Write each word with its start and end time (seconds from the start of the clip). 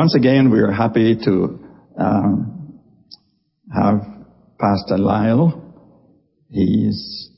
Once 0.00 0.14
again, 0.14 0.50
we 0.50 0.60
are 0.60 0.72
happy 0.72 1.14
to 1.14 1.60
um, 1.98 2.80
have 3.70 4.00
Pastor 4.58 4.96
Lyle. 4.96 5.62
He's 6.48 7.28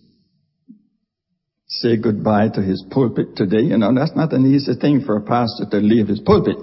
say 1.66 1.96
goodbye 1.96 2.50
to 2.54 2.62
his 2.62 2.84
pulpit 2.88 3.34
today. 3.34 3.62
You 3.62 3.78
know, 3.78 3.92
that's 3.92 4.14
not 4.14 4.32
an 4.32 4.46
easy 4.46 4.74
thing 4.80 5.02
for 5.04 5.16
a 5.16 5.22
pastor 5.22 5.64
to 5.72 5.78
leave 5.78 6.06
his 6.06 6.20
pulpit. 6.20 6.58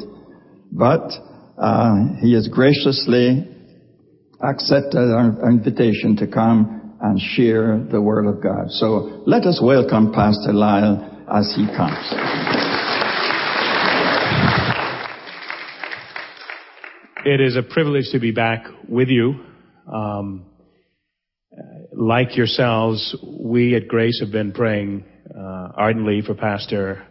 But 0.72 1.12
uh, 1.58 2.16
he 2.22 2.34
has 2.34 2.48
graciously 2.48 3.46
accepted 4.42 5.12
our 5.14 5.52
invitation 5.52 6.16
to 6.16 6.28
come 6.28 6.96
and 7.02 7.20
share 7.20 7.78
the 7.92 8.02
Word 8.02 8.26
of 8.26 8.42
God. 8.42 8.72
So 8.72 9.22
let 9.26 9.44
us 9.44 9.60
welcome 9.62 10.14
Pastor 10.14 10.54
Lyle 10.54 11.26
as 11.30 11.54
he 11.58 11.68
comes. 11.76 12.59
It 17.26 17.42
is 17.42 17.58
a 17.58 17.64
privilege 17.64 18.12
to 18.14 18.20
be 18.20 18.32
back 18.32 18.64
with 18.88 19.10
you. 19.10 19.44
Um, 19.94 20.46
like 21.92 22.38
yourselves, 22.38 23.14
we 23.22 23.76
at 23.76 23.90
Grace 23.90 24.22
have 24.22 24.32
been 24.32 24.54
praying 24.54 25.04
uh, 25.30 25.68
ardently 25.76 26.22
for 26.22 26.34
Pastor 26.34 27.06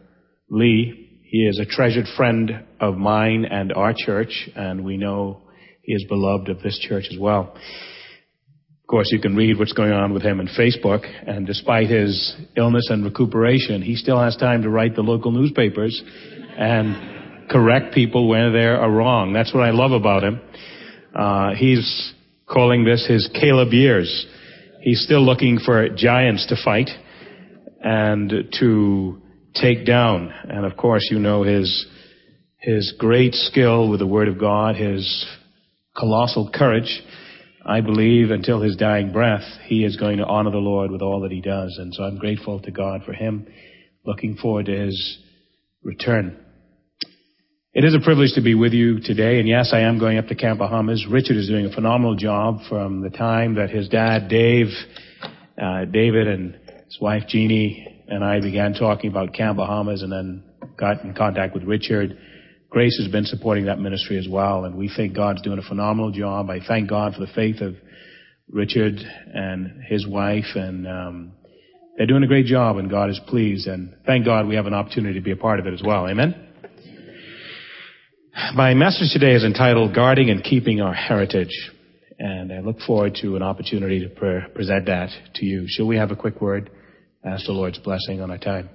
Lee. 0.48 1.20
He 1.24 1.46
is 1.46 1.60
a 1.60 1.66
treasured 1.66 2.06
friend 2.16 2.64
of 2.80 2.96
mine 2.96 3.44
and 3.44 3.70
our 3.74 3.92
church, 3.94 4.48
and 4.56 4.82
we 4.82 4.96
know 4.96 5.42
he 5.82 5.92
is 5.92 6.06
beloved 6.08 6.48
of 6.48 6.62
this 6.62 6.78
church 6.78 7.08
as 7.12 7.18
well. 7.18 7.52
Of 7.54 8.86
course, 8.88 9.10
you 9.12 9.20
can 9.20 9.36
read 9.36 9.58
what's 9.58 9.74
going 9.74 9.92
on 9.92 10.14
with 10.14 10.22
him 10.22 10.40
on 10.40 10.48
Facebook, 10.58 11.04
and 11.26 11.46
despite 11.46 11.90
his 11.90 12.34
illness 12.56 12.88
and 12.88 13.04
recuperation, 13.04 13.82
he 13.82 13.94
still 13.94 14.18
has 14.18 14.36
time 14.36 14.62
to 14.62 14.70
write 14.70 14.94
the 14.94 15.02
local 15.02 15.32
newspapers 15.32 16.02
and 16.56 17.17
correct 17.48 17.94
people 17.94 18.28
where 18.28 18.50
they 18.50 18.64
are 18.64 18.90
wrong. 18.90 19.32
That's 19.32 19.52
what 19.52 19.64
I 19.64 19.70
love 19.70 19.92
about 19.92 20.24
him. 20.24 20.40
Uh, 21.14 21.54
he's 21.54 22.12
calling 22.46 22.84
this 22.84 23.06
his 23.06 23.28
Caleb 23.34 23.72
years. 23.72 24.26
He's 24.82 25.02
still 25.02 25.24
looking 25.24 25.58
for 25.58 25.88
giants 25.88 26.46
to 26.46 26.56
fight 26.62 26.88
and 27.82 28.32
to 28.58 29.22
take 29.54 29.86
down. 29.86 30.32
And 30.44 30.64
of 30.64 30.76
course, 30.76 31.08
you 31.10 31.18
know 31.18 31.42
his, 31.42 31.86
his 32.60 32.94
great 32.98 33.34
skill 33.34 33.88
with 33.88 34.00
the 34.00 34.06
Word 34.06 34.28
of 34.28 34.38
God, 34.38 34.76
his 34.76 35.26
colossal 35.96 36.50
courage. 36.54 37.02
I 37.66 37.80
believe 37.80 38.30
until 38.30 38.62
his 38.62 38.76
dying 38.76 39.12
breath, 39.12 39.44
he 39.64 39.84
is 39.84 39.96
going 39.96 40.18
to 40.18 40.24
honor 40.24 40.50
the 40.50 40.58
Lord 40.58 40.90
with 40.90 41.02
all 41.02 41.20
that 41.22 41.32
he 41.32 41.40
does. 41.40 41.76
And 41.78 41.92
so 41.92 42.04
I'm 42.04 42.18
grateful 42.18 42.60
to 42.60 42.70
God 42.70 43.02
for 43.04 43.12
him. 43.12 43.46
Looking 44.06 44.36
forward 44.36 44.66
to 44.66 44.86
his 44.86 45.18
return. 45.82 46.38
It 47.74 47.84
is 47.84 47.94
a 47.94 48.00
privilege 48.02 48.32
to 48.34 48.40
be 48.40 48.54
with 48.54 48.72
you 48.72 48.98
today, 48.98 49.38
and 49.38 49.46
yes, 49.46 49.72
I 49.74 49.80
am 49.80 49.98
going 49.98 50.16
up 50.16 50.28
to 50.28 50.34
Camp 50.34 50.58
Bahamas. 50.58 51.06
Richard 51.06 51.36
is 51.36 51.48
doing 51.48 51.66
a 51.66 51.70
phenomenal 51.70 52.16
job 52.16 52.60
from 52.66 53.02
the 53.02 53.10
time 53.10 53.56
that 53.56 53.68
his 53.68 53.90
dad, 53.90 54.28
Dave, 54.28 54.68
uh, 55.62 55.84
David, 55.84 56.28
and 56.28 56.58
his 56.86 56.98
wife 56.98 57.24
Jeannie 57.28 58.04
and 58.08 58.24
I 58.24 58.40
began 58.40 58.72
talking 58.72 59.10
about 59.10 59.34
Camp 59.34 59.58
Bahamas, 59.58 60.00
and 60.00 60.10
then 60.10 60.44
got 60.78 61.04
in 61.04 61.12
contact 61.12 61.52
with 61.52 61.62
Richard. 61.64 62.16
Grace 62.70 62.98
has 63.02 63.12
been 63.12 63.26
supporting 63.26 63.66
that 63.66 63.78
ministry 63.78 64.16
as 64.16 64.26
well, 64.26 64.64
and 64.64 64.74
we 64.74 64.88
think 64.88 65.14
God's 65.14 65.42
doing 65.42 65.58
a 65.58 65.68
phenomenal 65.68 66.10
job. 66.10 66.48
I 66.48 66.60
thank 66.66 66.88
God 66.88 67.12
for 67.12 67.20
the 67.20 67.32
faith 67.34 67.60
of 67.60 67.74
Richard 68.50 68.94
and 68.96 69.84
his 69.84 70.06
wife, 70.06 70.54
and 70.54 70.88
um, 70.88 71.32
they're 71.98 72.06
doing 72.06 72.22
a 72.22 72.28
great 72.28 72.46
job, 72.46 72.78
and 72.78 72.88
God 72.88 73.10
is 73.10 73.20
pleased. 73.26 73.66
And 73.66 73.94
thank 74.06 74.24
God 74.24 74.48
we 74.48 74.54
have 74.54 74.64
an 74.64 74.74
opportunity 74.74 75.18
to 75.18 75.24
be 75.24 75.32
a 75.32 75.36
part 75.36 75.60
of 75.60 75.66
it 75.66 75.74
as 75.74 75.82
well. 75.84 76.08
Amen. 76.08 76.47
My 78.54 78.72
message 78.72 79.10
today 79.12 79.34
is 79.34 79.42
entitled 79.42 79.96
Guarding 79.96 80.30
and 80.30 80.44
Keeping 80.44 80.80
Our 80.80 80.94
Heritage. 80.94 81.72
And 82.20 82.52
I 82.52 82.60
look 82.60 82.78
forward 82.86 83.16
to 83.20 83.34
an 83.34 83.42
opportunity 83.42 83.98
to 84.00 84.08
pre- 84.08 84.48
present 84.54 84.86
that 84.86 85.10
to 85.34 85.44
you. 85.44 85.64
Shall 85.66 85.88
we 85.88 85.96
have 85.96 86.12
a 86.12 86.16
quick 86.16 86.40
word? 86.40 86.70
Ask 87.24 87.46
the 87.46 87.52
Lord's 87.52 87.80
blessing 87.80 88.20
on 88.20 88.30
our 88.30 88.38
time. 88.38 88.70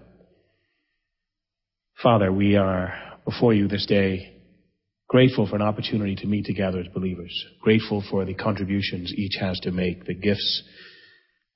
Father, 2.01 2.29
we 2.29 2.57
are 2.57 2.93
before 3.23 3.53
you 3.53 3.69
this 3.69 3.85
day 3.85 4.35
grateful 5.07 5.47
for 5.47 5.55
an 5.55 5.61
opportunity 5.61 6.17
to 6.17 6.27
meet 6.27 6.45
together 6.45 6.79
as 6.79 6.87
believers. 6.89 7.33
Grateful 7.61 8.03
for 8.11 8.25
the 8.25 8.33
contributions 8.33 9.13
each 9.15 9.37
has 9.39 9.61
to 9.61 9.71
make, 9.71 10.05
the 10.05 10.13
gifts 10.13 10.63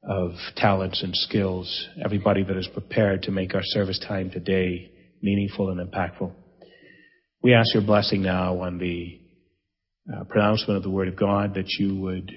of 0.09 0.31
talents 0.55 1.03
and 1.03 1.13
skills, 1.13 1.89
everybody 2.03 2.43
that 2.43 2.55
is 2.55 2.69
prepared 2.71 3.23
to 3.23 3.31
make 3.31 3.53
our 3.53 3.63
service 3.63 3.99
time 3.99 4.31
today 4.31 4.91
meaningful 5.21 5.69
and 5.69 5.91
impactful. 5.91 6.31
We 7.41 7.53
ask 7.53 7.73
your 7.73 7.83
blessing 7.83 8.23
now 8.23 8.61
on 8.61 8.77
the 8.77 9.19
uh, 10.11 10.23
pronouncement 10.25 10.77
of 10.77 10.83
the 10.83 10.89
Word 10.89 11.07
of 11.07 11.15
God, 11.15 11.55
that 11.55 11.69
you 11.79 11.95
would 11.97 12.31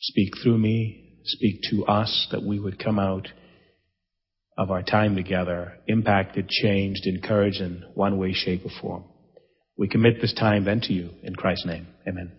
speak 0.00 0.34
through 0.42 0.58
me, 0.58 1.18
speak 1.24 1.60
to 1.70 1.84
us, 1.86 2.28
that 2.30 2.42
we 2.42 2.58
would 2.58 2.82
come 2.82 2.98
out 2.98 3.28
of 4.56 4.70
our 4.70 4.82
time 4.82 5.16
together 5.16 5.78
impacted, 5.88 6.48
changed, 6.48 7.06
encouraged 7.06 7.60
in 7.60 7.84
one 7.94 8.18
way, 8.18 8.32
shape, 8.32 8.64
or 8.64 8.70
form. 8.80 9.04
We 9.76 9.88
commit 9.88 10.20
this 10.20 10.32
time 10.32 10.64
then 10.64 10.80
to 10.82 10.92
you 10.92 11.10
in 11.22 11.34
Christ's 11.34 11.66
name. 11.66 11.88
Amen. 12.06 12.32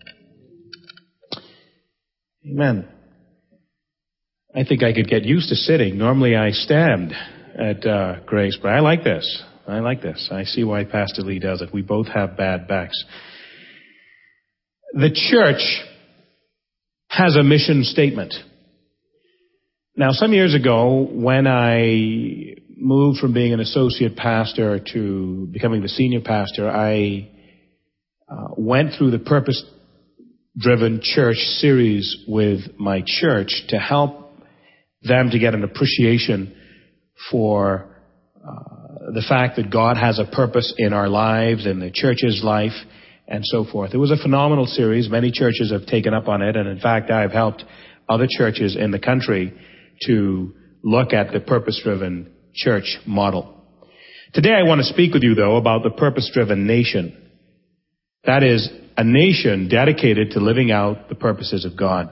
Amen. 2.49 2.87
I 4.55 4.63
think 4.63 4.83
I 4.83 4.93
could 4.93 5.09
get 5.09 5.23
used 5.23 5.49
to 5.49 5.55
sitting. 5.55 5.97
Normally 5.97 6.35
I 6.35 6.51
stand 6.51 7.13
at 7.59 7.85
uh, 7.85 8.21
Grace, 8.25 8.57
but 8.61 8.69
I 8.69 8.79
like 8.79 9.03
this. 9.03 9.43
I 9.67 9.79
like 9.79 10.01
this. 10.01 10.29
I 10.31 10.43
see 10.43 10.63
why 10.63 10.83
Pastor 10.83 11.21
Lee 11.21 11.39
does 11.39 11.61
it. 11.61 11.73
We 11.73 11.81
both 11.81 12.07
have 12.07 12.37
bad 12.37 12.67
backs. 12.67 13.03
The 14.93 15.11
church 15.11 15.61
has 17.09 17.35
a 17.35 17.43
mission 17.43 17.83
statement. 17.83 18.33
Now, 19.97 20.11
some 20.11 20.33
years 20.33 20.53
ago, 20.53 21.07
when 21.09 21.47
I 21.47 22.55
moved 22.77 23.19
from 23.19 23.33
being 23.33 23.53
an 23.53 23.59
associate 23.59 24.15
pastor 24.15 24.79
to 24.93 25.47
becoming 25.51 25.81
the 25.81 25.89
senior 25.89 26.21
pastor, 26.21 26.69
I 26.69 27.29
uh, 28.29 28.49
went 28.57 28.93
through 28.97 29.11
the 29.11 29.19
purpose 29.19 29.63
driven 30.57 31.01
church 31.01 31.37
series 31.37 32.23
with 32.27 32.77
my 32.77 33.03
church 33.05 33.63
to 33.69 33.77
help 33.77 34.31
them 35.01 35.29
to 35.31 35.39
get 35.39 35.53
an 35.53 35.63
appreciation 35.63 36.55
for 37.31 37.87
uh, 38.45 38.74
the 39.13 39.25
fact 39.27 39.57
that 39.57 39.69
God 39.69 39.97
has 39.97 40.19
a 40.19 40.25
purpose 40.25 40.73
in 40.77 40.93
our 40.93 41.07
lives, 41.07 41.65
in 41.65 41.79
the 41.79 41.91
church's 41.91 42.41
life, 42.43 42.73
and 43.27 43.43
so 43.45 43.63
forth. 43.63 43.93
It 43.93 43.97
was 43.97 44.11
a 44.11 44.17
phenomenal 44.17 44.65
series. 44.65 45.09
Many 45.09 45.31
churches 45.31 45.71
have 45.71 45.85
taken 45.85 46.13
up 46.13 46.27
on 46.27 46.41
it, 46.41 46.55
and 46.55 46.67
in 46.67 46.79
fact, 46.79 47.11
I've 47.11 47.31
helped 47.31 47.63
other 48.09 48.27
churches 48.29 48.75
in 48.75 48.91
the 48.91 48.99
country 48.99 49.53
to 50.03 50.53
look 50.83 51.13
at 51.13 51.31
the 51.31 51.39
purpose-driven 51.39 52.31
church 52.53 52.97
model. 53.05 53.51
Today 54.33 54.53
I 54.53 54.67
want 54.67 54.79
to 54.79 54.85
speak 54.85 55.13
with 55.13 55.23
you 55.23 55.33
though 55.33 55.55
about 55.55 55.83
the 55.83 55.89
purpose-driven 55.89 56.67
nation. 56.67 57.31
That 58.25 58.43
is, 58.43 58.69
a 58.97 59.03
nation 59.03 59.67
dedicated 59.69 60.31
to 60.31 60.39
living 60.39 60.71
out 60.71 61.09
the 61.09 61.15
purposes 61.15 61.65
of 61.65 61.77
God. 61.77 62.09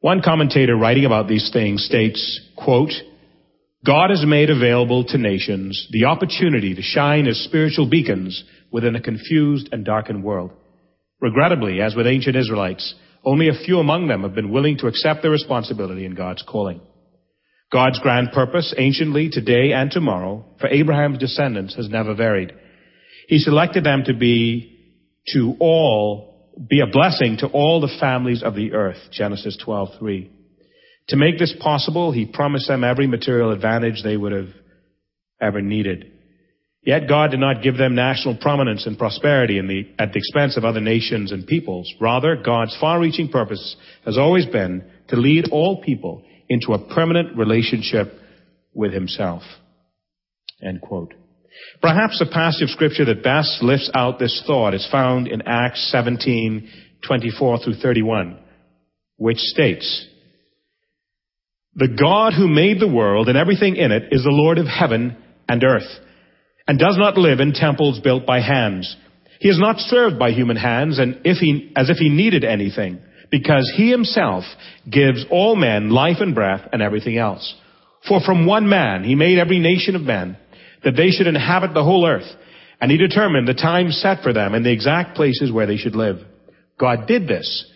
One 0.00 0.22
commentator 0.22 0.76
writing 0.76 1.04
about 1.04 1.28
these 1.28 1.50
things 1.52 1.84
states, 1.84 2.40
quote, 2.56 2.92
God 3.84 4.10
has 4.10 4.24
made 4.24 4.48
available 4.48 5.04
to 5.06 5.18
nations 5.18 5.88
the 5.90 6.04
opportunity 6.04 6.74
to 6.74 6.82
shine 6.82 7.26
as 7.26 7.38
spiritual 7.38 7.90
beacons 7.90 8.44
within 8.70 8.94
a 8.94 9.02
confused 9.02 9.70
and 9.72 9.84
darkened 9.84 10.22
world. 10.22 10.52
Regrettably, 11.20 11.80
as 11.80 11.96
with 11.96 12.06
ancient 12.06 12.36
Israelites, 12.36 12.94
only 13.24 13.48
a 13.48 13.64
few 13.64 13.80
among 13.80 14.06
them 14.06 14.22
have 14.22 14.34
been 14.34 14.52
willing 14.52 14.78
to 14.78 14.86
accept 14.86 15.22
their 15.22 15.30
responsibility 15.32 16.04
in 16.04 16.14
God's 16.14 16.44
calling. 16.46 16.80
God's 17.72 17.98
grand 18.00 18.32
purpose, 18.32 18.72
anciently, 18.76 19.30
today, 19.30 19.72
and 19.72 19.90
tomorrow, 19.90 20.44
for 20.60 20.68
Abraham's 20.68 21.18
descendants 21.18 21.74
has 21.74 21.88
never 21.88 22.14
varied. 22.14 22.52
He 23.28 23.38
selected 23.38 23.82
them 23.82 24.04
to 24.06 24.14
be 24.14 24.78
to 25.32 25.54
all, 25.58 26.52
be 26.68 26.80
a 26.80 26.86
blessing 26.86 27.38
to 27.38 27.46
all 27.46 27.80
the 27.80 27.96
families 27.98 28.42
of 28.42 28.54
the 28.54 28.74
earth, 28.74 28.98
Genesis 29.10 29.56
12:3. 29.64 30.28
To 31.12 31.18
make 31.18 31.38
this 31.38 31.54
possible, 31.60 32.10
he 32.10 32.24
promised 32.24 32.68
them 32.68 32.82
every 32.82 33.06
material 33.06 33.52
advantage 33.52 34.02
they 34.02 34.16
would 34.16 34.32
have 34.32 34.48
ever 35.42 35.60
needed. 35.60 36.10
Yet 36.82 37.06
God 37.06 37.32
did 37.32 37.38
not 37.38 37.62
give 37.62 37.76
them 37.76 37.94
national 37.94 38.38
prominence 38.38 38.86
and 38.86 38.96
prosperity 38.96 39.60
the, 39.60 40.02
at 40.02 40.12
the 40.12 40.18
expense 40.18 40.56
of 40.56 40.64
other 40.64 40.80
nations 40.80 41.30
and 41.30 41.46
peoples. 41.46 41.92
Rather, 42.00 42.34
God's 42.42 42.74
far-reaching 42.80 43.28
purpose 43.28 43.76
has 44.06 44.16
always 44.16 44.46
been 44.46 44.90
to 45.08 45.16
lead 45.16 45.50
all 45.52 45.82
people 45.82 46.24
into 46.48 46.72
a 46.72 46.94
permanent 46.94 47.36
relationship 47.36 48.14
with 48.72 48.94
himself. 48.94 49.42
End 50.66 50.80
quote. 50.80 51.12
Perhaps 51.82 52.20
the 52.20 52.32
passage 52.32 52.62
of 52.62 52.70
scripture 52.70 53.04
that 53.04 53.22
best 53.22 53.62
lifts 53.62 53.90
out 53.94 54.18
this 54.18 54.42
thought 54.46 54.72
is 54.72 54.88
found 54.90 55.28
in 55.28 55.42
Acts 55.44 55.90
17, 55.92 56.70
24 57.06 57.58
through 57.58 57.74
31, 57.74 58.38
which 59.18 59.36
states, 59.36 60.08
the 61.74 61.88
God 61.88 62.34
who 62.34 62.48
made 62.48 62.80
the 62.80 62.92
world 62.92 63.28
and 63.28 63.38
everything 63.38 63.76
in 63.76 63.92
it 63.92 64.12
is 64.12 64.22
the 64.22 64.30
Lord 64.30 64.58
of 64.58 64.66
heaven 64.66 65.16
and 65.48 65.64
earth, 65.64 65.88
and 66.68 66.78
does 66.78 66.96
not 66.98 67.16
live 67.16 67.40
in 67.40 67.52
temples 67.52 68.00
built 68.00 68.26
by 68.26 68.40
hands. 68.40 68.94
He 69.40 69.48
is 69.48 69.58
not 69.58 69.78
served 69.78 70.18
by 70.18 70.30
human 70.30 70.56
hands 70.56 70.98
and 70.98 71.20
if 71.24 71.38
he, 71.38 71.72
as 71.74 71.90
if 71.90 71.96
he 71.96 72.08
needed 72.08 72.44
anything, 72.44 73.00
because 73.30 73.72
he 73.76 73.90
himself 73.90 74.44
gives 74.88 75.24
all 75.30 75.56
men 75.56 75.90
life 75.90 76.18
and 76.20 76.34
breath 76.34 76.68
and 76.72 76.82
everything 76.82 77.16
else. 77.16 77.54
For 78.06 78.20
from 78.20 78.46
one 78.46 78.68
man 78.68 79.04
he 79.04 79.14
made 79.14 79.38
every 79.38 79.58
nation 79.58 79.96
of 79.96 80.02
men, 80.02 80.36
that 80.84 80.96
they 80.96 81.08
should 81.08 81.26
inhabit 81.26 81.72
the 81.74 81.84
whole 81.84 82.06
earth, 82.06 82.30
and 82.80 82.90
he 82.90 82.98
determined 82.98 83.48
the 83.48 83.54
time 83.54 83.90
set 83.90 84.22
for 84.22 84.32
them 84.32 84.54
and 84.54 84.64
the 84.64 84.72
exact 84.72 85.16
places 85.16 85.50
where 85.50 85.66
they 85.66 85.76
should 85.76 85.94
live. 85.96 86.18
God 86.78 87.06
did 87.06 87.26
this 87.26 87.70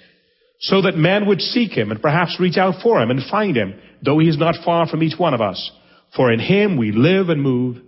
so 0.60 0.82
that 0.82 0.96
man 0.96 1.26
would 1.26 1.40
seek 1.40 1.72
him 1.72 1.90
and 1.90 2.00
perhaps 2.00 2.38
reach 2.40 2.56
out 2.56 2.82
for 2.82 3.00
him 3.00 3.10
and 3.10 3.20
find 3.30 3.56
him, 3.56 3.78
though 4.02 4.18
he 4.18 4.28
is 4.28 4.38
not 4.38 4.56
far 4.64 4.86
from 4.86 5.02
each 5.02 5.18
one 5.18 5.34
of 5.34 5.40
us. 5.40 5.70
For 6.14 6.32
in 6.32 6.40
him 6.40 6.76
we 6.76 6.92
live 6.92 7.28
and 7.28 7.42
move 7.42 7.78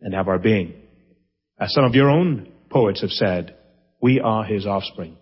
and 0.00 0.14
have 0.14 0.28
our 0.28 0.38
being. 0.38 0.74
As 1.58 1.72
some 1.72 1.84
of 1.84 1.94
your 1.94 2.10
own 2.10 2.52
poets 2.70 3.00
have 3.00 3.10
said, 3.10 3.56
we 4.00 4.20
are 4.20 4.44
his 4.44 4.66
offspring. 4.66 5.16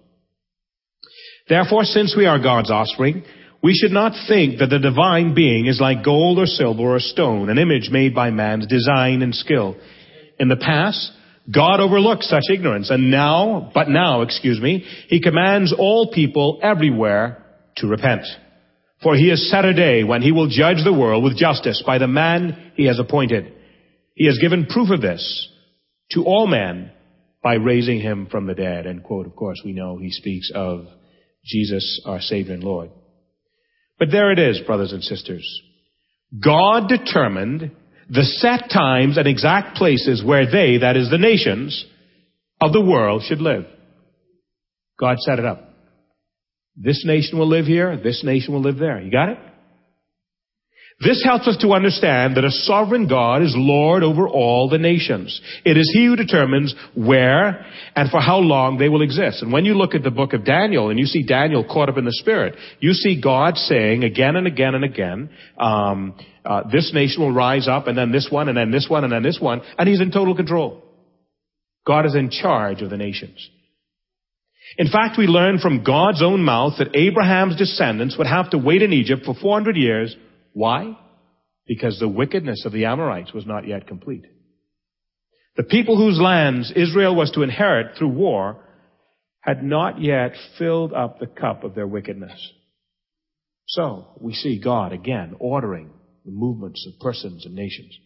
Therefore, 1.48 1.84
since 1.84 2.14
we 2.16 2.26
are 2.26 2.38
God's 2.38 2.70
offspring, 2.70 3.24
we 3.62 3.74
should 3.74 3.92
not 3.92 4.12
think 4.28 4.58
that 4.58 4.70
the 4.70 4.78
divine 4.78 5.34
being 5.34 5.66
is 5.66 5.80
like 5.80 6.04
gold 6.04 6.38
or 6.38 6.46
silver 6.46 6.96
or 6.96 6.98
stone, 6.98 7.48
an 7.48 7.58
image 7.58 7.90
made 7.90 8.14
by 8.14 8.30
man's 8.30 8.66
design 8.66 9.22
and 9.22 9.34
skill. 9.34 9.76
In 10.38 10.48
the 10.48 10.56
past, 10.56 11.12
God 11.50 11.80
overlooked 11.80 12.24
such 12.24 12.44
ignorance, 12.52 12.90
and 12.90 13.10
now, 13.10 13.70
but 13.74 13.88
now, 13.88 14.22
excuse 14.22 14.60
me, 14.60 14.84
he 15.08 15.20
commands 15.20 15.74
all 15.76 16.10
people 16.12 16.58
everywhere 16.62 17.44
to 17.76 17.86
repent. 17.86 18.24
For 19.02 19.16
he 19.16 19.30
has 19.30 19.50
set 19.50 19.64
a 19.64 19.74
day 19.74 20.04
when 20.04 20.22
he 20.22 20.32
will 20.32 20.48
judge 20.48 20.84
the 20.84 20.92
world 20.92 21.24
with 21.24 21.36
justice 21.36 21.82
by 21.84 21.98
the 21.98 22.06
man 22.06 22.72
he 22.76 22.86
has 22.86 22.98
appointed. 22.98 23.52
He 24.14 24.26
has 24.26 24.38
given 24.38 24.66
proof 24.66 24.90
of 24.90 25.00
this 25.00 25.48
to 26.12 26.24
all 26.24 26.46
men 26.46 26.92
by 27.42 27.54
raising 27.54 28.00
him 28.00 28.28
from 28.30 28.46
the 28.46 28.54
dead. 28.54 28.86
End 28.86 29.02
quote. 29.02 29.26
Of 29.26 29.34
course, 29.34 29.60
we 29.64 29.72
know 29.72 29.96
he 29.96 30.10
speaks 30.10 30.52
of 30.54 30.86
Jesus, 31.44 32.00
our 32.06 32.20
Savior 32.20 32.54
and 32.54 32.62
Lord. 32.62 32.90
But 33.98 34.10
there 34.10 34.30
it 34.30 34.38
is, 34.38 34.60
brothers 34.60 34.92
and 34.92 35.02
sisters. 35.02 35.62
God 36.42 36.88
determined 36.88 37.72
the 38.08 38.22
set 38.22 38.70
times 38.70 39.18
and 39.18 39.26
exact 39.26 39.76
places 39.76 40.22
where 40.24 40.50
they, 40.50 40.78
that 40.78 40.96
is 40.96 41.10
the 41.10 41.18
nations 41.18 41.84
of 42.60 42.72
the 42.72 42.80
world, 42.80 43.22
should 43.26 43.40
live. 43.40 43.64
God 44.98 45.18
set 45.18 45.38
it 45.38 45.44
up. 45.44 45.71
This 46.76 47.04
nation 47.04 47.38
will 47.38 47.48
live 47.48 47.66
here, 47.66 47.96
this 48.02 48.22
nation 48.24 48.54
will 48.54 48.62
live 48.62 48.78
there. 48.78 49.00
You 49.00 49.10
got 49.10 49.28
it? 49.28 49.38
This 51.04 51.22
helps 51.24 51.48
us 51.48 51.56
to 51.58 51.72
understand 51.72 52.36
that 52.36 52.44
a 52.44 52.50
sovereign 52.50 53.08
God 53.08 53.42
is 53.42 53.54
Lord 53.56 54.04
over 54.04 54.28
all 54.28 54.68
the 54.68 54.78
nations. 54.78 55.40
It 55.64 55.76
is 55.76 55.90
He 55.92 56.06
who 56.06 56.14
determines 56.14 56.74
where 56.94 57.66
and 57.96 58.08
for 58.08 58.20
how 58.20 58.38
long 58.38 58.78
they 58.78 58.88
will 58.88 59.02
exist. 59.02 59.42
And 59.42 59.52
when 59.52 59.64
you 59.64 59.74
look 59.74 59.94
at 59.94 60.04
the 60.04 60.12
book 60.12 60.32
of 60.32 60.44
Daniel 60.44 60.90
and 60.90 60.98
you 61.00 61.06
see 61.06 61.24
Daniel 61.24 61.64
caught 61.64 61.88
up 61.88 61.98
in 61.98 62.04
the 62.04 62.12
Spirit, 62.12 62.54
you 62.78 62.92
see 62.92 63.20
God 63.20 63.56
saying 63.56 64.04
again 64.04 64.36
and 64.36 64.46
again 64.46 64.76
and 64.76 64.84
again, 64.84 65.30
um, 65.58 66.14
uh, 66.44 66.68
this 66.70 66.92
nation 66.94 67.22
will 67.22 67.32
rise 67.32 67.66
up 67.66 67.88
and 67.88 67.98
then 67.98 68.12
this 68.12 68.28
one 68.30 68.48
and 68.48 68.56
then 68.56 68.70
this 68.70 68.86
one 68.88 69.02
and 69.02 69.12
then 69.12 69.24
this 69.24 69.38
one, 69.40 69.62
and 69.78 69.88
He's 69.88 70.00
in 70.00 70.12
total 70.12 70.36
control. 70.36 70.84
God 71.84 72.06
is 72.06 72.14
in 72.14 72.30
charge 72.30 72.80
of 72.80 72.90
the 72.90 72.96
nations. 72.96 73.50
In 74.78 74.88
fact, 74.88 75.18
we 75.18 75.26
learn 75.26 75.58
from 75.58 75.84
God's 75.84 76.22
own 76.22 76.42
mouth 76.42 76.74
that 76.78 76.96
Abraham's 76.96 77.56
descendants 77.56 78.16
would 78.16 78.26
have 78.26 78.50
to 78.50 78.58
wait 78.58 78.82
in 78.82 78.92
Egypt 78.92 79.24
for 79.24 79.34
400 79.34 79.76
years 79.76 80.16
why? 80.52 80.98
Because 81.66 81.98
the 81.98 82.08
wickedness 82.08 82.64
of 82.66 82.72
the 82.72 82.84
Amorites 82.84 83.32
was 83.32 83.46
not 83.46 83.66
yet 83.66 83.86
complete. 83.86 84.24
The 85.56 85.62
people 85.62 85.96
whose 85.96 86.20
lands 86.20 86.72
Israel 86.74 87.14
was 87.14 87.30
to 87.32 87.42
inherit 87.42 87.96
through 87.96 88.08
war 88.08 88.64
had 89.40 89.62
not 89.62 90.00
yet 90.00 90.32
filled 90.58 90.92
up 90.92 91.18
the 91.18 91.26
cup 91.26 91.64
of 91.64 91.74
their 91.74 91.86
wickedness. 91.86 92.52
So, 93.66 94.06
we 94.20 94.34
see 94.34 94.60
God 94.62 94.92
again 94.92 95.34
ordering 95.38 95.90
the 96.24 96.30
movements 96.30 96.86
of 96.86 97.00
persons 97.00 97.44
and 97.46 97.54
nations. 97.54 97.96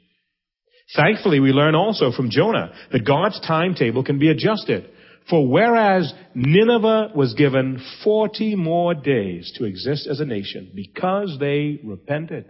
Thankfully, 0.95 1.41
we 1.41 1.51
learn 1.51 1.75
also 1.75 2.13
from 2.13 2.31
Jonah 2.31 2.73
that 2.93 3.05
God's 3.05 3.41
timetable 3.47 4.05
can 4.05 4.19
be 4.19 4.31
adjusted 4.31 4.89
for 5.29 5.49
whereas 5.49 6.13
Nineveh 6.35 7.11
was 7.15 7.35
given 7.35 7.83
40 8.05 8.55
more 8.55 8.95
days 8.95 9.53
to 9.57 9.65
exist 9.65 10.07
as 10.07 10.21
a 10.21 10.25
nation 10.25 10.71
because 10.75 11.37
they 11.41 11.81
repented, 11.83 12.47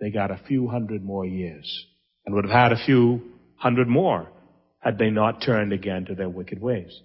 they 0.00 0.10
got 0.10 0.30
a 0.30 0.40
few 0.46 0.68
hundred 0.68 1.04
more 1.04 1.26
years 1.26 1.86
and 2.24 2.34
would 2.34 2.44
have 2.44 2.54
had 2.54 2.72
a 2.72 2.84
few 2.84 3.22
hundred 3.56 3.88
more 3.88 4.30
had 4.78 4.98
they 4.98 5.10
not 5.10 5.42
turned 5.42 5.72
again 5.72 6.04
to 6.04 6.14
their 6.14 6.28
wicked 6.28 6.60
ways. 6.60 7.00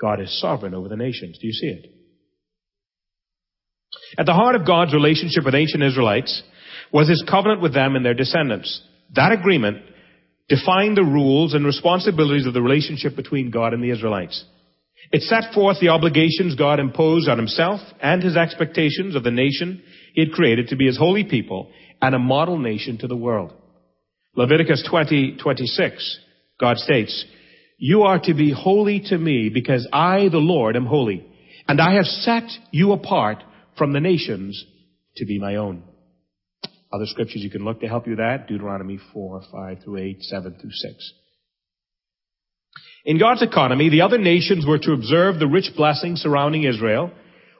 God 0.00 0.20
is 0.20 0.40
sovereign 0.40 0.74
over 0.74 0.88
the 0.88 0.96
nations. 0.96 1.38
Do 1.40 1.46
you 1.46 1.52
see 1.52 1.66
it? 1.66 1.86
At 4.18 4.26
the 4.26 4.34
heart 4.34 4.54
of 4.54 4.66
God's 4.66 4.94
relationship 4.94 5.44
with 5.44 5.54
ancient 5.54 5.82
Israelites 5.82 6.42
was 6.92 7.08
his 7.08 7.24
covenant 7.28 7.60
with 7.60 7.74
them 7.74 7.96
and 7.96 8.04
their 8.04 8.14
descendants. 8.14 8.82
That 9.14 9.32
agreement 9.32 9.78
defined 10.50 10.96
the 10.96 11.04
rules 11.04 11.54
and 11.54 11.64
responsibilities 11.64 12.44
of 12.44 12.52
the 12.52 12.60
relationship 12.60 13.14
between 13.14 13.50
God 13.50 13.72
and 13.72 13.82
the 13.82 13.90
Israelites. 13.90 14.44
It 15.12 15.22
set 15.22 15.54
forth 15.54 15.78
the 15.80 15.88
obligations 15.88 16.56
God 16.56 16.80
imposed 16.80 17.28
on 17.28 17.38
himself 17.38 17.80
and 18.02 18.22
his 18.22 18.36
expectations 18.36 19.14
of 19.14 19.22
the 19.22 19.30
nation 19.30 19.82
he 20.12 20.24
had 20.24 20.32
created 20.32 20.68
to 20.68 20.76
be 20.76 20.86
his 20.86 20.98
holy 20.98 21.24
people 21.24 21.70
and 22.02 22.14
a 22.14 22.18
model 22.18 22.58
nation 22.58 22.98
to 22.98 23.06
the 23.06 23.16
world. 23.16 23.52
Leviticus 24.34 24.86
20, 24.90 25.38
26, 25.42 26.18
God 26.58 26.78
states, 26.78 27.24
You 27.78 28.02
are 28.02 28.18
to 28.20 28.34
be 28.34 28.52
holy 28.52 29.00
to 29.06 29.18
me 29.18 29.50
because 29.52 29.88
I, 29.92 30.28
the 30.30 30.38
Lord, 30.38 30.76
am 30.76 30.86
holy, 30.86 31.26
and 31.68 31.80
I 31.80 31.94
have 31.94 32.06
set 32.06 32.44
you 32.72 32.92
apart 32.92 33.42
from 33.78 33.92
the 33.92 34.00
nations 34.00 34.64
to 35.16 35.26
be 35.26 35.38
my 35.38 35.56
own. 35.56 35.84
Other 36.92 37.06
scriptures 37.06 37.42
you 37.42 37.50
can 37.50 37.64
look 37.64 37.80
to 37.80 37.88
help 37.88 38.06
you 38.06 38.12
with 38.12 38.18
that, 38.18 38.48
Deuteronomy 38.48 38.98
4, 39.12 39.42
5 39.52 39.78
through 39.84 39.98
8, 39.98 40.22
7 40.22 40.56
through 40.60 40.72
6. 40.72 41.12
In 43.04 43.18
God's 43.18 43.42
economy, 43.42 43.88
the 43.88 44.02
other 44.02 44.18
nations 44.18 44.66
were 44.66 44.78
to 44.78 44.92
observe 44.92 45.38
the 45.38 45.46
rich 45.46 45.70
blessings 45.76 46.20
surrounding 46.20 46.64
Israel, 46.64 47.12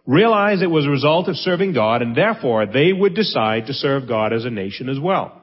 realize 0.05 0.63
it 0.63 0.71
was 0.71 0.87
a 0.87 0.91
result 0.91 1.29
of 1.29 1.37
serving 1.37 1.73
God, 1.73 2.03
and 2.03 2.17
therefore 2.17 2.67
they 2.67 2.93
would 2.93 3.15
decide 3.15 3.67
to 3.67 3.73
serve 3.73 4.09
God 4.09 4.33
as 4.33 4.45
a 4.45 4.51
nation 4.51 4.89
as 4.89 4.99
well. 4.99 5.41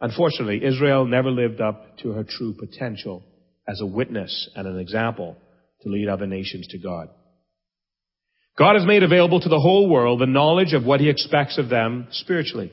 Unfortunately, 0.00 0.64
Israel 0.64 1.06
never 1.06 1.30
lived 1.30 1.60
up 1.60 1.98
to 1.98 2.12
her 2.12 2.24
true 2.24 2.54
potential 2.54 3.24
as 3.66 3.80
a 3.80 3.86
witness 3.86 4.48
and 4.54 4.66
an 4.66 4.78
example 4.78 5.36
to 5.82 5.88
lead 5.88 6.08
other 6.08 6.26
nations 6.26 6.66
to 6.68 6.78
God. 6.78 7.08
God 8.58 8.74
has 8.76 8.86
made 8.86 9.02
available 9.02 9.40
to 9.40 9.48
the 9.48 9.60
whole 9.60 9.88
world 9.88 10.20
the 10.20 10.26
knowledge 10.26 10.72
of 10.72 10.84
what 10.84 11.00
He 11.00 11.10
expects 11.10 11.58
of 11.58 11.68
them 11.68 12.08
spiritually. 12.10 12.72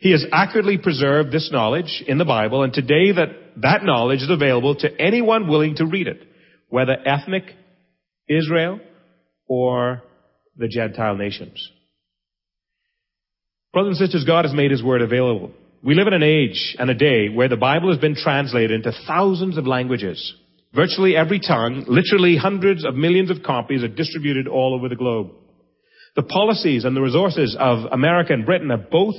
He 0.00 0.12
has 0.12 0.24
accurately 0.32 0.78
preserved 0.78 1.30
this 1.30 1.50
knowledge 1.52 2.02
in 2.06 2.16
the 2.16 2.24
Bible, 2.24 2.62
and 2.62 2.72
today 2.72 3.12
that, 3.12 3.28
that 3.56 3.84
knowledge 3.84 4.22
is 4.22 4.30
available 4.30 4.74
to 4.76 5.00
anyone 5.00 5.46
willing 5.46 5.76
to 5.76 5.84
read 5.84 6.06
it, 6.06 6.22
whether 6.70 6.96
ethnic 7.06 7.44
Israel 8.26 8.80
or 9.46 10.02
the 10.56 10.68
Gentile 10.68 11.16
nations. 11.16 11.70
Brothers 13.74 13.98
and 13.98 14.08
sisters, 14.08 14.24
God 14.24 14.46
has 14.46 14.54
made 14.54 14.70
His 14.70 14.82
Word 14.82 15.02
available. 15.02 15.52
We 15.82 15.94
live 15.94 16.06
in 16.06 16.14
an 16.14 16.22
age 16.22 16.76
and 16.78 16.88
a 16.88 16.94
day 16.94 17.28
where 17.28 17.48
the 17.48 17.56
Bible 17.56 17.90
has 17.90 17.98
been 17.98 18.14
translated 18.14 18.70
into 18.70 18.92
thousands 19.06 19.58
of 19.58 19.66
languages. 19.66 20.34
Virtually 20.74 21.16
every 21.16 21.40
tongue, 21.40 21.84
literally 21.88 22.36
hundreds 22.36 22.84
of 22.84 22.94
millions 22.94 23.30
of 23.30 23.42
copies 23.42 23.82
are 23.82 23.88
distributed 23.88 24.46
all 24.46 24.74
over 24.74 24.88
the 24.88 24.96
globe. 24.96 25.32
The 26.16 26.22
policies 26.22 26.84
and 26.84 26.96
the 26.96 27.00
resources 27.00 27.56
of 27.58 27.90
America 27.92 28.32
and 28.32 28.46
Britain 28.46 28.70
have 28.70 28.90
both 28.90 29.16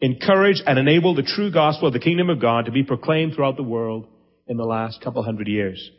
encouraged 0.00 0.62
and 0.66 0.78
enabled 0.78 1.16
the 1.16 1.22
true 1.22 1.50
gospel 1.50 1.88
of 1.88 1.94
the 1.94 2.00
kingdom 2.00 2.30
of 2.30 2.40
God 2.40 2.66
to 2.66 2.72
be 2.72 2.84
proclaimed 2.84 3.34
throughout 3.34 3.56
the 3.56 3.62
world 3.62 4.06
in 4.46 4.56
the 4.56 4.64
last 4.64 5.00
couple 5.02 5.22
hundred 5.22 5.48
years. 5.48 5.90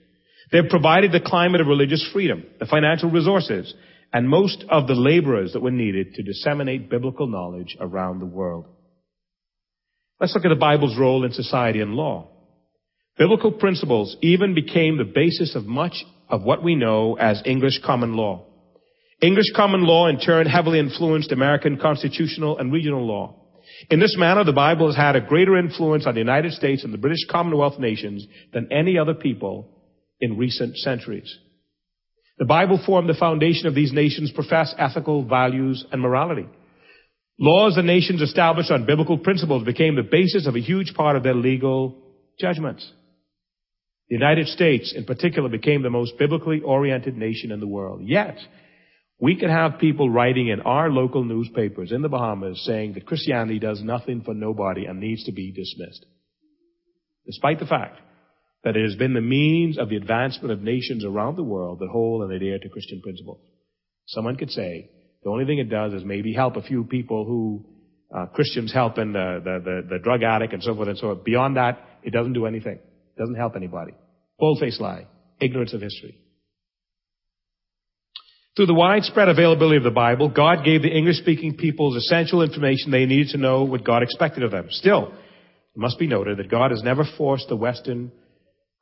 They've 0.52 0.70
provided 0.70 1.12
the 1.12 1.26
climate 1.26 1.62
of 1.62 1.68
religious 1.68 2.08
freedom, 2.14 2.46
the 2.60 2.66
financial 2.66 3.10
resources, 3.10 3.74
and 4.14 4.30
most 4.30 4.64
of 4.70 4.88
the 4.88 4.94
laborers 4.94 5.54
that 5.54 5.62
were 5.62 5.72
needed 5.72 6.14
to 6.14 6.24
disseminate 6.24 6.90
biblical 6.90 7.28
knowledge 7.28 7.76
around 7.80 8.20
the 8.20 8.26
world. 8.26 8.66
Let's 10.20 10.34
look 10.34 10.46
at 10.46 10.50
the 10.50 10.56
Bible's 10.56 10.98
role 10.98 11.26
in 11.26 11.32
society 11.32 11.82
and 11.82 11.96
law. 11.96 12.30
Biblical 13.18 13.54
principles 13.54 14.18
even 14.22 14.54
became 14.54 14.98
the 14.98 15.06
basis 15.06 15.56
of 15.56 15.66
much 15.66 16.04
of 16.28 16.44
what 16.44 16.64
we 16.64 16.76
know 16.76 17.16
as 17.16 17.42
English 17.46 17.80
common 17.86 18.14
law. 18.14 18.46
English 19.22 19.54
common 19.56 19.84
law 19.84 20.08
in 20.08 20.20
turn 20.20 20.48
heavily 20.48 20.80
influenced 20.80 21.32
American 21.32 21.78
constitutional 21.78 22.58
and 22.58 22.74
regional 22.74 23.06
law. 23.06 23.36
In 23.90 24.00
this 24.00 24.16
manner, 24.18 24.44
the 24.44 24.52
Bible 24.52 24.88
has 24.88 24.98
had 24.98 25.16
a 25.16 25.22
greater 25.22 25.58
influence 25.58 26.06
on 26.06 26.14
the 26.14 26.20
United 26.20 26.52
States 26.52 26.84
and 26.84 26.94
the 26.94 26.98
British 26.98 27.26
Commonwealth 27.30 27.80
nations 27.80 28.26
than 28.54 28.72
any 28.72 28.98
other 28.98 29.14
people 29.14 29.70
in 30.20 30.38
recent 30.38 30.76
centuries. 30.78 31.38
The 32.38 32.46
Bible 32.46 32.82
formed 32.86 33.08
the 33.08 33.14
foundation 33.14 33.68
of 33.68 33.76
these 33.76 33.94
nations' 33.94 34.32
professed 34.32 34.76
ethical 34.78 35.24
values 35.24 35.86
and 35.92 36.02
morality. 36.02 36.48
Laws 37.40 37.76
the 37.76 37.84
nations 37.84 38.22
established 38.22 38.72
on 38.72 38.86
biblical 38.86 39.18
principles 39.18 39.64
became 39.64 39.96
the 39.96 40.04
basis 40.04 40.48
of 40.48 40.56
a 40.56 40.62
huge 40.62 40.94
part 40.94 41.16
of 41.16 41.24
their 41.24 41.34
legal 41.34 41.98
judgments. 42.38 42.90
The 44.10 44.16
United 44.16 44.48
States, 44.48 44.94
in 44.96 45.06
particular, 45.06 45.50
became 45.50 45.82
the 45.82 45.90
most 45.90 46.18
biblically 46.20 46.62
oriented 46.62 47.18
nation 47.18 47.52
in 47.52 47.60
the 47.60 47.68
world. 47.68 48.02
Yet, 48.04 48.38
we 49.20 49.36
could 49.36 49.50
have 49.50 49.80
people 49.80 50.10
writing 50.10 50.50
in 50.50 50.62
our 50.62 50.90
local 50.90 51.24
newspapers 51.24 51.92
in 51.92 52.02
the 52.02 52.10
Bahamas 52.10 52.64
saying 52.66 52.94
that 52.94 53.06
Christianity 53.06 53.60
does 53.60 53.82
nothing 53.82 54.22
for 54.22 54.34
nobody 54.34 54.86
and 54.86 55.00
needs 55.00 55.24
to 55.24 55.32
be 55.32 55.52
dismissed. 55.52 56.06
Despite 57.26 57.60
the 57.60 57.66
fact 57.66 58.00
that 58.64 58.76
it 58.76 58.84
has 58.84 58.96
been 58.96 59.14
the 59.14 59.22
means 59.22 59.78
of 59.78 59.90
the 59.90 59.96
advancement 59.96 60.52
of 60.52 60.62
nations 60.62 61.06
around 61.06 61.36
the 61.36 61.44
world 61.44 61.80
that 61.80 61.90
hold 61.90 62.24
and 62.24 62.32
adhere 62.32 62.60
to 62.60 62.70
Christian 62.70 63.02
principles. 63.02 63.40
Someone 64.08 64.36
could 64.36 64.52
say, 64.52 64.90
the 65.24 65.30
only 65.30 65.46
thing 65.46 65.60
it 65.60 65.70
does 65.70 65.94
is 65.94 66.04
maybe 66.04 66.34
help 66.34 66.56
a 66.56 66.62
few 66.62 66.84
people 66.84 67.26
who 67.26 67.66
uh, 68.16 68.28
Christians 68.28 68.74
helping 68.74 69.14
the, 69.14 69.42
the, 69.44 69.60
the, 69.64 69.98
the 69.98 70.04
drug 70.04 70.24
addict 70.24 70.54
and 70.54 70.62
so 70.62 70.76
forth 70.76 70.88
and 70.88 70.98
so 70.98 71.12
on. 71.12 71.24
Beyond 71.24 71.58
that, 71.58 71.80
it 72.04 72.12
doesn't 72.12 72.34
do 72.34 72.46
anything. 72.46 72.80
Doesn't 73.18 73.36
help 73.36 73.56
anybody. 73.56 73.94
Bold-faced 74.40 74.82
lie. 74.82 75.08
Ignorance 75.40 75.74
of 75.74 75.82
history. 75.82 76.18
Through 78.56 78.68
the 78.68 78.74
widespread 78.74 79.28
availability 79.28 79.78
of 79.78 79.84
the 79.84 79.92
Bible, 79.92 80.30
God 80.30 80.64
gave 80.64 80.82
the 80.82 80.96
English-speaking 80.96 81.58
peoples 81.58 81.98
essential 81.98 82.42
information 82.42 82.90
they 82.90 83.06
needed 83.06 83.30
to 83.30 83.38
know 83.38 83.64
what 83.64 83.84
God 83.84 84.02
expected 84.02 84.44
of 84.44 84.52
them. 84.52 84.68
Still, 84.70 85.08
it 85.08 85.80
must 85.80 86.00
be 86.00 86.08
noted 86.08 86.38
that 86.38 86.50
God 86.50 86.72
has 86.72 86.82
never 86.82 87.04
forced 87.18 87.50
the 87.50 87.58
Western 87.58 88.14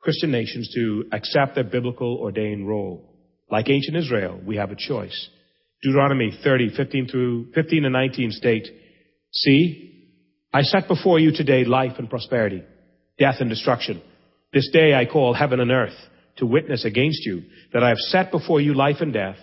Christian 0.00 0.30
nations 0.30 0.70
to 0.74 1.06
accept 1.10 1.56
their 1.56 1.64
biblical 1.64 2.18
ordained 2.18 2.68
role. 2.68 3.16
Like 3.50 3.68
ancient 3.68 3.96
Israel, 3.96 4.40
we 4.44 4.56
have 4.56 4.70
a 4.70 4.76
choice. 4.76 5.28
Deuteronomy 5.82 6.38
30, 6.42 6.76
15 6.76 7.08
through 7.08 7.52
15 7.52 7.84
and 7.84 7.92
19 7.92 8.30
state, 8.30 8.68
See, 9.32 10.08
I 10.52 10.62
set 10.62 10.86
before 10.86 11.18
you 11.18 11.32
today 11.32 11.64
life 11.64 11.94
and 11.98 12.08
prosperity, 12.08 12.62
death 13.18 13.36
and 13.40 13.50
destruction. 13.50 14.00
This 14.54 14.70
day 14.72 14.94
I 14.94 15.04
call 15.04 15.34
heaven 15.34 15.58
and 15.58 15.72
earth 15.72 15.96
to 16.36 16.46
witness 16.46 16.84
against 16.84 17.26
you 17.26 17.42
that 17.72 17.82
I 17.82 17.88
have 17.88 17.98
set 17.98 18.30
before 18.30 18.60
you 18.60 18.72
life 18.72 18.98
and 19.00 19.12
death, 19.12 19.36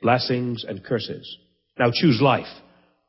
blessings 0.00 0.64
and 0.66 0.84
curses. 0.84 1.36
Now 1.80 1.90
choose 1.92 2.20
life 2.22 2.46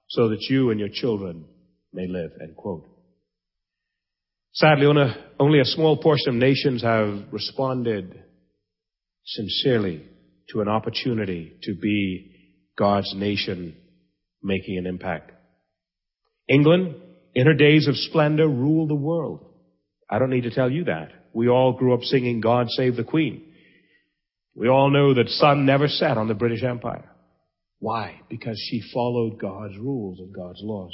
so 0.09 0.29
that 0.29 0.41
you 0.49 0.71
and 0.71 0.79
your 0.79 0.89
children 0.91 1.45
may 1.93 2.07
live. 2.07 2.31
End 2.41 2.55
quote. 2.57 2.87
Sadly, 4.53 4.87
only 5.39 5.59
a 5.59 5.65
small 5.65 5.97
portion 5.97 6.29
of 6.29 6.35
nations 6.35 6.81
have 6.81 7.31
responded 7.31 8.23
sincerely 9.23 10.03
to 10.49 10.61
an 10.61 10.67
opportunity 10.67 11.57
to 11.63 11.75
be 11.75 12.31
God's 12.75 13.13
nation 13.15 13.75
making 14.41 14.79
an 14.79 14.87
impact. 14.87 15.31
England, 16.47 16.95
in 17.35 17.45
her 17.45 17.53
days 17.53 17.87
of 17.87 17.95
splendor, 17.95 18.47
ruled 18.47 18.89
the 18.89 18.95
world. 18.95 19.45
I 20.09 20.17
don't 20.17 20.31
need 20.31 20.43
to 20.43 20.51
tell 20.51 20.71
you 20.71 20.85
that. 20.85 21.11
We 21.33 21.49
all 21.49 21.73
grew 21.73 21.93
up 21.93 22.03
singing 22.03 22.41
God 22.41 22.67
Save 22.69 22.95
the 22.95 23.03
Queen. 23.03 23.43
We 24.55 24.69
all 24.69 24.91
know 24.91 25.15
that 25.15 25.29
sun 25.29 25.65
never 25.65 25.87
set 25.87 26.17
on 26.17 26.27
the 26.27 26.35
British 26.35 26.63
Empire. 26.63 27.09
Why? 27.79 28.21
Because 28.29 28.61
she 28.69 28.81
followed 28.93 29.39
God's 29.39 29.77
rules 29.77 30.19
and 30.19 30.33
God's 30.33 30.59
laws. 30.61 30.93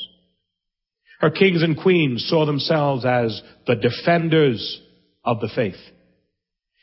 Her 1.19 1.29
kings 1.29 1.61
and 1.61 1.77
queens 1.77 2.25
saw 2.29 2.45
themselves 2.45 3.05
as 3.05 3.41
the 3.67 3.75
defenders 3.75 4.81
of 5.25 5.41
the 5.41 5.49
faith. 5.53 5.75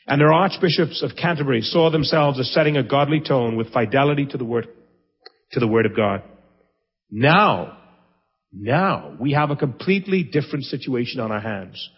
And 0.05 0.21
her 0.21 0.31
archbishops 0.31 1.03
of 1.03 1.17
Canterbury 1.19 1.61
saw 1.61 1.89
themselves 1.89 2.39
as 2.39 2.53
setting 2.53 2.77
a 2.77 2.83
godly 2.83 3.19
tone 3.19 3.57
with 3.57 3.73
fidelity 3.73 4.25
to 4.27 4.37
the 4.37 4.45
word, 4.45 4.67
to 5.51 5.59
the 5.59 5.67
word 5.67 5.85
of 5.85 5.95
God. 5.95 6.21
Now, 7.09 7.77
now 8.53 9.17
we 9.19 9.33
have 9.33 9.49
a 9.49 9.55
completely 9.55 10.23
different 10.23 10.65
situation 10.65 11.19
on 11.19 11.31
our 11.31 11.41
hands. 11.41 11.89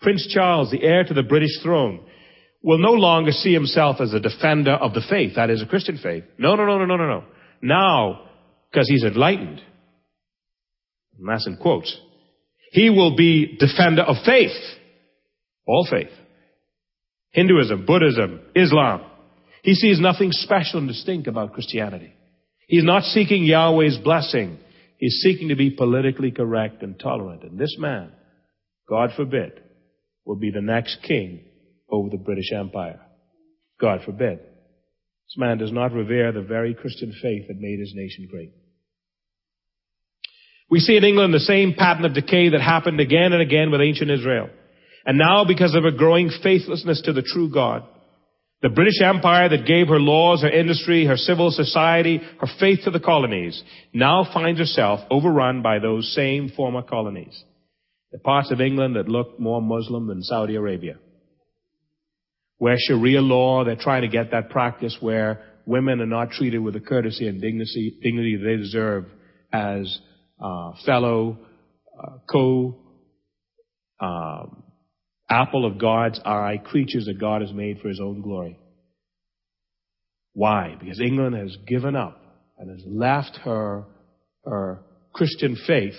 Prince 0.00 0.26
Charles, 0.32 0.70
the 0.70 0.82
heir 0.82 1.04
to 1.04 1.14
the 1.14 1.22
British 1.22 1.60
throne, 1.62 2.04
will 2.62 2.78
no 2.78 2.92
longer 2.92 3.32
see 3.32 3.52
himself 3.52 4.00
as 4.00 4.12
a 4.12 4.20
defender 4.20 4.72
of 4.72 4.92
the 4.92 5.04
faith, 5.08 5.36
that 5.36 5.50
is 5.50 5.62
a 5.62 5.66
Christian 5.66 5.98
faith. 6.02 6.24
No, 6.38 6.54
no, 6.56 6.66
no, 6.66 6.78
no, 6.78 6.84
no, 6.84 6.96
no, 6.96 7.06
no. 7.06 7.24
Now, 7.62 8.22
because 8.70 8.88
he's 8.88 9.04
enlightened, 9.04 9.60
and 11.18 11.28
that's 11.28 11.46
in 11.46 11.56
quotes, 11.56 11.96
he 12.72 12.90
will 12.90 13.16
be 13.16 13.56
defender 13.58 14.02
of 14.02 14.16
faith. 14.24 14.56
All 15.66 15.86
faith. 15.90 16.10
Hinduism, 17.30 17.86
Buddhism, 17.86 18.40
Islam. 18.54 19.02
He 19.62 19.74
sees 19.74 20.00
nothing 20.00 20.32
special 20.32 20.78
and 20.78 20.88
distinct 20.88 21.26
about 21.26 21.52
Christianity. 21.52 22.12
He's 22.68 22.84
not 22.84 23.02
seeking 23.02 23.44
Yahweh's 23.44 23.98
blessing. 23.98 24.58
He's 24.98 25.20
seeking 25.22 25.48
to 25.48 25.56
be 25.56 25.70
politically 25.70 26.30
correct 26.30 26.82
and 26.82 26.98
tolerant. 26.98 27.42
And 27.42 27.58
this 27.58 27.76
man, 27.78 28.12
God 28.88 29.10
forbid, 29.16 29.60
will 30.26 30.36
be 30.36 30.50
the 30.50 30.60
next 30.60 30.98
king 31.02 31.44
over 31.88 32.10
the 32.10 32.18
British 32.18 32.52
Empire. 32.52 33.00
God 33.80 34.00
forbid. 34.04 34.38
This 34.38 35.38
man 35.38 35.58
does 35.58 35.72
not 35.72 35.92
revere 35.92 36.32
the 36.32 36.42
very 36.42 36.74
Christian 36.74 37.12
faith 37.22 37.48
that 37.48 37.56
made 37.58 37.78
his 37.78 37.92
nation 37.94 38.28
great. 38.30 38.52
We 40.68 40.80
see 40.80 40.96
in 40.96 41.04
England 41.04 41.32
the 41.32 41.40
same 41.40 41.74
pattern 41.74 42.04
of 42.04 42.14
decay 42.14 42.50
that 42.50 42.60
happened 42.60 43.00
again 43.00 43.32
and 43.32 43.40
again 43.40 43.70
with 43.70 43.80
ancient 43.80 44.10
Israel. 44.10 44.50
And 45.04 45.16
now 45.16 45.44
because 45.44 45.74
of 45.76 45.84
a 45.84 45.96
growing 45.96 46.30
faithlessness 46.42 47.02
to 47.02 47.12
the 47.12 47.22
true 47.22 47.48
God, 47.48 47.84
the 48.62 48.68
British 48.70 49.00
Empire 49.00 49.48
that 49.50 49.66
gave 49.66 49.86
her 49.88 50.00
laws, 50.00 50.42
her 50.42 50.50
industry, 50.50 51.06
her 51.06 51.16
civil 51.16 51.52
society, 51.52 52.20
her 52.40 52.48
faith 52.58 52.80
to 52.84 52.90
the 52.90 52.98
colonies, 52.98 53.62
now 53.92 54.28
finds 54.32 54.58
herself 54.58 55.00
overrun 55.10 55.62
by 55.62 55.78
those 55.78 56.12
same 56.14 56.48
former 56.56 56.82
colonies. 56.82 57.44
The 58.16 58.20
parts 58.20 58.50
of 58.50 58.62
England 58.62 58.96
that 58.96 59.10
look 59.10 59.38
more 59.38 59.60
Muslim 59.60 60.06
than 60.06 60.22
Saudi 60.22 60.54
Arabia. 60.54 60.96
Where 62.56 62.76
Sharia 62.78 63.20
law, 63.20 63.62
they're 63.62 63.76
trying 63.76 64.02
to 64.02 64.08
get 64.08 64.30
that 64.30 64.48
practice 64.48 64.96
where 65.00 65.44
women 65.66 66.00
are 66.00 66.06
not 66.06 66.30
treated 66.30 66.60
with 66.60 66.72
the 66.72 66.80
courtesy 66.80 67.28
and 67.28 67.42
dignity, 67.42 67.98
dignity 68.02 68.40
they 68.42 68.56
deserve 68.56 69.04
as 69.52 70.00
uh, 70.40 70.72
fellow, 70.86 71.36
uh, 72.02 72.12
co, 72.26 72.78
um, 74.00 74.62
apple 75.28 75.66
of 75.66 75.78
God's 75.78 76.18
eye, 76.24 76.58
creatures 76.64 77.04
that 77.04 77.20
God 77.20 77.42
has 77.42 77.52
made 77.52 77.80
for 77.82 77.88
his 77.88 78.00
own 78.00 78.22
glory. 78.22 78.58
Why? 80.32 80.74
Because 80.80 81.00
England 81.00 81.36
has 81.36 81.54
given 81.68 81.94
up 81.94 82.18
and 82.56 82.70
has 82.70 82.82
left 82.86 83.40
her, 83.44 83.84
her 84.46 84.80
Christian 85.12 85.54
faith 85.66 85.96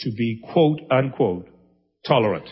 to 0.00 0.10
be 0.10 0.42
quote 0.52 0.80
unquote 0.90 1.46
tolerant. 2.06 2.48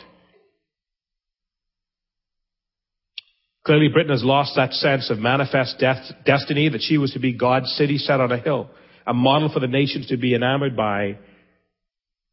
Clearly 3.65 3.89
Britain 3.89 4.13
has 4.13 4.25
lost 4.25 4.53
that 4.57 4.73
sense 4.73 5.11
of 5.11 5.19
manifest 5.19 5.79
death, 5.79 5.99
destiny 6.25 6.71
that 6.71 6.81
she 6.81 6.97
was 6.97 7.13
to 7.13 7.19
be 7.19 7.35
God's 7.35 7.71
city 7.73 7.99
set 7.99 8.21
on 8.21 8.33
a 8.33 8.39
hill, 8.39 8.71
a 9.07 9.13
model 9.13 9.53
for 9.53 9.61
the 9.61 9.67
nations 9.67 10.07
to 10.07 10.17
be 10.17 10.35
enamored 10.35 10.75
by 10.75 11.19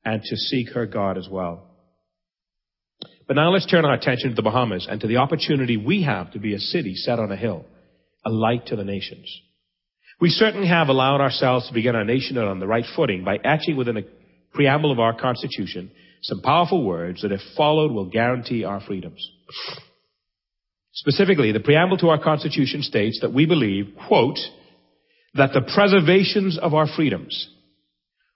and 0.05 0.21
to 0.23 0.37
seek 0.37 0.69
her 0.69 0.85
God 0.85 1.17
as 1.17 1.27
well. 1.29 1.67
But 3.27 3.35
now 3.35 3.49
let's 3.49 3.65
turn 3.65 3.85
our 3.85 3.93
attention 3.93 4.29
to 4.29 4.35
the 4.35 4.43
Bahamas 4.43 4.87
and 4.89 5.01
to 5.01 5.07
the 5.07 5.17
opportunity 5.17 5.77
we 5.77 6.03
have 6.03 6.31
to 6.31 6.39
be 6.39 6.53
a 6.53 6.59
city 6.59 6.95
set 6.95 7.19
on 7.19 7.31
a 7.31 7.35
hill, 7.35 7.65
a 8.23 8.29
light 8.29 8.67
to 8.67 8.75
the 8.75 8.83
nations. 8.83 9.27
We 10.21 10.29
certainly 10.29 10.67
have 10.67 10.87
allowed 10.87 11.21
ourselves 11.21 11.67
to 11.67 11.73
begin 11.73 11.95
our 11.95 12.05
nation 12.05 12.37
on 12.37 12.59
the 12.59 12.67
right 12.67 12.85
footing 12.95 13.25
by 13.25 13.39
etching 13.43 13.75
within 13.75 13.97
a 13.97 14.03
preamble 14.53 14.91
of 14.91 14.99
our 14.99 15.19
Constitution 15.19 15.91
some 16.25 16.41
powerful 16.41 16.83
words 16.83 17.21
that 17.21 17.31
if 17.31 17.41
followed 17.55 17.91
will 17.91 18.09
guarantee 18.09 18.63
our 18.63 18.81
freedoms. 18.81 19.31
Specifically, 20.91 21.51
the 21.51 21.59
preamble 21.59 21.97
to 21.97 22.09
our 22.09 22.21
Constitution 22.21 22.81
states 22.81 23.19
that 23.21 23.31
we 23.31 23.45
believe, 23.45 23.93
quote, 24.07 24.39
that 25.35 25.51
the 25.53 25.61
preservations 25.61 26.57
of 26.57 26.73
our 26.73 26.87
freedoms 26.87 27.49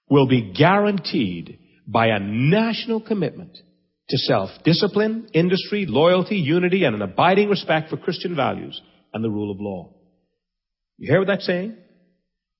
will 0.08 0.28
be 0.28 0.54
guaranteed 0.54 1.58
by 1.88 2.08
a 2.08 2.20
national 2.20 3.02
commitment 3.02 3.58
to 4.10 4.18
self-discipline, 4.18 5.30
industry, 5.34 5.88
loyalty, 5.88 6.36
unity, 6.36 6.84
and 6.84 6.96
an 6.96 7.02
abiding 7.02 7.50
respect 7.50 7.90
for 7.90 7.98
Christian 7.98 8.36
values 8.36 8.80
and 9.16 9.24
the 9.24 9.32
rule 9.32 9.52
of 9.52 9.60
law. 9.60 9.96
You 10.98 11.12
hear 11.12 11.20
what 11.20 11.28
that's 11.28 11.46
saying? 11.46 11.76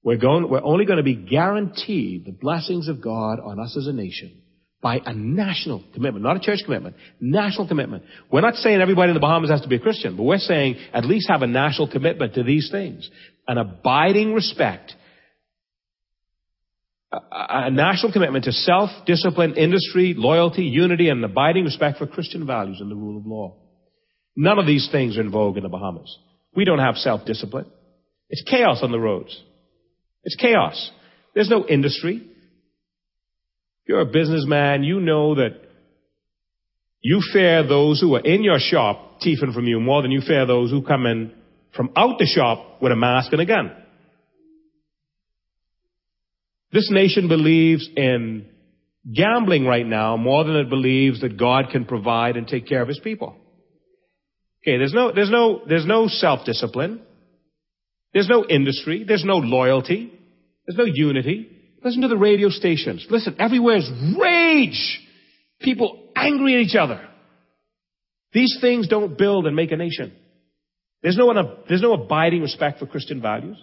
We're 0.02 0.18
going, 0.18 0.50
we're 0.50 0.64
only 0.64 0.86
going 0.86 0.98
to 0.98 1.04
be 1.04 1.16
guaranteed 1.16 2.26
the 2.26 2.32
blessings 2.32 2.88
of 2.88 3.00
God 3.00 3.40
on 3.40 3.60
us 3.60 3.78
as 3.78 3.86
a 3.86 3.94
nation 3.94 4.42
by 4.82 5.00
a 5.06 5.14
national 5.14 5.84
commitment, 5.94 6.24
not 6.24 6.38
a 6.38 6.40
church 6.40 6.60
commitment, 6.64 6.96
national 7.20 7.68
commitment. 7.68 8.04
We're 8.32 8.42
not 8.42 8.56
saying 8.56 8.80
everybody 8.80 9.10
in 9.10 9.14
the 9.14 9.20
Bahamas 9.20 9.50
has 9.50 9.62
to 9.62 9.68
be 9.68 9.76
a 9.76 9.80
Christian, 9.80 10.16
but 10.16 10.24
we're 10.24 10.38
saying 10.38 10.78
at 10.94 11.06
least 11.06 11.30
have 11.30 11.42
a 11.42 11.48
national 11.48 11.92
commitment 11.92 12.36
to 12.36 12.44
these 12.44 12.70
things. 12.72 13.10
An 13.48 13.58
abiding 13.58 14.34
respect 14.34 14.94
a 17.12 17.72
national 17.72 18.12
commitment 18.12 18.46
to 18.46 18.52
self-discipline, 18.52 19.56
industry, 19.56 20.14
loyalty, 20.16 20.64
unity, 20.64 21.10
and 21.10 21.24
an 21.24 21.30
abiding 21.30 21.66
respect 21.66 21.98
for 21.98 22.06
Christian 22.06 22.46
values 22.46 22.78
and 22.82 22.92
the 22.92 22.96
rule 22.96 23.18
of 23.18 23.26
law. 23.26 23.56
None 24.36 24.60
of 24.60 24.68
these 24.68 24.88
things 24.92 25.18
are 25.18 25.22
in 25.22 25.32
vogue 25.32 25.58
in 25.58 25.64
the 25.64 25.70
Bahamas. 25.70 26.16
We 26.56 26.66
don't 26.66 26.80
have 26.80 26.96
self-discipline. 26.96 27.66
It's 28.30 28.44
chaos 28.44 28.80
on 28.84 28.92
the 28.92 29.00
roads. 29.00 29.36
It's 30.24 30.36
chaos. 30.36 30.92
There's 31.34 31.50
no 31.50 31.66
industry. 31.66 32.29
You're 33.90 34.02
a 34.02 34.06
businessman, 34.06 34.84
you 34.84 35.00
know 35.00 35.34
that 35.34 35.62
You 37.02 37.22
fear 37.34 37.68
those 37.68 38.00
who 38.00 38.14
are 38.16 38.20
in 38.20 38.44
your 38.44 38.60
shop 38.60 39.22
thieving 39.24 39.52
from 39.52 39.66
you 39.66 39.80
more 39.80 40.04
than 40.04 40.12
you 40.12 40.22
fear 40.22 40.46
those 40.46 40.70
who 40.70 40.84
come 40.84 41.08
in 41.08 41.34
from 41.76 41.92
out 41.96 42.20
the 42.20 42.26
shop 42.26 42.82
with 42.84 42.92
a 42.92 42.96
mask 42.96 43.32
and 43.32 43.42
a 43.42 43.46
gun. 43.46 43.72
This 46.72 46.90
nation 46.92 47.28
believes 47.28 47.90
in 47.96 48.46
gambling 49.12 49.66
right 49.66 49.88
now 49.88 50.18
more 50.18 50.44
than 50.44 50.56
it 50.58 50.70
believes 50.70 51.22
that 51.22 51.40
God 51.40 51.70
can 51.72 51.86
provide 51.86 52.38
and 52.38 52.48
take 52.48 52.68
care 52.68 52.84
of 52.84 52.88
his 52.88 53.00
people. 53.00 53.36
Okay, 54.62 54.78
there's 54.78 54.94
no, 54.94 55.12
there's 55.12 55.32
no, 55.32 55.62
there's 55.68 55.88
no 55.88 56.08
self-discipline. 56.08 57.02
There's 58.14 58.30
no 58.30 58.46
industry. 58.46 59.04
There's 59.08 59.26
no 59.26 59.38
loyalty. 59.38 60.14
There's 60.68 60.78
no 60.78 60.86
unity. 60.86 61.59
Listen 61.84 62.02
to 62.02 62.08
the 62.08 62.18
radio 62.18 62.50
stations. 62.50 63.06
Listen, 63.10 63.36
everywhere 63.40 63.78
is 63.78 63.90
rage. 64.20 65.00
People 65.62 66.10
angry 66.16 66.56
at 66.56 66.62
each 66.62 66.76
other. 66.76 67.08
These 68.34 68.58
things 68.62 68.88
don't 68.88 69.18
build 69.18 69.48
and 69.48 69.56
make 69.56 69.72
a 69.72 69.78
nation. 69.78 70.14
There's 71.02 71.18
no, 71.18 71.32
there's 71.68 71.82
no 71.82 71.94
abiding 71.94 72.42
respect 72.42 72.80
for 72.80 72.86
Christian 72.86 73.22
values. 73.22 73.62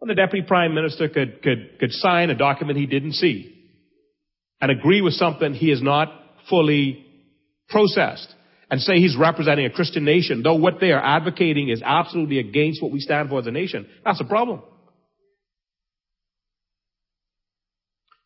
Well, 0.00 0.08
the 0.08 0.14
deputy 0.14 0.46
prime 0.46 0.74
minister 0.74 1.08
could, 1.08 1.42
could, 1.42 1.78
could 1.78 1.92
sign 1.92 2.30
a 2.30 2.34
document 2.34 2.78
he 2.78 2.86
didn't 2.86 3.12
see 3.12 3.54
and 4.60 4.70
agree 4.70 5.00
with 5.00 5.14
something 5.14 5.54
he 5.54 5.70
has 5.70 5.82
not 5.82 6.08
fully 6.48 7.04
processed 7.68 8.34
and 8.70 8.80
say 8.80 8.96
he's 8.96 9.16
representing 9.16 9.66
a 9.66 9.70
Christian 9.70 10.04
nation, 10.04 10.42
though 10.42 10.54
what 10.54 10.80
they 10.80 10.92
are 10.92 11.02
advocating 11.02 11.68
is 11.68 11.82
absolutely 11.84 12.38
against 12.38 12.82
what 12.82 12.92
we 12.92 13.00
stand 13.00 13.28
for 13.28 13.38
as 13.38 13.46
a 13.46 13.50
nation. 13.50 13.86
That's 14.04 14.20
a 14.20 14.24
problem. 14.24 14.62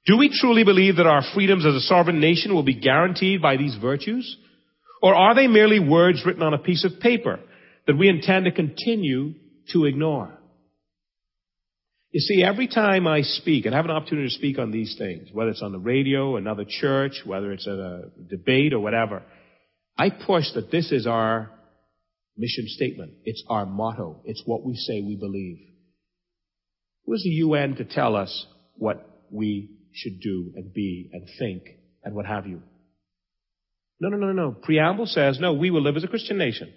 Do 0.07 0.19
we 0.19 0.37
truly 0.41 0.65
believe 0.65 0.97
that 0.97 1.07
our 1.07 1.23
freedoms 1.35 1.65
as 1.65 1.75
a 1.75 1.81
sovereign 1.81 2.21
nation 2.21 2.55
will 2.55 2.65
be 2.65 2.75
guaranteed 2.75 3.41
by 3.41 3.57
these 3.57 3.77
virtues? 3.81 4.37
Or 5.01 5.15
are 5.15 5.35
they 5.35 5.47
merely 5.47 5.79
words 5.79 6.23
written 6.27 6.43
on 6.43 6.55
a 6.55 6.59
piece 6.59 6.85
of 6.85 7.01
paper 7.01 7.39
that 7.87 7.97
we 7.97 8.09
intend 8.09 8.47
to 8.47 8.53
continue 8.53 9.35
to 9.73 9.85
ignore? 9.85 10.39
You 12.11 12.21
see, 12.21 12.45
every 12.45 12.69
time 12.69 13.07
I 13.07 13.23
speak, 13.23 13.65
and 13.65 13.75
have 13.75 13.87
an 13.87 13.91
opportunity 13.91 14.29
to 14.29 14.35
speak 14.35 14.59
on 14.59 14.71
these 14.71 14.97
things, 14.99 15.29
whether 15.33 15.51
it's 15.51 15.63
on 15.63 15.73
the 15.73 15.79
radio, 15.79 16.37
another 16.37 16.65
church, 16.69 17.23
whether 17.25 17.53
it's 17.53 17.67
at 17.67 17.79
a 17.79 18.11
debate 18.29 18.75
or 18.75 18.81
whatever, 18.81 19.23
I 19.97 20.11
push 20.11 20.45
that 20.55 20.71
this 20.71 20.93
is 20.93 21.07
our 21.07 21.51
mission 22.37 22.65
statement. 22.67 23.15
It's 23.25 23.43
our 23.49 23.65
motto. 23.65 24.21
It's 24.25 24.43
what 24.45 24.65
we 24.65 24.75
say 24.77 25.01
we 25.01 25.17
believe. 25.17 25.59
Who 27.07 27.15
is 27.15 27.23
the 27.23 27.31
UN 27.31 27.77
to 27.77 27.85
tell 27.85 28.15
us 28.15 28.47
what 28.77 29.09
we 29.31 29.71
should 29.93 30.21
do 30.21 30.53
and 30.57 30.73
be 30.73 31.11
and 31.13 31.29
think 31.39 31.63
and 32.03 32.15
what 32.15 32.27
have 32.27 32.47
you? 32.47 32.63
No, 34.01 34.09
no, 34.09 34.17
no, 34.17 34.33
no. 34.33 34.51
no. 34.51 34.53
Preamble 34.53 35.07
says, 35.07 35.39
no, 35.41 35.53
we 35.53 35.71
will 35.71 35.83
live 35.83 35.97
as 35.97 36.05
a 36.05 36.09
Christian 36.09 36.39
nation. 36.39 36.73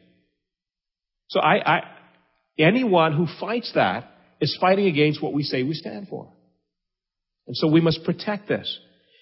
So 1.30 1.40
I, 1.40 1.78
I 1.78 1.82
anyone 2.60 3.14
who 3.14 3.28
fights 3.40 3.72
that 3.74 4.12
is 4.40 4.58
fighting 4.62 4.86
against 4.86 5.22
what 5.22 5.34
we 5.34 5.44
say 5.44 5.64
we 5.64 5.74
stand 5.74 6.08
for. 6.08 6.32
And 7.48 7.56
so 7.56 7.68
we 7.68 7.82
must 7.82 8.04
protect 8.04 8.48
this. 8.48 8.80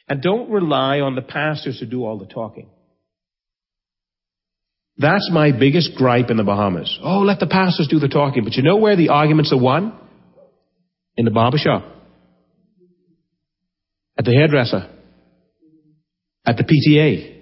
And 0.08 0.22
don't 0.22 0.50
rely 0.50 1.00
on 1.00 1.16
the 1.16 1.22
pastors 1.22 1.80
to 1.80 1.86
do 1.86 2.04
all 2.04 2.18
the 2.18 2.26
talking. 2.26 2.70
That's 4.98 5.30
my 5.32 5.52
biggest 5.58 5.96
gripe 5.96 6.30
in 6.30 6.38
the 6.38 6.44
Bahamas. 6.44 7.00
Oh, 7.02 7.20
let 7.20 7.40
the 7.40 7.48
pastors 7.48 7.88
do 7.90 8.00
the 8.00 8.08
talking. 8.08 8.44
But 8.44 8.54
you 8.54 8.64
know 8.64 8.78
where 8.78 8.96
the 8.96 9.10
arguments 9.10 9.52
are 9.52 9.60
won? 9.60 9.98
In 11.16 11.26
the 11.26 11.32
barber 11.32 11.58
shop. 11.58 11.84
At 14.24 14.28
the 14.28 14.38
hairdresser. 14.38 14.90
At 16.46 16.56
the 16.56 16.64
PTA. 16.64 17.42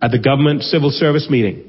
At 0.00 0.12
the 0.12 0.18
government 0.18 0.62
civil 0.62 0.88
service 0.88 1.28
meeting. 1.28 1.68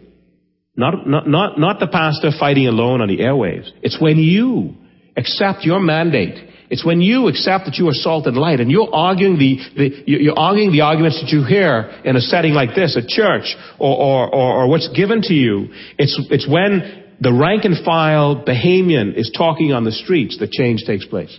Not, 0.78 1.06
not, 1.06 1.28
not, 1.28 1.60
not 1.60 1.82
the 1.82 1.88
pastor 1.88 2.32
fighting 2.40 2.68
alone 2.68 3.02
on 3.02 3.10
the 3.10 3.18
airwaves. 3.18 3.70
It's 3.82 4.00
when 4.00 4.18
you 4.18 4.76
accept 5.18 5.66
your 5.66 5.82
mandate. 5.82 6.48
It's 6.70 6.86
when 6.86 7.02
you 7.02 7.28
accept 7.28 7.66
that 7.66 7.76
you 7.76 7.90
are 7.90 7.94
salt 7.94 8.26
and 8.26 8.38
light 8.38 8.62
and 8.62 8.72
you're 8.72 8.88
arguing 8.90 9.38
the, 9.38 9.58
the 9.76 10.04
you're 10.06 10.40
arguing 10.40 10.72
the 10.72 10.82
arguments 10.82 11.20
that 11.22 11.36
you 11.36 11.44
hear 11.44 11.92
in 12.06 12.16
a 12.16 12.22
setting 12.22 12.54
like 12.54 12.74
this, 12.76 12.96
at 12.96 13.10
church, 13.10 13.54
or, 13.80 13.98
or, 13.98 14.34
or, 14.34 14.64
or 14.64 14.70
what's 14.70 14.88
given 14.96 15.22
to 15.24 15.34
you. 15.34 15.74
It's, 15.98 16.18
it's 16.32 16.48
when 16.48 17.16
the 17.20 17.34
rank 17.34 17.66
and 17.66 17.84
file 17.84 18.46
Bahamian 18.46 19.18
is 19.18 19.30
talking 19.38 19.74
on 19.74 19.84
the 19.84 19.92
streets 19.92 20.38
that 20.40 20.52
change 20.52 20.86
takes 20.88 21.06
place. 21.06 21.38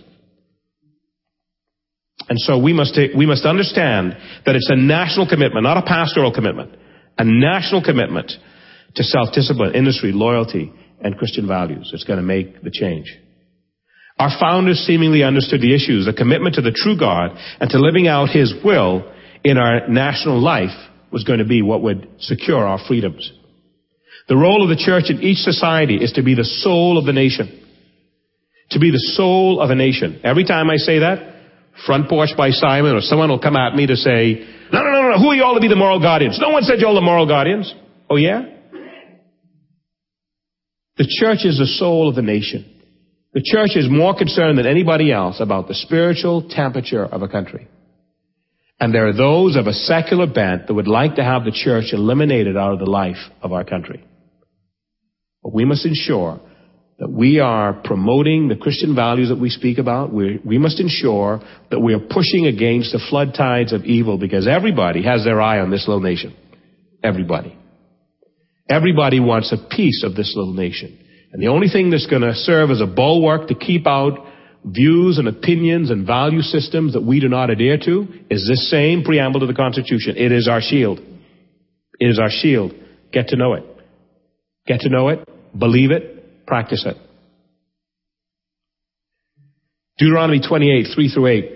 And 2.29 2.39
so 2.39 2.57
we 2.57 2.73
must, 2.73 2.97
we 3.15 3.25
must 3.25 3.45
understand 3.45 4.15
that 4.45 4.55
it's 4.55 4.69
a 4.69 4.75
national 4.75 5.27
commitment, 5.27 5.63
not 5.63 5.77
a 5.77 5.81
pastoral 5.81 6.33
commitment, 6.33 6.75
a 7.17 7.23
national 7.25 7.83
commitment 7.83 8.31
to 8.95 9.03
self-discipline, 9.03 9.73
industry, 9.75 10.11
loyalty, 10.11 10.71
and 11.01 11.17
Christian 11.17 11.47
values. 11.47 11.91
It's 11.93 12.03
going 12.03 12.19
to 12.19 12.25
make 12.25 12.61
the 12.61 12.71
change. 12.71 13.11
Our 14.19 14.29
founders 14.39 14.79
seemingly 14.79 15.23
understood 15.23 15.61
the 15.61 15.73
issues, 15.73 16.05
the 16.05 16.13
commitment 16.13 16.55
to 16.55 16.61
the 16.61 16.71
true 16.75 16.97
God 16.97 17.31
and 17.59 17.69
to 17.71 17.79
living 17.79 18.07
out 18.07 18.29
His 18.29 18.53
will 18.63 19.11
in 19.43 19.57
our 19.57 19.87
national 19.87 20.39
life 20.39 20.77
was 21.11 21.23
going 21.23 21.39
to 21.39 21.45
be 21.45 21.61
what 21.61 21.81
would 21.81 22.07
secure 22.19 22.65
our 22.65 22.79
freedoms. 22.87 23.31
The 24.27 24.37
role 24.37 24.63
of 24.63 24.69
the 24.69 24.81
church 24.81 25.09
in 25.09 25.23
each 25.23 25.39
society 25.39 25.95
is 25.95 26.13
to 26.13 26.23
be 26.23 26.35
the 26.35 26.43
soul 26.43 26.97
of 26.97 27.05
the 27.05 27.13
nation. 27.13 27.57
To 28.71 28.79
be 28.79 28.91
the 28.91 29.13
soul 29.15 29.59
of 29.59 29.71
a 29.71 29.75
nation. 29.75 30.21
Every 30.23 30.45
time 30.45 30.69
I 30.69 30.77
say 30.77 30.99
that, 30.99 31.31
front 31.85 32.09
porch 32.09 32.29
by 32.37 32.51
Simon 32.51 32.95
or 32.95 33.01
someone 33.01 33.29
will 33.29 33.39
come 33.39 33.55
at 33.55 33.75
me 33.75 33.87
to 33.87 33.95
say, 33.95 34.45
no, 34.71 34.83
no, 34.83 34.91
no, 34.91 35.09
no, 35.11 35.17
who 35.17 35.29
are 35.29 35.35
you 35.35 35.43
all 35.43 35.55
to 35.55 35.61
be 35.61 35.67
the 35.67 35.75
moral 35.75 35.99
guardians? 35.99 36.39
No 36.39 36.49
one 36.49 36.63
said 36.63 36.79
you're 36.79 36.89
all 36.89 36.95
the 36.95 37.01
moral 37.01 37.27
guardians. 37.27 37.73
Oh 38.09 38.15
yeah? 38.15 38.43
The 40.97 41.07
church 41.19 41.45
is 41.45 41.57
the 41.57 41.65
soul 41.65 42.09
of 42.09 42.15
the 42.15 42.21
nation. 42.21 42.65
The 43.33 43.41
church 43.43 43.71
is 43.75 43.89
more 43.89 44.15
concerned 44.15 44.57
than 44.57 44.67
anybody 44.67 45.11
else 45.11 45.39
about 45.39 45.67
the 45.67 45.73
spiritual 45.73 46.49
temperature 46.49 47.05
of 47.05 47.21
a 47.21 47.27
country. 47.27 47.67
And 48.79 48.93
there 48.93 49.07
are 49.07 49.13
those 49.13 49.55
of 49.55 49.67
a 49.67 49.73
secular 49.73 50.27
bent 50.27 50.67
that 50.67 50.73
would 50.73 50.87
like 50.87 51.15
to 51.15 51.23
have 51.23 51.45
the 51.45 51.51
church 51.51 51.93
eliminated 51.93 52.57
out 52.57 52.73
of 52.73 52.79
the 52.79 52.89
life 52.89 53.29
of 53.41 53.53
our 53.53 53.63
country. 53.63 54.03
But 55.43 55.53
we 55.53 55.65
must 55.65 55.85
ensure 55.85 56.41
that 57.01 57.09
we 57.09 57.39
are 57.39 57.73
promoting 57.83 58.47
the 58.47 58.55
Christian 58.55 58.95
values 58.95 59.29
that 59.29 59.39
we 59.39 59.49
speak 59.49 59.79
about. 59.79 60.13
We, 60.13 60.39
we 60.45 60.59
must 60.59 60.79
ensure 60.79 61.41
that 61.71 61.79
we 61.79 61.95
are 61.95 61.99
pushing 61.99 62.45
against 62.45 62.91
the 62.91 63.03
flood 63.09 63.33
tides 63.35 63.73
of 63.73 63.85
evil 63.85 64.19
because 64.19 64.47
everybody 64.47 65.03
has 65.03 65.23
their 65.23 65.41
eye 65.41 65.61
on 65.61 65.71
this 65.71 65.87
little 65.87 66.03
nation. 66.03 66.35
Everybody. 67.03 67.57
Everybody 68.69 69.19
wants 69.19 69.51
a 69.51 69.57
piece 69.75 70.03
of 70.03 70.13
this 70.13 70.35
little 70.35 70.53
nation. 70.53 70.95
And 71.33 71.41
the 71.41 71.47
only 71.47 71.69
thing 71.69 71.89
that's 71.89 72.05
going 72.05 72.21
to 72.21 72.35
serve 72.35 72.69
as 72.69 72.81
a 72.81 72.85
bulwark 72.85 73.47
to 73.47 73.55
keep 73.55 73.87
out 73.87 74.19
views 74.63 75.17
and 75.17 75.27
opinions 75.27 75.89
and 75.89 76.05
value 76.05 76.41
systems 76.41 76.93
that 76.93 77.01
we 77.01 77.19
do 77.19 77.29
not 77.29 77.49
adhere 77.49 77.79
to 77.79 78.07
is 78.29 78.47
this 78.47 78.69
same 78.69 79.03
preamble 79.03 79.39
to 79.39 79.47
the 79.47 79.55
Constitution. 79.55 80.17
It 80.17 80.31
is 80.31 80.47
our 80.47 80.61
shield. 80.61 80.99
It 81.99 82.05
is 82.11 82.19
our 82.19 82.29
shield. 82.29 82.73
Get 83.11 83.29
to 83.29 83.37
know 83.37 83.55
it. 83.55 83.63
Get 84.67 84.81
to 84.81 84.89
know 84.89 85.07
it. 85.07 85.27
Believe 85.57 85.89
it. 85.89 86.20
Practice 86.51 86.85
it. 86.85 86.97
Deuteronomy 89.97 90.41
28, 90.45 90.87
3 90.93 91.09
through 91.13 91.27
8 91.27 91.51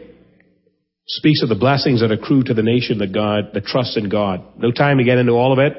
speaks 1.05 1.43
of 1.43 1.49
the 1.49 1.55
blessings 1.55 1.99
that 1.99 2.13
accrue 2.13 2.43
to 2.43 2.53
the 2.53 2.63
nation 2.63 2.99
that 2.99 3.11
God, 3.11 3.49
that 3.53 3.65
trusts 3.65 3.97
in 3.97 4.07
God. 4.07 4.41
No 4.57 4.71
time 4.71 4.99
to 4.99 5.03
get 5.03 5.17
into 5.17 5.33
all 5.33 5.51
of 5.51 5.59
it, 5.59 5.73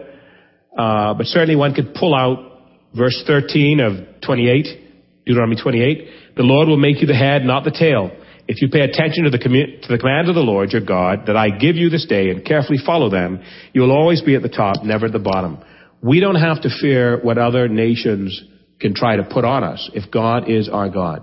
uh, 0.77 1.15
but 1.15 1.25
certainly 1.25 1.57
one 1.57 1.73
could 1.73 1.95
pull 1.95 2.15
out 2.15 2.61
verse 2.95 3.25
13 3.27 3.81
of 3.81 4.21
28, 4.21 5.25
Deuteronomy 5.25 5.57
28, 5.63 6.37
the 6.37 6.43
Lord 6.43 6.69
will 6.69 6.77
make 6.77 7.01
you 7.01 7.07
the 7.07 7.17
head, 7.17 7.43
not 7.43 7.65
the 7.65 7.71
tail. 7.71 8.11
If 8.47 8.61
you 8.61 8.69
pay 8.69 8.81
attention 8.81 9.25
to 9.25 9.31
the, 9.31 9.39
commu- 9.39 9.81
to 9.81 9.89
the 9.89 10.29
of 10.29 10.35
the 10.35 10.43
Lord 10.43 10.73
your 10.73 10.85
God 10.85 11.29
that 11.29 11.39
I 11.39 11.49
give 11.49 11.77
you 11.77 11.89
this 11.89 12.05
day 12.05 12.29
and 12.29 12.45
carefully 12.45 12.81
follow 12.85 13.09
them, 13.09 13.43
you 13.73 13.81
will 13.81 13.93
always 13.93 14.21
be 14.21 14.35
at 14.35 14.43
the 14.43 14.51
top, 14.51 14.85
never 14.85 15.07
at 15.07 15.13
the 15.13 15.19
bottom. 15.19 15.65
We 16.03 16.21
don't 16.21 16.35
have 16.35 16.61
to 16.61 16.69
fear 16.69 17.19
what 17.23 17.39
other 17.39 17.67
nations 17.67 18.43
can 18.81 18.95
try 18.95 19.17
to 19.17 19.25
put 19.25 19.45
on 19.45 19.65
us 19.65 19.91
if 19.95 20.11
God 20.11 20.51
is 20.51 20.69
our 20.69 20.89
God 20.89 21.23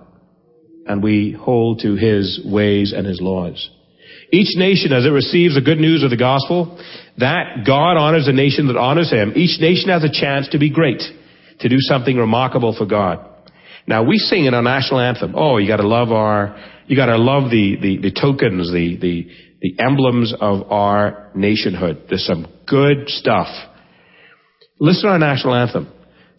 and 0.86 1.02
we 1.02 1.32
hold 1.32 1.80
to 1.80 1.96
His 1.96 2.42
ways 2.46 2.94
and 2.96 3.06
His 3.06 3.22
laws. 3.22 3.70
Each 4.32 4.58
nation, 4.58 4.92
as 4.92 5.06
it 5.06 5.10
receives 5.10 5.56
the 5.56 5.62
good 5.62 5.78
news 5.78 6.04
of 6.04 6.10
the 6.10 6.18
gospel, 6.18 6.84
that 7.20 7.63
God 7.66 7.98
honors 7.98 8.26
the 8.26 8.34
nation 8.34 8.68
that 8.68 8.78
honors 8.78 9.12
Him. 9.12 9.34
Each 9.36 9.60
nation 9.62 9.89
has 9.89 10.04
a 10.04 10.12
chance 10.12 10.50
to 10.50 10.60
be 10.60 10.72
great 10.72 11.02
to 11.60 11.70
do 11.70 11.78
something 11.80 12.18
remarkable 12.18 12.76
for 12.76 12.86
God. 12.86 13.30
Now 13.88 14.04
we 14.04 14.18
sing 14.18 14.46
in 14.46 14.54
our 14.54 14.63
national 14.63 15.00
anthem. 15.02 15.34
Oh, 15.36 15.58
you 15.58 15.68
gotta 15.68 15.88
love 15.88 16.12
our, 16.12 16.58
you 16.88 16.96
gotta 16.96 17.18
love 17.18 17.52
the, 17.52 17.78
the, 17.80 17.98
the 17.98 18.12
tokens, 18.12 18.72
the, 18.72 18.98
the, 19.00 19.28
the 19.62 19.80
emblems 19.80 20.34
of 20.39 20.72
our 20.72 21.32
nationhood. 21.36 22.06
There's 22.10 22.26
some 22.26 22.48
good 22.66 23.10
stuff. 23.10 23.48
Listen 24.80 25.04
to 25.04 25.10
our 25.10 25.20
national 25.20 25.54
anthem. 25.54 25.92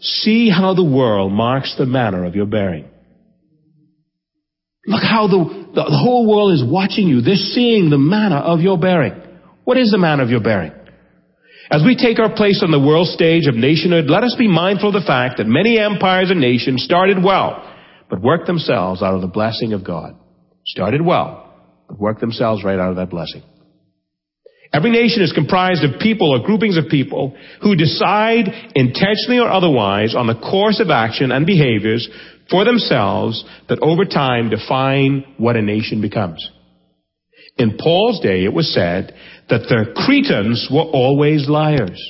See 0.04 0.50
how 0.50 0.74
the 0.74 0.84
world 0.84 1.32
marks 1.32 1.74
the 1.78 1.86
manner 1.86 2.24
of 2.24 2.34
your 2.34 2.44
bearing. 2.44 2.84
Look 4.86 5.02
how 5.02 5.28
the, 5.28 5.70
the, 5.74 5.84
whole 5.84 6.28
world 6.28 6.52
is 6.52 6.62
watching 6.62 7.08
you. 7.08 7.22
They're 7.22 7.36
seeing 7.36 7.88
the 7.88 7.96
manner 7.96 8.36
of 8.36 8.60
your 8.60 8.78
bearing. 8.78 9.14
What 9.64 9.78
is 9.78 9.90
the 9.90 9.98
manner 9.98 10.22
of 10.22 10.28
your 10.28 10.42
bearing? 10.42 10.72
As 11.70 11.82
we 11.82 11.96
take 11.96 12.18
our 12.18 12.34
place 12.34 12.62
on 12.62 12.70
the 12.70 12.78
world 12.78 13.06
stage 13.06 13.46
of 13.46 13.54
nationhood, 13.54 14.10
let 14.10 14.22
us 14.22 14.36
be 14.38 14.46
mindful 14.46 14.88
of 14.94 15.00
the 15.00 15.06
fact 15.06 15.38
that 15.38 15.46
many 15.46 15.78
empires 15.78 16.30
and 16.30 16.38
nations 16.38 16.84
started 16.84 17.24
well, 17.24 17.64
but 18.10 18.20
worked 18.20 18.46
themselves 18.46 19.02
out 19.02 19.14
of 19.14 19.22
the 19.22 19.26
blessing 19.26 19.72
of 19.72 19.84
God. 19.84 20.16
Started 20.66 21.00
well, 21.00 21.50
but 21.88 21.98
worked 21.98 22.20
themselves 22.20 22.62
right 22.62 22.78
out 22.78 22.90
of 22.90 22.96
that 22.96 23.08
blessing. 23.08 23.42
Every 24.74 24.90
nation 24.90 25.22
is 25.22 25.32
comprised 25.32 25.84
of 25.84 26.00
people 26.00 26.34
or 26.34 26.44
groupings 26.44 26.76
of 26.76 26.88
people 26.90 27.36
who 27.62 27.76
decide 27.76 28.46
intentionally 28.74 29.38
or 29.38 29.48
otherwise 29.48 30.16
on 30.16 30.26
the 30.26 30.34
course 30.34 30.80
of 30.80 30.90
action 30.90 31.30
and 31.30 31.46
behaviors 31.46 32.08
for 32.50 32.64
themselves 32.64 33.44
that 33.68 33.78
over 33.80 34.04
time 34.04 34.50
define 34.50 35.24
what 35.38 35.54
a 35.54 35.62
nation 35.62 36.00
becomes. 36.00 36.50
In 37.56 37.78
Paul's 37.78 38.18
day, 38.18 38.44
it 38.44 38.52
was 38.52 38.74
said 38.74 39.14
that 39.48 39.62
the 39.68 39.92
Cretans 39.94 40.68
were 40.72 40.82
always 40.82 41.48
liars. 41.48 42.02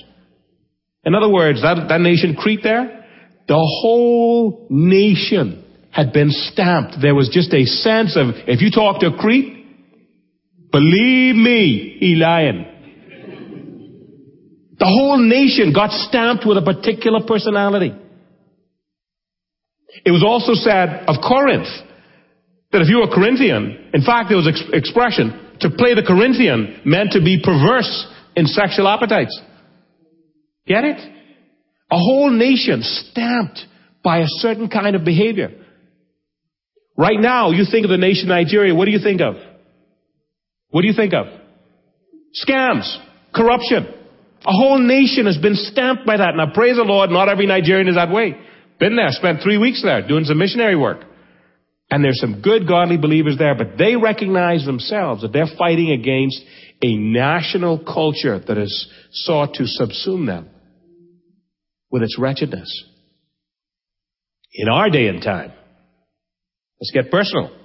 In 1.05 1.15
other 1.15 1.29
words, 1.29 1.61
that, 1.61 1.89
that 1.91 2.01
nation 2.01 2.35
Crete 2.35 2.61
there, 2.63 3.05
the 3.47 3.55
whole 3.83 4.67
nation 4.71 5.63
had 5.91 6.15
been 6.15 6.31
stamped. 6.31 6.95
There 7.03 7.15
was 7.15 7.29
just 7.31 7.53
a 7.53 7.67
sense 7.67 8.17
of, 8.17 8.29
if 8.49 8.63
you 8.63 8.71
talk 8.71 9.01
to 9.01 9.11
Crete, 9.21 9.54
Believe 10.75 11.37
me, 11.37 12.17
lying. 12.19 12.67
The 14.77 14.87
whole 14.87 15.19
nation 15.19 15.73
got 15.73 15.93
stamped 15.93 16.45
with 16.45 16.59
a 16.59 16.63
particular 16.63 17.21
personality. 17.25 17.95
It 20.05 20.11
was 20.11 20.25
also 20.27 20.55
said 20.55 21.05
of 21.07 21.23
Corinth 21.23 21.69
that 22.73 22.83
if 22.83 22.89
you 22.89 22.99
were 22.99 23.07
Corinthian, 23.07 23.91
in 23.95 24.03
fact, 24.03 24.31
there 24.31 24.37
was 24.37 24.49
ex- 24.49 24.69
expression 24.73 25.31
to 25.61 25.71
play 25.71 25.95
the 25.95 26.03
Corinthian 26.03 26.81
meant 26.85 27.13
to 27.13 27.21
be 27.21 27.41
perverse 27.41 28.07
in 28.35 28.47
sexual 28.47 28.89
appetites. 28.89 29.41
Get 30.67 30.83
it? 30.83 30.99
A 31.93 31.97
whole 31.97 32.31
nation 32.31 32.83
stamped 32.83 33.61
by 34.03 34.19
a 34.19 34.27
certain 34.27 34.69
kind 34.69 34.97
of 34.97 35.05
behavior. 35.05 35.53
Right 36.99 37.21
now, 37.21 37.53
you 37.53 37.65
think 37.71 37.85
of 37.85 37.91
the 37.91 37.97
nation 37.97 38.27
Nigeria, 38.27 38.75
what 38.75 38.87
do 38.87 38.91
you 38.91 38.99
think 38.99 39.21
of? 39.21 39.37
What 40.75 40.81
do 40.81 40.89
you 40.89 40.93
think 40.93 41.15
of? 41.15 41.27
Scams, 42.35 42.99
corruption. 43.33 43.87
A 44.45 44.51
whole 44.51 44.81
nation 44.81 45.27
has 45.27 45.39
been 45.39 45.55
stamped 45.55 46.05
by 46.05 46.17
that. 46.17 46.35
Now 46.35 46.53
praise 46.53 46.75
the 46.75 46.83
Lord, 46.83 47.11
not 47.11 47.29
every 47.29 47.47
Nigerian 47.47 47.87
is 47.87 47.95
that 47.95 48.11
way. 48.11 48.37
Been 48.81 48.97
there, 48.97 49.07
spent 49.11 49.41
three 49.41 49.57
weeks 49.57 49.85
there 49.85 50.05
doing 50.05 50.25
some 50.25 50.37
missionary 50.37 50.75
work. 50.75 51.05
And 51.93 52.03
there's 52.03 52.21
some 52.21 52.43
good 52.43 52.67
godly 52.67 52.97
believers 52.97 53.39
there, 53.39 53.55
but 53.55 53.79
they 53.79 53.95
recognize 53.95 54.67
themselves 54.67 55.23
that 55.23 55.33
they're 55.33 55.47
fighting 55.57 55.93
against 55.93 56.43
a 56.83 56.97
national 56.97 57.79
culture 57.79 58.41
that 58.41 58.57
has 58.57 58.89
sought 59.13 59.55
to 59.55 59.67
subsume 59.81 60.27
them 60.27 60.51
with 61.89 62.03
its 62.03 62.19
wretchedness. 62.19 62.85
In 64.53 64.69
our 64.69 64.91
day 64.91 65.07
and 65.07 65.23
time, 65.23 65.53
let's 66.81 66.91
get 66.93 67.13
personal. 67.13 67.57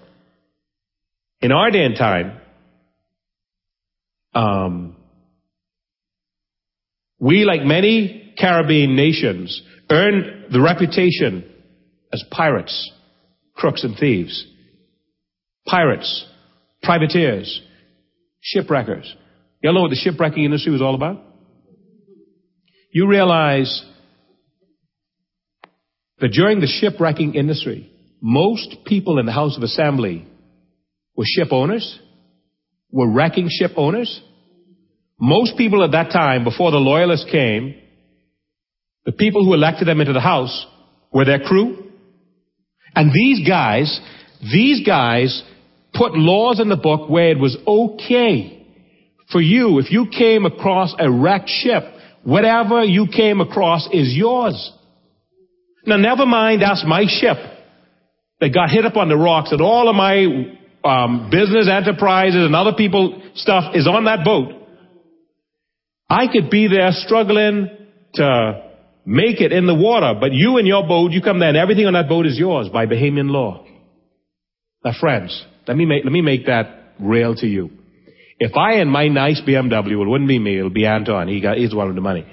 In 1.42 1.52
our 1.52 1.72
day 1.72 1.86
and 1.86 1.96
time, 1.96 2.40
um, 4.34 4.96
we, 7.20 7.44
like 7.46 7.64
many 7.64 8.34
Caribbean 8.38 8.96
nations, 8.96 9.62
earned 9.90 10.52
the 10.52 10.62
reputation 10.62 11.44
as 12.14 12.24
pirates, 12.32 12.92
crooks, 13.56 13.84
and 13.84 13.98
thieves. 13.98 14.46
Pirates, 15.66 16.26
privateers, 16.82 17.62
shipwreckers. 18.42 19.14
Y'all 19.62 19.74
know 19.74 19.82
what 19.82 19.90
the 19.90 19.96
shipwrecking 19.96 20.46
industry 20.46 20.72
was 20.72 20.82
all 20.82 20.96
about? 20.96 21.22
You 22.92 23.08
realize 23.08 23.86
that 26.20 26.30
during 26.30 26.60
the 26.60 26.68
shipwrecking 26.68 27.36
industry, 27.36 27.92
most 28.22 28.78
people 28.86 29.20
in 29.20 29.26
the 29.26 29.32
House 29.32 29.58
of 29.58 29.64
Assembly 29.64 30.26
were 31.16 31.26
ship 31.28 31.50
owners 31.52 32.00
were 32.92 33.10
wrecking 33.10 33.48
ship 33.50 33.72
owners. 33.76 34.22
Most 35.20 35.58
people 35.58 35.84
at 35.84 35.92
that 35.92 36.12
time, 36.12 36.44
before 36.44 36.72
the 36.72 36.78
loyalists 36.78 37.30
came, 37.30 37.76
the 39.06 39.12
people 39.12 39.44
who 39.44 39.54
elected 39.54 39.88
them 39.88 40.00
into 40.00 40.14
the 40.14 40.20
house 40.20 40.66
were 41.12 41.26
their 41.26 41.40
crew. 41.40 41.92
And 42.96 43.12
these 43.12 43.48
guys, 43.48 44.00
these 44.42 44.86
guys 44.86 45.44
put 45.94 46.14
laws 46.14 46.60
in 46.60 46.70
the 46.70 46.76
book 46.76 47.10
where 47.10 47.32
it 47.32 47.40
was 47.40 47.58
okay 47.68 48.60
for 49.32 49.42
you, 49.42 49.80
if 49.80 49.92
you 49.92 50.08
came 50.08 50.46
across 50.46 50.94
a 50.98 51.10
wrecked 51.10 51.50
ship, 51.50 51.84
whatever 52.24 52.84
you 52.84 53.08
came 53.16 53.42
across 53.42 53.88
is 53.92 54.14
yours. 54.16 54.74
Now 55.86 55.98
never 55.98 56.26
mind 56.26 56.62
that's 56.62 56.84
my 56.86 57.06
ship 57.08 57.38
that 58.40 58.54
got 58.54 58.70
hit 58.70 58.86
up 58.86 58.98
on 58.98 59.10
the 59.10 59.16
rocks 59.16 59.52
and 59.52 59.62
all 59.62 59.90
of 59.90 59.96
my 59.96 60.58
um, 60.84 61.30
business 61.30 61.70
enterprises 61.70 62.46
and 62.46 62.56
other 62.56 62.74
people 62.76 63.22
stuff 63.36 63.76
is 63.76 63.88
on 63.88 64.06
that 64.06 64.24
boat, 64.24 64.54
I 66.10 66.28
could 66.32 66.50
be 66.50 66.68
there 66.68 66.90
struggling 66.92 67.70
to 68.16 68.70
make 69.06 69.42
it 69.42 69.52
in 69.52 69.66
the 69.68 69.76
water, 69.76 70.14
but 70.20 70.32
you 70.34 70.58
and 70.58 70.68
your 70.68 70.88
boat, 70.88 71.12
you 71.12 71.22
come 71.22 71.40
there 71.40 71.50
and 71.50 71.58
everything 71.58 71.86
on 71.86 71.94
that 71.94 72.10
boat 72.10 72.26
is 72.26 72.38
yours 72.38 72.70
by 72.70 72.86
Bahamian 72.86 73.30
law. 73.30 73.66
Now 74.84 74.94
friends, 75.00 75.46
let 75.68 75.78
me 75.78 75.86
make, 75.86 76.04
let 76.04 76.14
me 76.14 76.22
make 76.22 76.46
that 76.46 76.94
real 77.00 77.36
to 77.36 77.48
you. 77.48 77.72
If 78.40 78.56
I 78.56 78.76
and 78.76 78.90
my 78.90 79.10
nice 79.10 79.42
BMW, 79.46 80.02
it 80.02 80.08
wouldn't 80.08 80.30
be 80.30 80.40
me, 80.40 80.58
it'll 80.58 80.70
be 80.70 80.86
Anton. 80.86 81.28
He 81.28 81.42
got, 81.42 81.58
he's 81.58 81.76
one 81.76 81.88
with 81.88 81.96
the 81.96 82.02
money. 82.02 82.26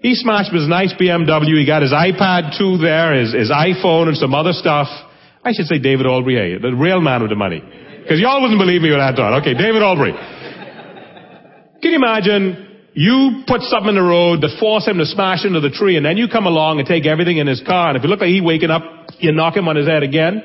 He 0.00 0.14
smashed 0.14 0.52
his 0.52 0.68
nice 0.68 0.92
BMW, 1.00 1.60
he 1.60 1.66
got 1.66 1.80
his 1.80 1.92
iPad 1.92 2.58
2 2.58 2.78
there, 2.78 3.14
his, 3.14 3.32
his 3.32 3.50
iPhone 3.50 4.08
and 4.08 4.16
some 4.16 4.34
other 4.34 4.52
stuff. 4.52 4.88
I 5.44 5.52
should 5.52 5.66
say 5.66 5.78
David 5.78 6.06
hey, 6.06 6.58
the 6.58 6.74
real 6.74 7.00
man 7.00 7.20
with 7.20 7.30
the 7.30 7.36
money. 7.36 7.62
Because 8.02 8.20
y'all 8.20 8.40
wouldn't 8.40 8.58
believe 8.58 8.80
me 8.80 8.90
when 8.90 9.00
I 9.00 9.14
thought. 9.14 9.40
Okay, 9.40 9.52
David 9.52 9.82
Albury. 9.82 10.12
Can 11.80 11.90
you 11.92 11.96
imagine 11.96 12.88
you 12.94 13.44
put 13.46 13.60
something 13.62 13.90
in 13.90 13.94
the 13.96 14.02
road 14.02 14.40
that 14.40 14.56
force 14.58 14.86
him 14.86 14.98
to 14.98 15.04
smash 15.04 15.44
into 15.44 15.60
the 15.60 15.70
tree 15.70 15.96
and 15.96 16.06
then 16.06 16.16
you 16.16 16.28
come 16.28 16.46
along 16.46 16.78
and 16.78 16.88
take 16.88 17.06
everything 17.06 17.38
in 17.38 17.46
his 17.46 17.62
car 17.66 17.88
and 17.88 17.96
if 17.96 18.02
you 18.02 18.08
look 18.08 18.20
like 18.20 18.30
he 18.30 18.40
waking 18.40 18.70
up, 18.70 18.82
you 19.18 19.32
knock 19.32 19.56
him 19.56 19.68
on 19.68 19.76
his 19.76 19.86
head 19.86 20.02
again 20.02 20.42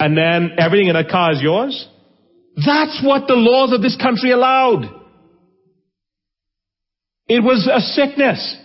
and 0.00 0.16
then 0.16 0.56
everything 0.58 0.88
in 0.88 0.94
that 0.94 1.08
car 1.08 1.32
is 1.32 1.40
yours? 1.40 1.88
That's 2.56 3.00
what 3.04 3.28
the 3.28 3.34
laws 3.34 3.72
of 3.72 3.82
this 3.82 3.96
country 3.96 4.32
allowed. 4.32 4.84
It 7.28 7.42
was 7.42 7.68
a 7.70 7.80
sickness. 7.80 8.56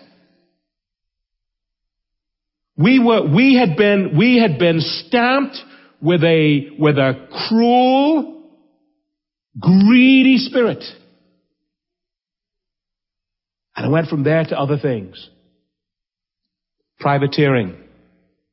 We 2.82 3.00
were, 3.00 3.28
we 3.34 3.56
had 3.56 3.78
been, 3.78 4.18
we 4.18 4.40
had 4.40 4.58
been 4.58 4.80
stamped 4.80 5.58
with 6.02 6.24
a, 6.24 6.70
with 6.80 6.98
a 6.98 7.28
cruel, 7.48 8.50
greedy 9.60 10.38
spirit. 10.38 10.84
And 13.76 13.86
I 13.86 13.90
went 13.90 14.08
from 14.08 14.24
there 14.24 14.44
to 14.44 14.60
other 14.60 14.78
things. 14.78 15.30
Privateering. 17.00 17.76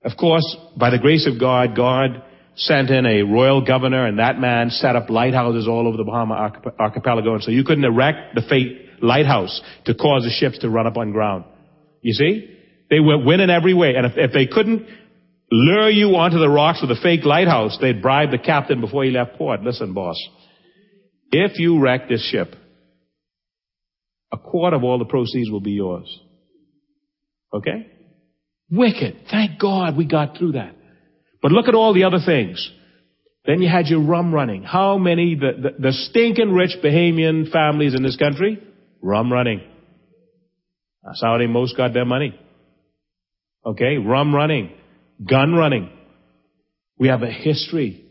Of 0.05 0.17
course, 0.19 0.57
by 0.77 0.91
the 0.91 0.99
grace 0.99 1.27
of 1.27 1.41
God, 1.41 1.77
God 1.77 2.23
sent 2.57 2.91
in 2.91 3.07
a 3.07 3.23
royal 3.23 3.65
governor 3.65 4.07
and 4.07 4.19
that 4.19 4.39
man 4.39 4.71
set 4.71 4.97
up 4.97 5.11
lighthouses 5.11 5.69
all 5.69 5.87
over 5.87 5.97
the 5.97 6.05
Bahama 6.05 6.53
archipelago 6.79 7.35
and 7.35 7.43
so 7.43 7.51
you 7.51 7.63
couldn't 7.63 7.85
erect 7.85 8.35
the 8.35 8.43
fake 8.43 8.89
lighthouse 9.01 9.61
to 9.85 9.95
cause 9.95 10.25
the 10.25 10.31
ships 10.31 10.59
to 10.59 10.69
run 10.69 10.87
up 10.87 10.97
on 10.97 11.13
ground. 11.13 11.45
You 12.03 12.15
see? 12.15 12.58
They 12.91 13.01
were 13.01 13.23
winning 13.23 13.51
every 13.51 13.75
way. 13.75 13.95
And 13.97 14.07
if, 14.07 14.13
if 14.17 14.33
they 14.33 14.47
couldn't 14.47 14.87
lure 15.51 15.91
you 15.91 16.17
onto 16.17 16.39
the 16.39 16.49
rocks 16.49 16.81
with 16.81 16.91
a 16.91 17.01
fake 17.03 17.25
lighthouse, 17.25 17.79
they'd 17.81 18.03
bribe 18.03 18.31
the 18.31 18.39
captain 18.39 18.81
before 18.81 19.05
he 19.05 19.11
left 19.11 19.37
port. 19.37 19.63
Listen, 19.63 19.95
boss, 19.95 20.17
if 21.31 21.59
you 21.59 21.81
wreck 21.81 22.09
this 22.09 22.27
ship, 22.31 22.55
a 24.33 24.39
quarter 24.39 24.77
of 24.77 24.85
all 24.85 24.99
the 24.99 25.05
proceeds 25.05 25.51
will 25.51 25.61
be 25.61 25.73
yours. 25.73 26.21
Okay? 27.53 27.87
Wicked. 28.71 29.17
Thank 29.31 29.59
God 29.59 29.97
we 29.97 30.07
got 30.07 30.37
through 30.37 30.53
that. 30.53 30.75
But 31.41 31.53
look 31.53 31.69
at 31.69 31.75
all 31.75 31.95
the 31.95 32.05
other 32.05 32.19
things. 32.25 32.71
Then 33.47 33.63
you 33.63 33.69
had 33.69 33.87
your 33.87 34.03
rum 34.03 34.35
running. 34.35 34.63
How 34.63 34.99
many, 34.99 35.35
the, 35.35 35.53
the, 35.63 35.83
the 35.83 35.93
stinking 35.93 36.53
rich 36.53 36.73
Bahamian 36.85 37.51
families 37.51 37.95
in 37.95 38.03
this 38.03 38.17
country? 38.17 38.63
Rum 39.01 39.33
running. 39.33 39.63
That's 41.03 41.23
how 41.23 41.39
they 41.39 41.47
most 41.47 41.77
got 41.77 41.95
their 41.95 42.05
money. 42.05 42.39
Okay, 43.69 43.99
rum 43.99 44.35
running, 44.35 44.71
gun 45.29 45.53
running. 45.53 45.91
We 46.99 47.09
have 47.09 47.23
a 47.23 47.31
history 47.31 48.03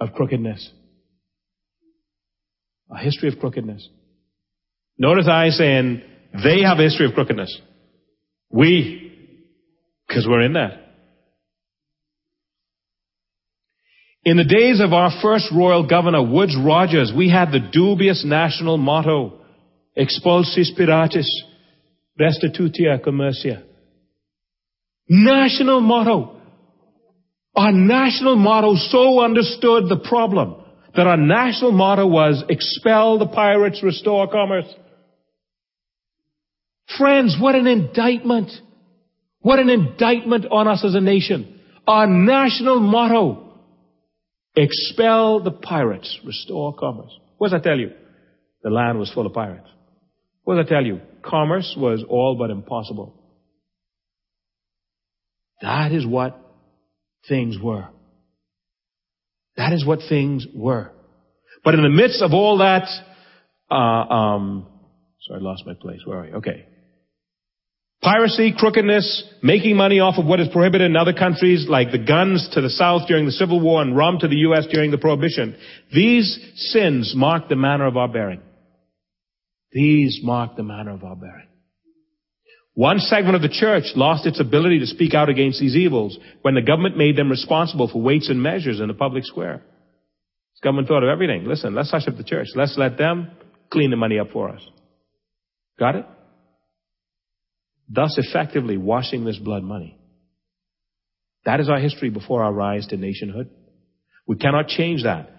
of 0.00 0.12
crookedness. 0.12 0.70
A 2.88 2.98
history 2.98 3.28
of 3.32 3.40
crookedness. 3.40 3.88
Notice 4.96 5.26
I 5.28 5.48
saying 5.48 6.02
they 6.44 6.62
have 6.62 6.78
a 6.78 6.84
history 6.84 7.06
of 7.06 7.14
crookedness. 7.14 7.60
We, 8.48 9.12
because 10.06 10.24
we're 10.28 10.42
in 10.42 10.52
that. 10.52 10.84
In 14.22 14.36
the 14.36 14.44
days 14.44 14.80
of 14.80 14.92
our 14.92 15.10
first 15.20 15.46
royal 15.52 15.88
governor, 15.88 16.22
Woodes 16.22 16.56
Rogers, 16.56 17.12
we 17.14 17.28
had 17.28 17.50
the 17.50 17.68
dubious 17.72 18.24
national 18.24 18.76
motto, 18.76 19.40
Expulsis 19.98 20.70
piratis, 20.78 21.26
restitutia 22.20 23.04
commercia. 23.04 23.64
National 25.08 25.80
motto. 25.80 26.40
Our 27.54 27.72
national 27.72 28.36
motto 28.36 28.74
so 28.74 29.20
understood 29.22 29.88
the 29.88 30.04
problem 30.08 30.56
that 30.94 31.06
our 31.06 31.16
national 31.16 31.72
motto 31.72 32.06
was 32.06 32.42
expel 32.48 33.18
the 33.18 33.26
pirates, 33.26 33.82
restore 33.82 34.28
commerce. 34.28 34.66
Friends, 36.98 37.36
what 37.40 37.54
an 37.54 37.66
indictment. 37.66 38.50
What 39.40 39.58
an 39.58 39.68
indictment 39.68 40.46
on 40.50 40.68
us 40.68 40.84
as 40.84 40.94
a 40.94 41.00
nation. 41.00 41.60
Our 41.86 42.06
national 42.06 42.80
motto, 42.80 43.54
expel 44.56 45.42
the 45.42 45.52
pirates, 45.52 46.18
restore 46.24 46.74
commerce. 46.74 47.12
What 47.38 47.50
does 47.50 47.62
that 47.62 47.68
tell 47.68 47.78
you? 47.78 47.92
The 48.62 48.70
land 48.70 48.98
was 48.98 49.10
full 49.12 49.26
of 49.26 49.32
pirates. 49.32 49.68
What 50.44 50.56
does 50.56 50.66
that 50.66 50.74
tell 50.74 50.84
you? 50.84 51.00
Commerce 51.22 51.74
was 51.78 52.04
all 52.08 52.36
but 52.38 52.50
impossible. 52.50 53.14
That 55.62 55.92
is 55.92 56.06
what 56.06 56.38
things 57.28 57.56
were. 57.62 57.88
That 59.56 59.72
is 59.72 59.84
what 59.86 60.00
things 60.08 60.46
were. 60.54 60.92
But 61.64 61.74
in 61.74 61.82
the 61.82 61.88
midst 61.88 62.22
of 62.22 62.32
all 62.32 62.58
that, 62.58 62.86
uh, 63.70 63.74
um, 63.74 64.66
sorry, 65.22 65.40
I 65.40 65.42
lost 65.42 65.64
my 65.66 65.74
place. 65.74 66.00
Where 66.04 66.20
are 66.20 66.26
you? 66.26 66.34
Okay. 66.34 66.66
Piracy, 68.02 68.54
crookedness, 68.56 69.24
making 69.42 69.76
money 69.76 69.98
off 70.00 70.18
of 70.18 70.26
what 70.26 70.38
is 70.38 70.48
prohibited 70.52 70.90
in 70.90 70.96
other 70.96 71.14
countries, 71.14 71.66
like 71.68 71.90
the 71.90 71.98
guns 71.98 72.48
to 72.52 72.60
the 72.60 72.70
South 72.70 73.08
during 73.08 73.24
the 73.24 73.32
Civil 73.32 73.60
War 73.60 73.82
and 73.82 73.96
rum 73.96 74.18
to 74.20 74.28
the 74.28 74.36
U.S. 74.36 74.66
during 74.70 74.90
the 74.90 74.98
Prohibition. 74.98 75.56
These 75.92 76.38
sins 76.56 77.14
mark 77.16 77.48
the 77.48 77.56
manner 77.56 77.86
of 77.86 77.96
our 77.96 78.08
bearing. 78.08 78.42
These 79.72 80.20
mark 80.22 80.56
the 80.56 80.62
manner 80.62 80.92
of 80.92 81.02
our 81.02 81.16
bearing. 81.16 81.48
One 82.76 83.00
segment 83.00 83.34
of 83.34 83.42
the 83.42 83.48
church 83.48 83.84
lost 83.96 84.24
its 84.24 84.38
ability 84.38 84.78
to 84.78 84.86
speak 84.86 85.14
out 85.14 85.28
against 85.28 85.58
these 85.58 85.74
evils 85.74 86.16
when 86.42 86.54
the 86.54 86.62
government 86.62 86.96
made 86.96 87.16
them 87.16 87.30
responsible 87.30 87.88
for 87.88 88.00
weights 88.00 88.28
and 88.28 88.40
measures 88.40 88.78
in 88.78 88.86
the 88.86 88.94
public 88.94 89.24
square. 89.24 89.62
The 90.60 90.64
government 90.64 90.86
thought 90.86 91.02
of 91.02 91.08
everything. 91.08 91.44
Listen, 91.46 91.74
let's 91.74 91.90
hush 91.90 92.06
up 92.06 92.16
the 92.16 92.22
church. 92.22 92.48
Let's 92.54 92.76
let 92.78 92.96
them 92.96 93.32
clean 93.72 93.90
the 93.90 93.96
money 93.96 94.20
up 94.20 94.30
for 94.30 94.50
us. 94.50 94.60
Got 95.78 95.96
it? 95.96 96.06
thus 97.88 98.16
effectively 98.18 98.76
washing 98.76 99.24
this 99.24 99.38
blood 99.38 99.62
money. 99.62 99.98
That 101.44 101.60
is 101.60 101.68
our 101.68 101.78
history 101.78 102.10
before 102.10 102.42
our 102.42 102.52
rise 102.52 102.86
to 102.88 102.96
nationhood. 102.96 103.50
We 104.26 104.36
cannot 104.36 104.68
change 104.68 105.04
that. 105.04 105.30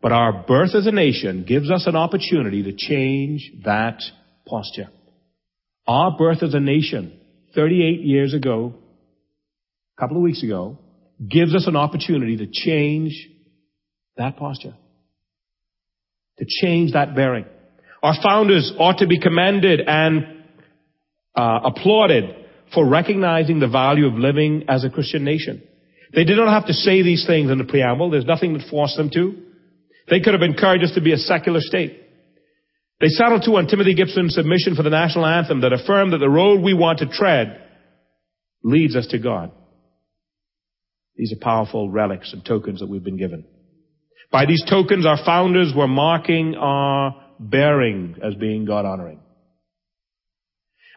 But 0.00 0.12
our 0.12 0.44
birth 0.46 0.74
as 0.74 0.86
a 0.86 0.92
nation 0.92 1.44
gives 1.46 1.70
us 1.70 1.86
an 1.86 1.96
opportunity 1.96 2.62
to 2.64 2.72
change 2.72 3.50
that 3.64 4.00
posture. 4.46 4.88
Our 5.86 6.16
birth 6.16 6.42
as 6.42 6.54
a 6.54 6.60
nation, 6.60 7.18
38 7.54 8.00
years 8.00 8.34
ago, 8.34 8.74
a 9.96 10.00
couple 10.00 10.16
of 10.16 10.22
weeks 10.22 10.42
ago, 10.42 10.78
gives 11.28 11.54
us 11.54 11.66
an 11.66 11.76
opportunity 11.76 12.36
to 12.38 12.46
change 12.50 13.28
that 14.16 14.36
posture. 14.36 14.74
To 16.38 16.46
change 16.62 16.92
that 16.92 17.14
bearing. 17.14 17.46
Our 18.02 18.14
founders 18.22 18.72
ought 18.78 18.98
to 18.98 19.06
be 19.06 19.20
commended 19.20 19.80
and 19.86 20.44
uh, 21.34 21.60
applauded 21.64 22.24
for 22.74 22.86
recognizing 22.86 23.60
the 23.60 23.68
value 23.68 24.06
of 24.06 24.14
living 24.14 24.64
as 24.68 24.84
a 24.84 24.90
Christian 24.90 25.24
nation. 25.24 25.62
They 26.14 26.24
did 26.24 26.36
not 26.36 26.52
have 26.52 26.66
to 26.66 26.72
say 26.72 27.02
these 27.02 27.26
things 27.26 27.50
in 27.50 27.58
the 27.58 27.64
preamble. 27.64 28.10
There's 28.10 28.24
nothing 28.24 28.54
that 28.54 28.68
forced 28.70 28.96
them 28.96 29.10
to. 29.10 29.42
They 30.08 30.20
could 30.20 30.34
have 30.34 30.42
encouraged 30.42 30.84
us 30.84 30.94
to 30.94 31.00
be 31.00 31.12
a 31.12 31.16
secular 31.16 31.60
state. 31.60 32.00
They 33.00 33.08
settled 33.08 33.42
to 33.44 33.56
on 33.56 33.66
Timothy 33.66 33.94
Gibson's 33.94 34.34
submission 34.34 34.74
for 34.74 34.82
the 34.82 34.90
national 34.90 35.26
anthem 35.26 35.60
that 35.60 35.72
affirmed 35.72 36.12
that 36.12 36.18
the 36.18 36.30
road 36.30 36.62
we 36.62 36.72
want 36.72 37.00
to 37.00 37.06
tread 37.06 37.60
leads 38.62 38.96
us 38.96 39.06
to 39.08 39.18
God. 39.18 39.52
These 41.16 41.32
are 41.32 41.44
powerful 41.44 41.90
relics 41.90 42.32
and 42.32 42.44
tokens 42.44 42.80
that 42.80 42.88
we've 42.88 43.04
been 43.04 43.18
given. 43.18 43.44
By 44.32 44.46
these 44.46 44.64
tokens, 44.68 45.06
our 45.06 45.22
founders 45.24 45.72
were 45.76 45.86
marking 45.86 46.54
our 46.56 47.14
bearing 47.38 48.16
as 48.22 48.34
being 48.34 48.64
God 48.64 48.84
honoring. 48.84 49.20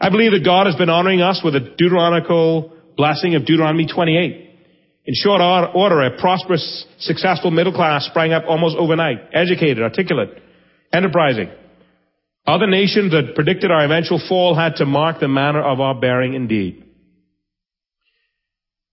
I 0.02 0.10
believe 0.10 0.32
that 0.32 0.46
God 0.46 0.66
has 0.66 0.76
been 0.76 0.90
honoring 0.90 1.22
us 1.22 1.42
with 1.44 1.56
a 1.56 1.60
Deuteronomical 1.60 2.74
blessing 2.96 3.36
of 3.36 3.46
Deuteronomy 3.46 3.86
28. 3.86 4.46
In 5.06 5.14
short 5.16 5.42
order, 5.42 6.02
a 6.02 6.20
prosperous, 6.20 6.86
successful 7.00 7.52
middle 7.52 7.74
class 7.74 8.06
sprang 8.06 8.32
up 8.32 8.44
almost 8.48 8.78
overnight, 8.78 9.18
educated, 9.34 9.82
articulate, 9.82 10.30
enterprising. 10.94 11.50
Other 12.50 12.66
nations 12.66 13.12
that 13.12 13.36
predicted 13.36 13.70
our 13.70 13.86
eventual 13.86 14.20
fall 14.28 14.56
had 14.56 14.78
to 14.78 14.86
mark 14.88 15.20
the 15.20 15.28
manner 15.28 15.62
of 15.62 15.80
our 15.80 15.94
bearing 15.94 16.34
indeed. 16.34 16.84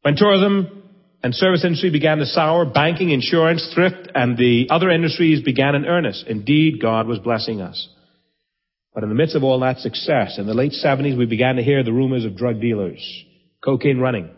When 0.02 0.14
tourism 0.14 0.82
and 1.22 1.34
service 1.34 1.64
industry 1.64 1.90
began 1.90 2.18
to 2.18 2.26
sour, 2.26 2.66
banking, 2.66 3.10
insurance, 3.10 3.66
thrift, 3.74 4.10
and 4.14 4.36
the 4.36 4.66
other 4.68 4.90
industries 4.90 5.42
began 5.42 5.74
in 5.74 5.86
earnest. 5.86 6.26
Indeed, 6.26 6.82
God 6.82 7.06
was 7.06 7.18
blessing 7.18 7.62
us. 7.62 7.88
But 8.94 9.04
in 9.04 9.08
the 9.08 9.14
midst 9.14 9.34
of 9.34 9.42
all 9.42 9.60
that 9.60 9.78
success, 9.78 10.36
in 10.38 10.46
the 10.46 10.54
late 10.54 10.72
70s, 10.72 11.16
we 11.16 11.24
began 11.24 11.56
to 11.56 11.62
hear 11.62 11.82
the 11.82 11.94
rumors 11.94 12.26
of 12.26 12.36
drug 12.36 12.60
dealers, 12.60 13.00
cocaine 13.64 13.98
running. 13.98 14.28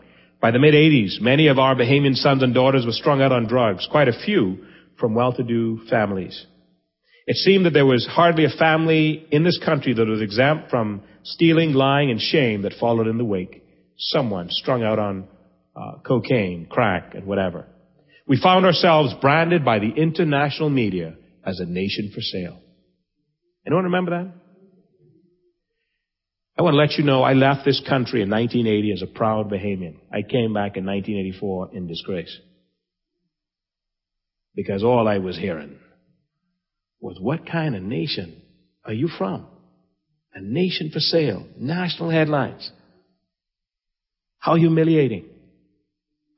By 0.41 0.51
the 0.51 0.59
mid 0.59 0.73
80s, 0.73 1.19
many 1.19 1.47
of 1.47 1.59
our 1.59 1.75
Bahamian 1.75 2.15
sons 2.15 2.41
and 2.41 2.53
daughters 2.53 2.85
were 2.85 2.93
strung 2.93 3.21
out 3.21 3.33
on 3.33 3.47
drugs, 3.47 3.85
quite 3.91 4.07
a 4.07 4.17
few 4.25 4.65
from 4.97 5.13
well-to-do 5.13 5.81
families. 5.89 6.45
It 7.29 7.35
seemed 7.35 7.67
that 7.67 7.73
there 7.73 7.85
was 7.85 8.07
hardly 8.07 8.45
a 8.45 8.49
family 8.49 9.27
in 9.29 9.43
this 9.43 9.59
country 9.63 9.93
that 9.93 10.07
was 10.07 10.19
exempt 10.19 10.71
from 10.71 11.03
stealing, 11.23 11.73
lying, 11.73 12.09
and 12.09 12.19
shame 12.19 12.63
that 12.63 12.73
followed 12.79 13.05
in 13.05 13.19
the 13.19 13.23
wake. 13.23 13.61
Someone 13.99 14.47
strung 14.49 14.81
out 14.81 14.97
on 14.97 15.27
uh, 15.75 15.99
cocaine, 16.03 16.65
crack, 16.65 17.13
and 17.13 17.27
whatever. 17.27 17.67
We 18.25 18.41
found 18.41 18.65
ourselves 18.65 19.13
branded 19.21 19.63
by 19.63 19.77
the 19.77 19.91
international 19.91 20.71
media 20.71 21.17
as 21.45 21.59
a 21.59 21.65
nation 21.65 22.11
for 22.15 22.19
sale. 22.19 22.59
Anyone 23.63 23.83
remember 23.83 24.09
that? 24.09 24.33
I 26.57 26.63
want 26.63 26.73
to 26.73 26.77
let 26.77 26.93
you 26.93 27.03
know 27.03 27.21
I 27.21 27.33
left 27.33 27.63
this 27.63 27.79
country 27.87 28.23
in 28.23 28.29
1980 28.31 28.91
as 28.91 29.03
a 29.03 29.05
proud 29.07 29.51
Bahamian. 29.51 29.97
I 30.11 30.23
came 30.23 30.55
back 30.55 30.77
in 30.77 30.85
1984 30.87 31.69
in 31.73 31.85
disgrace. 31.85 32.35
Because 34.55 34.83
all 34.83 35.07
I 35.07 35.19
was 35.19 35.37
hearing 35.37 35.77
was, 36.99 37.17
what 37.19 37.45
kind 37.45 37.75
of 37.75 37.81
nation 37.81 38.41
are 38.85 38.93
you 38.93 39.07
from? 39.07 39.47
A 40.33 40.41
nation 40.41 40.89
for 40.91 40.99
sale. 40.99 41.45
National 41.57 42.09
headlines. 42.09 42.69
How 44.37 44.55
humiliating. 44.55 45.25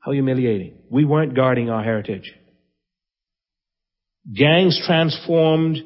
How 0.00 0.12
humiliating. 0.12 0.74
We 0.90 1.04
weren't 1.04 1.34
guarding 1.34 1.70
our 1.70 1.82
heritage. 1.82 2.32
Gangs 4.34 4.80
transformed 4.86 5.78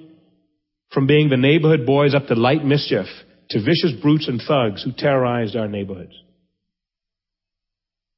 from 0.92 1.06
being 1.06 1.28
the 1.28 1.36
neighborhood 1.36 1.86
boys 1.86 2.14
up 2.14 2.26
to 2.26 2.34
light 2.34 2.64
mischief 2.64 3.06
to 3.50 3.58
vicious 3.58 3.92
brutes 4.02 4.28
and 4.28 4.40
thugs 4.46 4.82
who 4.82 4.92
terrorized 4.92 5.56
our 5.56 5.68
neighborhoods. 5.68 6.12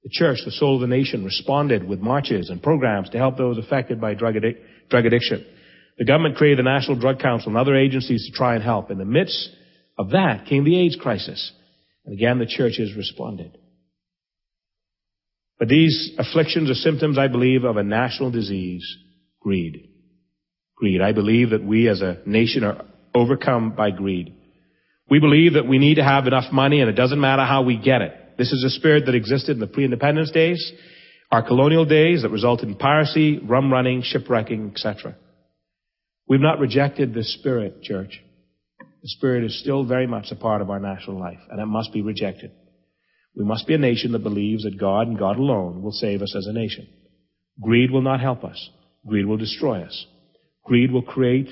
The 0.05 0.11
church, 0.13 0.39
the 0.45 0.53
soul 0.53 0.77
of 0.77 0.81
the 0.81 0.87
nation, 0.87 1.25
responded 1.25 1.87
with 1.87 1.99
marches 1.99 2.51
and 2.51 2.63
programs 2.63 3.11
to 3.11 3.19
help 3.19 3.37
those 3.37 3.59
affected 3.59 4.01
by 4.01 4.15
drug, 4.15 4.35
addic- 4.37 4.59
drug 4.89 5.07
addiction. 5.07 5.45
The 5.99 6.05
government 6.05 6.37
created 6.37 6.59
the 6.59 6.71
National 6.71 6.99
Drug 6.99 7.19
Council 7.19 7.49
and 7.49 7.59
other 7.59 7.77
agencies 7.77 8.27
to 8.27 8.37
try 8.37 8.55
and 8.55 8.63
help. 8.63 8.91
In 8.91 8.99
the 8.99 9.05
midst 9.05 9.51
of 9.99 10.11
that 10.11 10.47
came 10.47 10.65
the 10.65 10.81
AIDS 10.81 10.97
crisis. 10.97 11.53
And 12.07 12.15
again, 12.15 12.39
the 12.39 12.47
churches 12.47 12.97
responded. 12.97 13.59
But 15.59 15.69
these 15.69 16.13
afflictions 16.17 16.71
are 16.71 16.75
symptoms, 16.75 17.19
I 17.19 17.27
believe, 17.27 17.65
of 17.65 17.77
a 17.77 17.83
national 17.83 18.31
disease, 18.31 18.87
greed. 19.41 19.91
Greed. 20.77 21.03
I 21.03 21.11
believe 21.11 21.51
that 21.51 21.65
we 21.65 21.89
as 21.89 22.01
a 22.01 22.19
nation 22.25 22.63
are 22.63 22.85
overcome 23.13 23.75
by 23.75 23.91
greed. 23.91 24.37
We 25.11 25.19
believe 25.19 25.55
that 25.55 25.67
we 25.67 25.79
need 25.79 25.97
to 25.97 26.05
have 26.05 26.29
enough 26.29 26.53
money 26.53 26.81
and 26.81 26.89
it 26.89 26.95
doesn't 26.95 27.21
matter 27.21 27.45
how 27.45 27.63
we 27.63 27.77
get 27.77 28.03
it. 28.03 28.13
This 28.39 28.53
is 28.53 28.63
a 28.63 28.71
spirit 28.71 29.07
that 29.07 29.17
existed 29.17 29.53
in 29.53 29.59
the 29.59 29.67
pre-independence 29.67 30.31
days, 30.31 30.73
our 31.33 31.43
colonial 31.43 31.85
days 31.85 32.23
that 32.23 32.29
resulted 32.29 32.69
in 32.69 32.77
piracy, 32.77 33.39
rum 33.39 33.73
running, 33.73 34.03
shipwrecking, 34.03 34.71
etc. 34.71 35.17
We've 36.29 36.41
not 36.41 36.59
rejected 36.59 37.15
the 37.15 37.25
spirit, 37.25 37.83
church. 37.83 38.21
The 38.81 39.09
spirit 39.09 39.45
is 39.45 39.61
still 39.61 39.85
very 39.85 40.07
much 40.07 40.27
a 40.31 40.37
part 40.37 40.61
of 40.61 40.69
our 40.69 40.79
national 40.79 41.19
life 41.19 41.39
and 41.51 41.61
it 41.61 41.67
must 41.67 41.93
be 41.93 42.03
rejected. 42.03 42.51
We 43.35 43.45
must 43.45 43.67
be 43.67 43.75
a 43.75 43.79
nation 43.79 44.13
that 44.13 44.19
believes 44.19 44.65
that 44.65 44.79
God 44.79 45.07
and 45.07 45.19
God 45.19 45.39
alone 45.39 45.83
will 45.83 45.93
save 45.93 46.21
us 46.21 46.35
as 46.37 46.47
a 46.47 46.53
nation. 46.53 46.87
Greed 47.63 47.91
will 47.91 48.03
not 48.03 48.21
help 48.21 48.45
us. 48.45 48.71
Greed 49.07 49.27
will 49.27 49.37
destroy 49.37 49.83
us. 49.83 50.07
Greed 50.65 50.93
will 50.93 51.03
create 51.03 51.49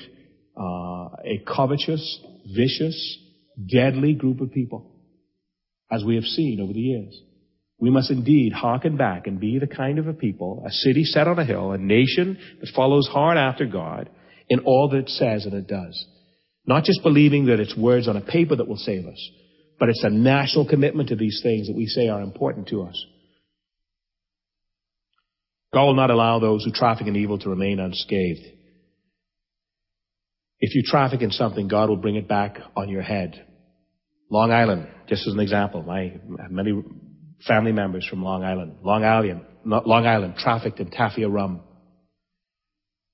uh, 0.55 1.09
a 1.25 1.41
covetous, 1.47 2.19
vicious, 2.55 3.17
deadly 3.71 4.13
group 4.13 4.41
of 4.41 4.51
people, 4.51 4.91
as 5.91 6.03
we 6.03 6.15
have 6.15 6.25
seen 6.25 6.59
over 6.61 6.73
the 6.73 6.79
years. 6.79 7.19
We 7.79 7.89
must 7.89 8.11
indeed 8.11 8.53
hearken 8.53 8.97
back 8.97 9.27
and 9.27 9.39
be 9.39 9.59
the 9.59 9.67
kind 9.67 9.97
of 9.97 10.07
a 10.07 10.13
people, 10.13 10.63
a 10.67 10.71
city 10.71 11.03
set 11.03 11.27
on 11.27 11.39
a 11.39 11.45
hill, 11.45 11.71
a 11.71 11.77
nation 11.77 12.37
that 12.59 12.69
follows 12.75 13.07
hard 13.07 13.37
after 13.37 13.65
God 13.65 14.09
in 14.49 14.59
all 14.59 14.89
that 14.89 14.97
it 14.97 15.09
says 15.09 15.45
and 15.45 15.53
it 15.53 15.67
does. 15.67 16.05
Not 16.65 16.83
just 16.83 17.03
believing 17.03 17.45
that 17.45 17.59
it's 17.59 17.77
words 17.77 18.07
on 18.07 18.17
a 18.17 18.21
paper 18.21 18.55
that 18.55 18.67
will 18.67 18.77
save 18.77 19.05
us, 19.05 19.29
but 19.79 19.89
it's 19.89 20.03
a 20.03 20.09
national 20.09 20.67
commitment 20.67 21.09
to 21.09 21.15
these 21.15 21.39
things 21.43 21.67
that 21.67 21.75
we 21.75 21.85
say 21.85 22.09
are 22.09 22.21
important 22.21 22.67
to 22.69 22.83
us. 22.83 23.05
God 25.73 25.85
will 25.85 25.95
not 25.95 26.09
allow 26.09 26.39
those 26.39 26.63
who 26.63 26.71
traffic 26.71 27.07
in 27.07 27.15
evil 27.15 27.37
to 27.39 27.49
remain 27.49 27.79
unscathed. 27.79 28.45
If 30.59 30.73
you 30.73 30.81
traffic 30.83 31.21
in 31.21 31.31
something, 31.31 31.67
God 31.67 31.89
will 31.89 31.97
bring 31.97 32.15
it 32.15 32.27
back 32.27 32.57
on 32.75 32.89
your 32.89 33.03
head. 33.03 33.45
Long 34.29 34.51
Island, 34.51 34.87
just 35.07 35.27
as 35.27 35.33
an 35.33 35.39
example, 35.39 35.83
my 35.83 36.13
many 36.49 36.81
family 37.45 37.71
members 37.71 38.05
from 38.09 38.23
Long 38.23 38.43
Island. 38.43 38.77
Long 38.81 39.03
Island, 39.03 39.45
Long 39.65 40.05
Island 40.05 40.35
trafficked 40.37 40.79
in 40.79 40.89
tafia 40.89 41.31
rum. 41.31 41.61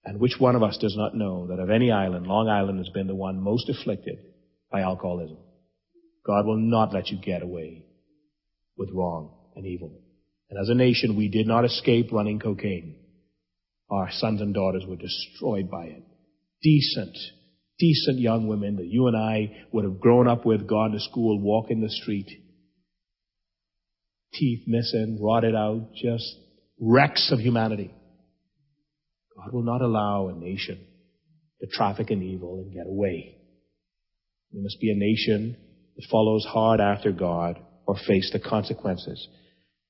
And 0.06 0.20
which 0.20 0.36
one 0.38 0.56
of 0.56 0.64
us 0.64 0.78
does 0.80 0.96
not 0.98 1.16
know 1.16 1.48
that 1.48 1.60
of 1.60 1.70
any 1.70 1.92
island, 1.92 2.28
Long 2.28 2.50
Island 2.50 2.80
has 2.80 2.90
been 2.90 3.08
the 3.08 3.16
one 3.16 3.40
most 3.40 3.70
afflicted 3.70 4.18
by 4.72 4.82
alcoholism? 4.82 5.38
God 6.26 6.46
will 6.46 6.58
not 6.58 6.94
let 6.94 7.10
you 7.10 7.20
get 7.22 7.42
away 7.42 7.86
with 8.78 8.90
wrong 8.94 9.34
and 9.56 9.66
evil. 9.66 10.02
And 10.50 10.60
as 10.60 10.70
a 10.70 10.76
nation, 10.76 11.16
we 11.16 11.30
did 11.30 11.48
not 11.48 11.66
escape 11.66 12.12
running 12.12 12.40
cocaine. 12.40 12.98
Our 13.90 14.10
sons 14.12 14.42
and 14.42 14.54
daughters 14.54 14.84
were 14.88 14.96
destroyed 14.96 15.70
by 15.70 15.86
it. 15.86 16.04
Decent, 16.62 17.18
decent 17.80 18.20
young 18.20 18.48
women 18.48 18.78
that 18.78 18.88
you 18.88 19.08
and 19.08 19.16
I 19.16 19.66
would 19.72 19.84
have 19.84 20.00
grown 20.00 20.28
up 20.28 20.46
with, 20.46 20.68
gone 20.68 20.92
to 20.92 21.00
school, 21.00 21.40
walking 21.42 21.82
the 21.82 21.90
street. 21.90 22.30
Teeth 24.34 24.64
missing, 24.68 25.20
rotted 25.22 25.56
out, 25.56 25.92
just 25.96 26.26
wrecks 26.80 27.32
of 27.32 27.40
humanity. 27.40 27.94
God 29.44 29.54
will 29.54 29.64
not 29.64 29.82
allow 29.82 30.30
a 30.30 30.34
nation 30.34 30.86
to 31.60 31.68
traffic 31.68 32.12
in 32.12 32.22
evil 32.22 32.62
and 32.64 32.74
get 32.74 32.88
away. 32.88 33.36
We 34.54 34.62
must 34.62 34.80
be 34.80 34.92
a 34.92 34.96
nation 34.96 35.58
that 35.96 36.08
follows 36.10 36.46
hard 36.46 36.80
after 36.80 37.12
God 37.12 37.60
or 37.86 37.96
face 38.08 38.30
the 38.32 38.40
consequences. 38.40 39.28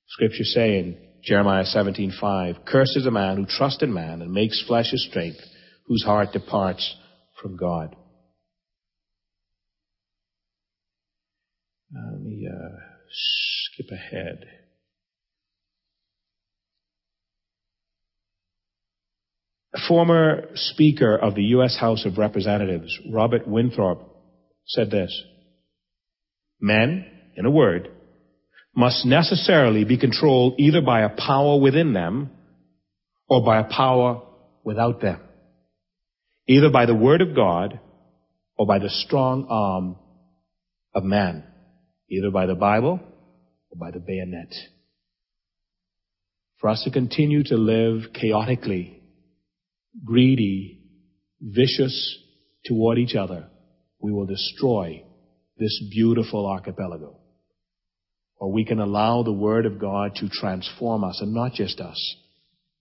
Scripture 0.07 0.43
say 0.43 0.79
in 0.79 0.97
Jeremiah 1.23 1.65
17:5, 1.65 2.65
"Cursed 2.65 2.97
is 2.97 3.05
a 3.05 3.11
man 3.11 3.37
who 3.37 3.45
trusts 3.45 3.83
in 3.83 3.93
man 3.93 4.21
and 4.21 4.31
makes 4.31 4.61
flesh 4.61 4.89
his 4.91 5.05
strength, 5.05 5.39
whose 5.85 6.03
heart 6.03 6.31
departs 6.31 6.95
from 7.41 7.55
God." 7.55 7.95
let 11.95 12.21
me 12.21 12.47
uh, 12.47 12.79
skip 13.11 13.91
ahead. 13.91 14.62
Former 19.88 20.49
Speaker 20.55 21.15
of 21.15 21.36
the 21.36 21.43
U.S. 21.43 21.77
House 21.79 22.05
of 22.05 22.17
Representatives, 22.17 22.97
Robert 23.12 23.47
Winthrop, 23.47 24.09
said 24.65 24.91
this 24.91 25.23
Men, 26.59 27.05
in 27.36 27.45
a 27.45 27.51
word, 27.51 27.89
must 28.75 29.05
necessarily 29.05 29.83
be 29.83 29.97
controlled 29.97 30.55
either 30.59 30.81
by 30.81 31.01
a 31.01 31.09
power 31.09 31.59
within 31.59 31.93
them 31.93 32.31
or 33.27 33.43
by 33.43 33.59
a 33.59 33.63
power 33.63 34.21
without 34.63 35.01
them. 35.01 35.19
Either 36.47 36.69
by 36.69 36.86
the 36.86 36.95
Word 36.95 37.21
of 37.21 37.36
God 37.36 37.79
or 38.57 38.65
by 38.65 38.79
the 38.79 38.89
strong 38.89 39.47
arm 39.49 39.95
of 40.93 41.03
man. 41.03 41.43
Either 42.09 42.31
by 42.31 42.45
the 42.45 42.55
Bible 42.55 42.99
or 43.71 43.77
by 43.77 43.91
the 43.91 43.99
bayonet. 43.99 44.53
For 46.59 46.69
us 46.69 46.83
to 46.83 46.91
continue 46.91 47.43
to 47.45 47.55
live 47.55 48.13
chaotically 48.13 49.02
greedy, 50.06 50.79
vicious 51.41 52.17
toward 52.65 52.97
each 52.97 53.15
other, 53.15 53.47
we 53.99 54.12
will 54.12 54.25
destroy 54.25 55.03
this 55.58 55.84
beautiful 55.91 56.45
archipelago. 56.45 57.19
Or 58.38 58.51
we 58.51 58.65
can 58.65 58.79
allow 58.79 59.23
the 59.23 59.32
Word 59.32 59.65
of 59.65 59.79
God 59.79 60.15
to 60.15 60.29
transform 60.29 61.03
us, 61.03 61.19
and 61.21 61.34
not 61.34 61.53
just 61.53 61.79
us, 61.79 62.15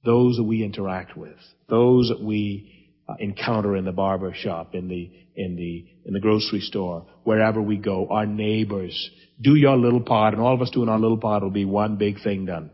those 0.05 0.37
that 0.37 0.45
we 0.45 0.65
interact 0.65 1.17
with, 1.17 1.37
those 1.69 2.09
that 2.09 2.21
we 2.21 2.91
uh, 3.09 3.15
encounter 3.21 3.77
in 3.77 3.85
the 3.85 3.93
barber 3.93 4.33
shop, 4.35 4.75
in 4.75 4.89
the, 4.89 5.11
in 5.37 5.57
the, 5.57 5.87
in 6.05 6.13
the 6.13 6.21
grocery 6.21 6.61
store, 6.61 7.07
wherever 7.25 7.61
we 7.63 7.77
go, 7.77 8.09
our 8.11 8.27
neighbors. 8.27 9.11
Do 9.41 9.55
your 9.55 9.77
little 9.77 10.01
part, 10.01 10.35
and 10.35 10.43
all 10.43 10.55
of 10.55 10.63
us 10.63 10.71
doing 10.71 10.89
our 10.89 10.99
little 10.99 11.19
part 11.19 11.43
will 11.43 11.51
be 11.51 11.65
one 11.65 11.97
big 11.97 12.23
thing 12.23 12.47
done. 12.47 12.71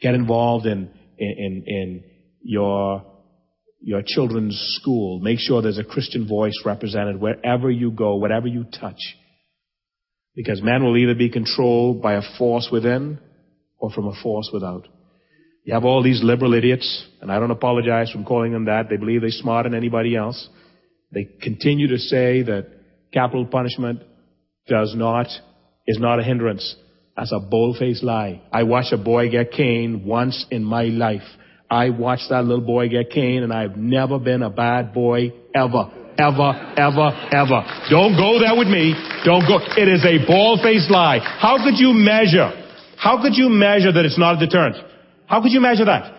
Get 0.00 0.14
involved 0.14 0.66
in, 0.66 0.90
in, 1.18 1.34
in, 1.38 1.64
in 1.66 2.04
your, 2.42 3.04
your 3.80 4.02
children's 4.04 4.56
school. 4.80 5.20
Make 5.20 5.38
sure 5.38 5.62
there's 5.62 5.78
a 5.78 5.84
Christian 5.84 6.26
voice 6.26 6.54
represented 6.64 7.20
wherever 7.20 7.70
you 7.70 7.90
go, 7.90 8.16
whatever 8.16 8.46
you 8.46 8.64
touch. 8.64 9.00
Because 10.34 10.62
man 10.62 10.84
will 10.84 10.96
either 10.96 11.14
be 11.14 11.30
controlled 11.30 12.00
by 12.00 12.14
a 12.14 12.22
force 12.38 12.68
within 12.70 13.18
or 13.78 13.90
from 13.90 14.06
a 14.06 14.22
force 14.22 14.50
without. 14.52 14.86
You 15.64 15.74
have 15.74 15.84
all 15.84 16.02
these 16.02 16.22
liberal 16.22 16.54
idiots, 16.54 17.06
and 17.20 17.30
I 17.30 17.38
don't 17.38 17.50
apologize 17.50 18.10
for 18.10 18.22
calling 18.22 18.52
them 18.52 18.66
that. 18.66 18.88
They 18.88 18.96
believe 18.96 19.20
they're 19.20 19.30
smarter 19.30 19.68
than 19.68 19.76
anybody 19.76 20.16
else. 20.16 20.48
They 21.12 21.28
continue 21.42 21.88
to 21.88 21.98
say 21.98 22.42
that 22.42 22.68
capital 23.12 23.46
punishment 23.46 24.00
does 24.66 24.94
not, 24.96 25.26
is 25.86 25.98
not 25.98 26.20
a 26.20 26.22
hindrance. 26.22 26.74
That's 27.16 27.32
a 27.32 27.40
bold-faced 27.40 28.02
lie. 28.02 28.42
I 28.52 28.62
watched 28.62 28.92
a 28.92 28.98
boy 28.98 29.30
get 29.30 29.52
caned 29.52 30.04
once 30.04 30.46
in 30.50 30.62
my 30.62 30.84
life. 30.84 31.22
I 31.70 31.90
watched 31.90 32.30
that 32.30 32.44
little 32.44 32.64
boy 32.64 32.88
get 32.88 33.10
caned 33.10 33.44
and 33.44 33.52
I've 33.52 33.76
never 33.76 34.18
been 34.18 34.42
a 34.42 34.50
bad 34.50 34.94
boy 34.94 35.32
ever. 35.54 35.92
Ever, 36.18 36.50
ever, 36.76 37.08
ever. 37.30 37.60
Don't 37.90 38.16
go 38.16 38.40
there 38.40 38.56
with 38.58 38.66
me. 38.66 38.94
Don't 39.24 39.46
go. 39.46 39.60
It 39.76 39.86
is 39.86 40.04
a 40.04 40.26
bald-faced 40.26 40.90
lie. 40.90 41.20
How 41.20 41.62
could 41.62 41.78
you 41.78 41.92
measure? 41.92 42.50
How 42.96 43.22
could 43.22 43.36
you 43.36 43.48
measure 43.48 43.92
that 43.92 44.04
it's 44.04 44.18
not 44.18 44.42
a 44.42 44.46
deterrent? 44.46 44.76
How 45.26 45.40
could 45.42 45.52
you 45.52 45.60
measure 45.60 45.84
that? 45.84 46.16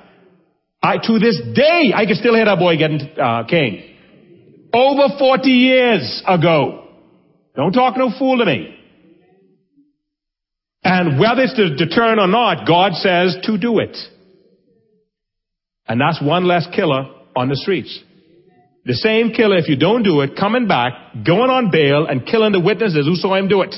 I, 0.82 0.98
to 0.98 1.20
this 1.20 1.42
day, 1.54 1.92
I 1.94 2.06
can 2.06 2.16
still 2.16 2.34
hear 2.34 2.46
that 2.46 2.60
boy 2.60 2.78
getting 2.78 3.02
uh, 3.20 3.44
caned. 3.44 3.84
Over 4.72 5.18
40 5.18 5.50
years 5.50 6.24
ago. 6.26 6.88
Don't 7.56 7.74
talk 7.74 7.98
no 7.98 8.12
fool 8.18 8.38
to 8.38 8.46
me. 8.46 8.76
And 10.84 11.20
whether 11.20 11.42
it's 11.42 11.56
to 11.56 11.76
deterrent 11.76 12.22
or 12.22 12.28
not, 12.28 12.66
God 12.66 12.94
says 12.94 13.36
to 13.44 13.58
do 13.58 13.80
it. 13.80 13.98
And 15.90 16.00
that's 16.00 16.22
one 16.22 16.46
less 16.46 16.68
killer 16.74 17.10
on 17.36 17.50
the 17.50 17.56
streets. 17.56 18.00
The 18.86 18.94
same 18.94 19.32
killer, 19.32 19.58
if 19.58 19.68
you 19.68 19.76
don't 19.76 20.04
do 20.04 20.22
it, 20.22 20.36
coming 20.40 20.68
back, 20.68 20.94
going 21.26 21.50
on 21.50 21.72
bail, 21.72 22.06
and 22.06 22.26
killing 22.26 22.54
the 22.54 22.60
witnesses 22.60 23.06
who 23.06 23.16
saw 23.16 23.36
him 23.36 23.48
do 23.48 23.62
it. 23.62 23.76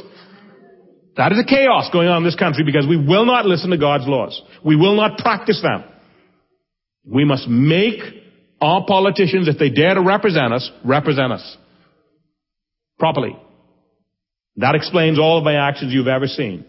That 1.15 1.31
is 1.31 1.39
a 1.39 1.43
chaos 1.43 1.89
going 1.91 2.07
on 2.07 2.17
in 2.17 2.23
this 2.23 2.35
country 2.35 2.63
because 2.63 2.85
we 2.87 2.97
will 2.97 3.25
not 3.25 3.45
listen 3.45 3.71
to 3.71 3.77
God's 3.77 4.07
laws. 4.07 4.39
We 4.63 4.75
will 4.75 4.95
not 4.95 5.17
practice 5.17 5.61
them. 5.61 5.83
We 7.05 7.25
must 7.25 7.47
make 7.47 7.99
our 8.61 8.85
politicians, 8.85 9.47
if 9.47 9.57
they 9.57 9.69
dare 9.69 9.95
to 9.95 10.01
represent 10.01 10.53
us, 10.53 10.69
represent 10.85 11.31
us. 11.33 11.57
Properly. 12.99 13.35
That 14.57 14.75
explains 14.75 15.17
all 15.17 15.39
of 15.39 15.43
my 15.43 15.55
actions 15.55 15.93
you've 15.93 16.07
ever 16.07 16.27
seen. 16.27 16.65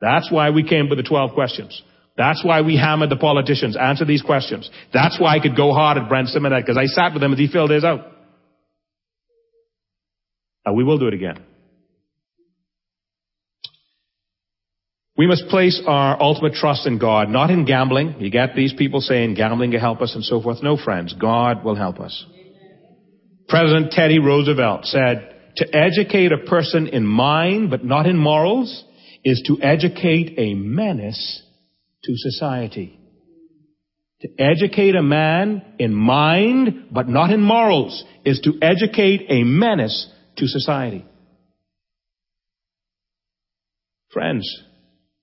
That's 0.00 0.30
why 0.30 0.50
we 0.50 0.62
came 0.62 0.88
with 0.88 0.98
the 0.98 1.02
12 1.02 1.34
questions. 1.34 1.82
That's 2.18 2.44
why 2.44 2.62
we 2.62 2.76
hammered 2.76 3.10
the 3.10 3.16
politicians. 3.16 3.76
Answer 3.76 4.04
these 4.04 4.22
questions. 4.22 4.68
That's 4.92 5.20
why 5.20 5.36
I 5.36 5.40
could 5.40 5.56
go 5.56 5.72
hard 5.72 5.96
at 5.96 6.08
Brent 6.08 6.28
Symonette, 6.28 6.62
because 6.62 6.76
I 6.76 6.86
sat 6.86 7.14
with 7.14 7.22
him 7.22 7.32
as 7.32 7.38
he 7.38 7.46
filled 7.46 7.70
his 7.70 7.84
out. 7.84 8.00
And 10.66 10.76
we 10.76 10.82
will 10.82 10.98
do 10.98 11.06
it 11.06 11.14
again. 11.14 11.44
We 15.16 15.28
must 15.28 15.46
place 15.48 15.80
our 15.86 16.20
ultimate 16.20 16.54
trust 16.54 16.86
in 16.86 16.98
God, 16.98 17.28
not 17.28 17.50
in 17.50 17.64
gambling. 17.64 18.16
You 18.20 18.30
get 18.30 18.54
these 18.54 18.72
people 18.72 19.00
saying 19.00 19.34
gambling 19.34 19.70
can 19.70 19.80
help 19.80 20.00
us 20.00 20.14
and 20.14 20.24
so 20.24 20.42
forth. 20.42 20.62
No, 20.62 20.76
friends. 20.76 21.14
God 21.14 21.64
will 21.64 21.76
help 21.76 22.00
us. 22.00 22.24
President 23.48 23.92
Teddy 23.92 24.18
Roosevelt 24.18 24.84
said, 24.84 25.34
to 25.56 25.66
educate 25.74 26.30
a 26.32 26.38
person 26.38 26.88
in 26.88 27.04
mind 27.04 27.70
but 27.70 27.84
not 27.84 28.06
in 28.06 28.16
morals 28.16 28.84
is 29.24 29.42
to 29.46 29.60
educate 29.62 30.34
a 30.38 30.54
menace 30.54 31.42
to 32.04 32.12
society. 32.16 32.98
To 34.20 34.28
educate 34.38 34.96
a 34.96 35.02
man 35.02 35.62
in 35.78 35.94
mind, 35.94 36.88
but 36.90 37.08
not 37.08 37.30
in 37.30 37.40
morals, 37.40 38.04
is 38.24 38.40
to 38.40 38.58
educate 38.60 39.26
a 39.28 39.44
menace 39.44 40.08
to 40.36 40.46
society. 40.46 41.04
Friends, 44.10 44.48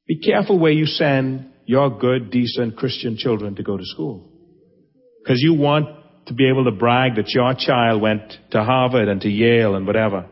be 0.07 0.19
careful 0.19 0.59
where 0.59 0.71
you 0.71 0.86
send 0.86 1.51
your 1.65 1.89
good, 1.99 2.30
decent 2.32 2.78
Christian 2.78 3.17
children 3.17 3.55
to 3.55 3.63
go 3.63 3.76
to 3.76 3.84
school. 3.86 4.32
Because 5.21 5.41
you 5.41 5.55
want 5.55 5.88
to 6.28 6.34
be 6.34 6.47
able 6.47 6.65
to 6.65 6.71
brag 6.71 7.15
that 7.15 7.30
your 7.30 7.53
child 7.57 8.01
went 8.01 8.34
to 8.51 8.63
Harvard 8.63 9.07
and 9.07 9.21
to 9.21 9.30
Yale 9.30 9.76
and 9.76 9.86
whatever. 9.86 10.28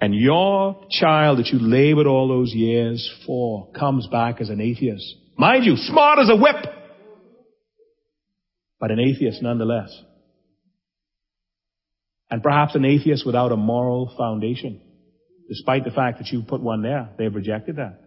And 0.00 0.14
your 0.14 0.86
child 0.90 1.38
that 1.38 1.48
you 1.48 1.58
labored 1.60 2.06
all 2.06 2.28
those 2.28 2.52
years 2.52 3.08
for 3.26 3.70
comes 3.72 4.08
back 4.10 4.40
as 4.40 4.48
an 4.48 4.60
atheist. 4.60 5.16
Mind 5.36 5.64
you, 5.64 5.76
smart 5.76 6.18
as 6.18 6.28
a 6.30 6.36
whip, 6.36 6.56
but 8.78 8.90
an 8.90 9.00
atheist 9.00 9.42
nonetheless. 9.42 9.90
And 12.30 12.42
perhaps 12.42 12.74
an 12.74 12.84
atheist 12.84 13.26
without 13.26 13.52
a 13.52 13.56
moral 13.56 14.12
foundation. 14.16 14.80
Despite 15.48 15.84
the 15.84 15.90
fact 15.90 16.18
that 16.18 16.28
you 16.28 16.42
put 16.42 16.62
one 16.62 16.82
there, 16.82 17.10
they've 17.18 17.34
rejected 17.34 17.76
that. 17.76 18.00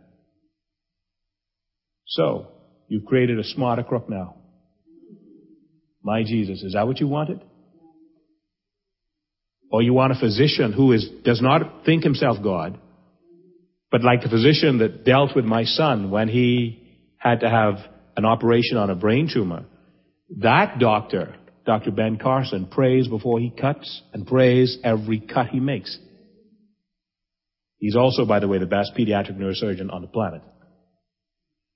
So, 2.07 2.47
you've 2.87 3.05
created 3.05 3.39
a 3.39 3.43
smarter 3.43 3.83
crook 3.83 4.09
now. 4.09 4.35
My 6.01 6.23
Jesus, 6.23 6.61
is 6.63 6.73
that 6.73 6.87
what 6.87 6.99
you 6.99 7.07
wanted? 7.07 7.41
Or 9.71 9.81
you 9.81 9.93
want 9.93 10.13
a 10.13 10.19
physician 10.19 10.71
who 10.71 10.91
is, 10.91 11.07
does 11.23 11.41
not 11.41 11.85
think 11.85 12.03
himself 12.03 12.37
God, 12.43 12.77
but 13.91 14.03
like 14.03 14.21
the 14.21 14.29
physician 14.29 14.79
that 14.79 15.03
dealt 15.03 15.35
with 15.35 15.45
my 15.45 15.63
son 15.63 16.11
when 16.11 16.29
he 16.29 16.84
had 17.25 17.39
to 17.39 17.49
have 17.49 17.77
an 18.15 18.23
operation 18.23 18.77
on 18.77 18.91
a 18.91 18.95
brain 18.95 19.27
tumor. 19.33 19.65
That 20.37 20.77
doctor, 20.79 21.35
Dr. 21.65 21.91
Ben 21.91 22.17
Carson, 22.17 22.67
prays 22.67 23.07
before 23.07 23.39
he 23.39 23.49
cuts 23.49 24.03
and 24.13 24.27
prays 24.27 24.77
every 24.83 25.19
cut 25.19 25.47
he 25.47 25.59
makes. 25.59 25.97
He's 27.79 27.95
also, 27.95 28.25
by 28.25 28.39
the 28.39 28.47
way, 28.47 28.59
the 28.59 28.67
best 28.67 28.91
pediatric 28.95 29.37
neurosurgeon 29.37 29.91
on 29.91 30.01
the 30.01 30.07
planet. 30.07 30.43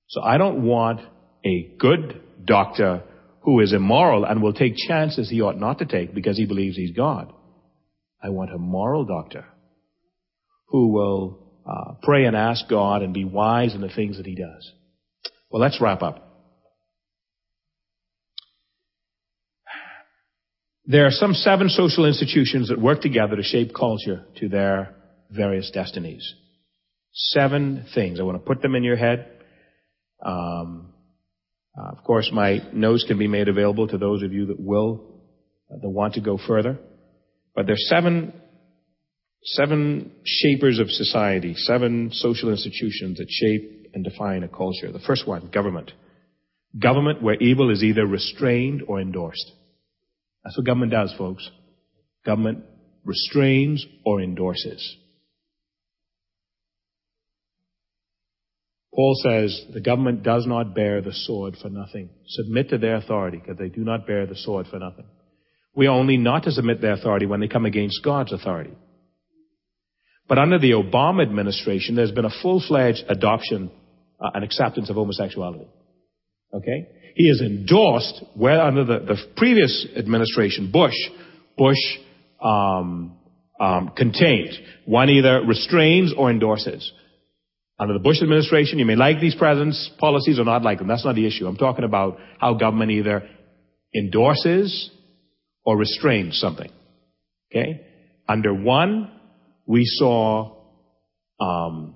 So 0.08 0.22
I 0.22 0.38
don't 0.38 0.64
want 0.64 1.02
a 1.45 1.74
good 1.80 2.22
doctor 2.45 3.04
who 3.41 3.60
is 3.62 3.74
immoral 3.74 4.26
and 4.26 4.43
will 4.43 4.54
take 4.54 4.74
chances 4.76 5.30
he 5.30 5.41
ought 5.41 5.58
not 5.58 5.80
to 5.80 5.86
take 5.86 6.14
because 6.14 6.38
he 6.38 6.45
believes 6.45 6.76
he's 6.76 6.95
God. 6.95 7.34
I 8.22 8.30
want 8.30 8.54
a 8.54 8.58
moral 8.58 9.06
doctor 9.06 9.45
who 10.68 10.93
will 10.93 11.39
uh, 11.66 11.93
pray 12.04 12.26
and 12.26 12.36
ask 12.36 12.68
God 12.70 13.02
and 13.02 13.14
be 13.14 13.26
wise 13.26 13.74
in 13.74 13.82
the 13.82 13.89
things 13.89 14.18
that 14.18 14.26
he 14.28 14.36
does. 14.36 14.74
Well, 15.50 15.62
let's 15.62 15.82
wrap 15.82 16.02
up. 16.02 16.26
There 20.86 21.06
are 21.06 21.12
some 21.12 21.34
seven 21.34 21.70
social 21.70 22.06
institutions 22.06 22.70
that 22.70 22.82
work 22.82 23.02
together 23.02 23.36
to 23.36 23.43
shape 23.43 23.74
culture 23.76 24.26
to 24.38 24.50
their 24.50 24.95
various 25.30 25.70
destinies. 25.72 26.34
Seven 27.12 27.86
things. 27.93 28.20
I 28.20 28.24
want 28.24 28.38
to 28.38 28.47
put 28.47 28.62
them 28.62 28.76
in 28.76 28.84
your 28.84 28.95
head. 28.95 29.28
Um, 30.26 30.93
uh, 31.78 31.91
of 31.91 32.04
course, 32.04 32.32
my 32.34 32.60
notes 32.74 33.06
can 33.08 33.18
be 33.18 33.28
made 33.28 33.47
available 33.47 33.88
to 33.88 33.97
those 33.97 34.24
of 34.24 34.34
you 34.34 34.47
that 34.47 34.60
will, 34.60 35.22
uh, 35.72 35.78
that 35.80 35.89
want 35.89 36.16
to 36.16 36.22
go 36.22 36.39
further. 36.47 36.80
But 37.56 37.68
there's 37.68 37.88
seven, 37.88 38.34
seven 39.43 40.12
shapers 40.24 40.80
of 40.80 40.89
society, 40.89 41.54
seven 41.56 42.10
social 42.14 42.50
institutions 42.50 43.20
that 43.20 43.28
shape 43.30 43.78
and 43.94 44.04
define 44.04 44.44
a 44.44 44.48
culture. 44.48 44.92
The 44.92 45.00
first 45.00 45.28
one, 45.28 45.50
government. 45.50 45.92
Government 46.78 47.22
where 47.22 47.36
evil 47.36 47.72
is 47.72 47.84
either 47.84 48.06
restrained 48.06 48.84
or 48.88 49.00
endorsed. 49.02 49.52
That's 50.44 50.58
what 50.58 50.66
government 50.66 50.92
does, 50.92 51.14
folks. 51.18 51.50
Government 52.26 52.64
restrains 53.04 53.86
or 54.06 54.22
endorses. 54.22 54.98
Paul 58.94 59.16
says 59.24 59.66
the 59.74 59.82
government 59.82 60.24
does 60.24 60.46
not 60.46 60.76
bear 60.76 61.02
the 61.02 61.14
sword 61.14 61.56
for 61.62 61.70
nothing. 61.70 62.10
Submit 62.28 62.70
to 62.70 62.78
their 62.78 62.96
authority 62.96 63.38
because 63.38 63.58
they 63.58 63.70
do 63.70 63.84
not 63.84 64.06
bear 64.06 64.26
the 64.26 64.36
sword 64.36 64.68
for 64.68 64.78
nothing. 64.78 65.06
We 65.76 65.88
are 65.88 65.98
only 65.98 66.18
not 66.18 66.44
to 66.44 66.52
submit 66.52 66.82
their 66.82 66.94
authority 66.94 67.26
when 67.26 67.40
they 67.40 67.48
come 67.48 67.66
against 67.66 68.04
God's 68.04 68.34
authority. 68.34 68.74
But 70.28 70.38
under 70.38 70.60
the 70.60 70.72
Obama 70.72 71.22
administration, 71.22 71.96
there's 71.96 72.12
been 72.12 72.26
a 72.26 72.42
full-fledged 72.42 73.06
adoption 73.08 73.72
uh, 74.22 74.30
and 74.34 74.43
acceptance 74.43 74.89
of 74.89 74.95
homosexuality. 74.95 75.67
Okay? 76.53 76.88
He 77.15 77.28
has 77.28 77.41
endorsed, 77.41 78.24
well, 78.36 78.61
under 78.61 78.86
the, 78.86 78.99
the 78.99 79.17
previous 79.36 79.88
administration, 79.95 80.72
Bush, 80.72 80.95
Bush 81.57 81.78
um, 82.41 83.17
um, 83.59 83.91
contained. 83.95 84.51
One 84.86 85.09
either 85.09 85.41
restrains 85.45 86.13
or 86.15 86.30
endorses. 86.30 86.91
Under 87.78 87.93
the 87.93 87.99
Bush 87.99 88.22
administration, 88.22 88.80
you 88.80 88.86
may 88.86 88.95
like 88.95 89.20
these 89.20 89.36
president's 89.36 89.89
policies 89.99 90.39
or 90.39 90.45
not 90.45 90.63
like 90.63 90.80
them. 90.80 90.88
That's 90.88 91.05
not 91.05 91.15
the 91.15 91.26
issue. 91.26 91.47
I'm 91.47 91.55
talking 91.55 91.86
about 91.86 92.17
how 92.38 92.53
government 92.55 92.91
either 92.91 93.28
endorses 93.95 94.91
or 95.63 95.78
restrains 95.78 96.39
something. 96.39 96.70
Okay? 97.51 97.86
Under 98.28 98.53
one, 98.53 99.11
we 99.65 99.84
saw 99.86 100.57
um, 101.39 101.95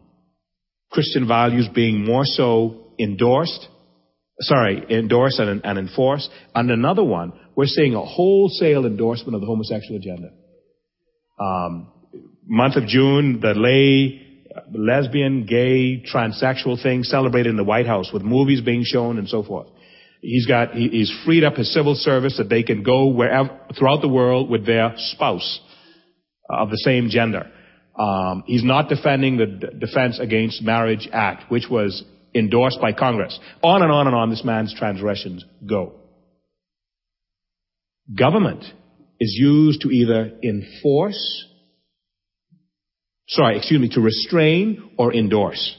Christian 0.94 1.28
values 1.28 1.68
being 1.74 2.06
more 2.06 2.24
so 2.24 2.94
endorsed, 3.00 3.68
sorry, 4.40 4.86
endorsed 4.92 5.40
and, 5.40 5.62
and 5.66 5.80
enforced. 5.80 6.30
And 6.54 6.70
another 6.70 7.04
one, 7.04 7.34
we're 7.56 7.66
seeing 7.66 7.96
a 7.96 8.06
wholesale 8.06 8.86
endorsement 8.86 9.34
of 9.34 9.42
the 9.42 9.48
homosexual 9.48 9.98
agenda. 9.98 10.30
Um, 11.40 11.92
month 12.46 12.76
of 12.76 12.86
June, 12.86 13.40
the 13.42 13.56
lay 13.56 14.24
lesbian, 14.72 15.48
gay, 15.48 16.04
transsexual 16.04 16.82
thing 16.82 17.04
celebrated 17.04 17.50
in 17.50 17.58
the 17.58 17.64
White 17.64 17.88
House 17.88 18.12
with 18.14 18.22
movies 18.22 18.62
being 18.62 18.84
shown 18.84 19.18
and 19.18 19.28
so 19.28 19.42
forth. 19.44 19.68
He's 20.22 20.46
got, 20.46 20.74
he, 20.74 20.90
he's 20.90 21.14
freed 21.26 21.44
up 21.44 21.56
his 21.56 21.74
civil 21.74 21.96
service 21.96 22.38
that 22.38 22.50
they 22.50 22.62
can 22.62 22.84
go 22.84 23.08
wherever, 23.08 23.60
throughout 23.78 24.02
the 24.02 24.08
world 24.08 24.50
with 24.50 24.66
their 24.66 24.94
spouse 24.96 25.60
of 26.50 26.70
the 26.70 26.78
same 26.78 27.10
gender. 27.10 27.52
Um, 27.98 28.44
he's 28.48 28.64
not 28.64 28.90
defending 28.90 29.38
the 29.38 29.46
D- 29.46 29.68
Defense 29.80 30.20
Against 30.20 30.62
Marriage 30.62 31.08
Act, 31.12 31.52
which 31.52 31.66
was 31.70 32.04
endorsed 32.34 32.82
by 32.82 32.94
Congress. 32.94 33.40
On 33.62 33.82
and 33.82 33.92
on 33.92 34.08
and 34.08 34.16
on 34.16 34.30
this 34.30 34.44
man's 34.44 34.74
transgressions 34.74 35.46
go. 35.66 35.94
Government 38.14 38.64
is 39.20 39.36
used 39.40 39.82
to 39.82 39.90
either 39.90 40.32
enforce 40.44 41.46
sorry, 43.28 43.58
excuse 43.58 43.80
me, 43.80 43.90
to 43.90 44.02
restrain 44.02 44.92
or 44.98 45.14
endorse. 45.14 45.78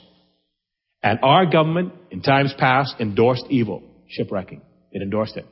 And 1.03 1.19
our 1.23 1.47
government, 1.47 1.93
in 2.11 2.23
times 2.23 2.55
past, 2.59 2.97
endorsed 2.99 3.47
evil, 3.51 3.83
shipwrecking. 4.09 4.62
It 4.91 5.03
endorsed 5.03 5.37
it. 5.37 5.47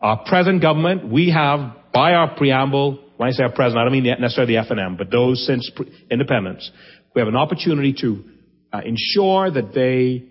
Our 0.00 0.24
present 0.24 0.62
government, 0.62 1.10
we 1.10 1.30
have, 1.30 1.74
by 1.92 2.14
our 2.14 2.34
preamble, 2.36 2.98
when 3.20 3.28
I 3.28 3.32
say 3.32 3.42
our 3.42 3.52
president, 3.52 3.80
I 3.80 3.84
don't 3.84 3.92
mean 3.92 4.16
necessarily 4.18 4.56
the 4.56 4.62
FNM, 4.62 4.96
but 4.96 5.10
those 5.10 5.46
since 5.46 5.70
independence, 6.10 6.70
we 7.14 7.20
have 7.20 7.28
an 7.28 7.36
opportunity 7.36 7.92
to 8.00 8.24
uh, 8.72 8.80
ensure 8.82 9.50
that 9.50 9.74
they 9.74 10.24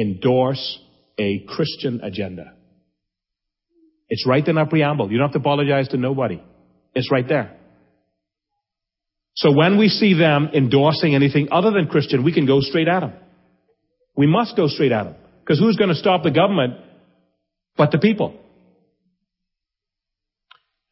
endorse 0.00 0.78
a 1.18 1.44
Christian 1.48 2.02
agenda. 2.04 2.52
It's 4.08 4.24
right 4.28 4.46
in 4.46 4.58
our 4.58 4.66
preamble. 4.68 5.10
You 5.10 5.18
don't 5.18 5.26
have 5.26 5.32
to 5.32 5.40
apologize 5.40 5.88
to 5.88 5.96
nobody. 5.96 6.40
It's 6.94 7.10
right 7.10 7.26
there. 7.28 7.56
So 9.34 9.50
when 9.50 9.76
we 9.76 9.88
see 9.88 10.16
them 10.16 10.50
endorsing 10.54 11.16
anything 11.16 11.48
other 11.50 11.72
than 11.72 11.88
Christian, 11.88 12.22
we 12.22 12.32
can 12.32 12.46
go 12.46 12.60
straight 12.60 12.86
at 12.86 13.00
them. 13.00 13.14
We 14.16 14.28
must 14.28 14.56
go 14.56 14.68
straight 14.68 14.92
at 14.92 15.02
them. 15.02 15.16
Because 15.40 15.58
who's 15.58 15.74
going 15.74 15.90
to 15.90 15.96
stop 15.96 16.22
the 16.22 16.30
government 16.30 16.74
but 17.76 17.90
the 17.90 17.98
people? 17.98 18.38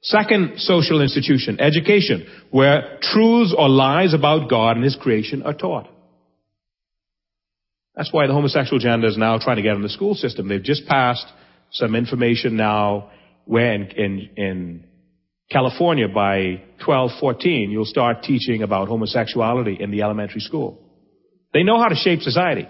Second 0.05 0.59
social 0.59 1.01
institution, 1.01 1.59
education, 1.61 2.27
where 2.51 2.99
truths 3.01 3.55
or 3.57 3.71
lies 3.71 4.13
about 4.13 4.51
God 4.51 4.77
and 4.77 4.85
His 4.85 4.97
creation 4.97 5.43
are 5.43 5.55
taught. 5.55 5.89
That's 7.97 8.13
why 8.13 8.27
the 8.27 8.35
homosexual 8.35 8.79
agenda 8.79 9.07
is 9.09 9.17
now 9.17 9.39
trying 9.39 9.57
to 9.57 9.63
get 9.63 9.77
in 9.77 9.83
the 9.83 9.89
school 9.89 10.15
system. 10.15 10.47
They've 10.49 10.63
just 10.63 10.87
passed 10.87 11.27
some 11.73 11.95
information 11.95 12.57
now 12.57 13.11
where 13.47 13.73
in, 13.73 13.91
in, 13.93 14.31
in 14.37 14.85
California, 15.51 16.09
by 16.09 16.63
12, 16.85 17.13
14, 17.19 17.71
you'll 17.71 17.87
start 17.87 18.25
teaching 18.25 18.63
about 18.63 18.89
homosexuality 18.89 19.79
in 19.81 19.91
the 19.91 20.03
elementary 20.03 20.41
school. 20.41 20.81
They 21.55 21.63
know 21.63 21.79
how 21.79 21.89
to 21.89 21.95
shape 21.95 22.21
society. 22.21 22.69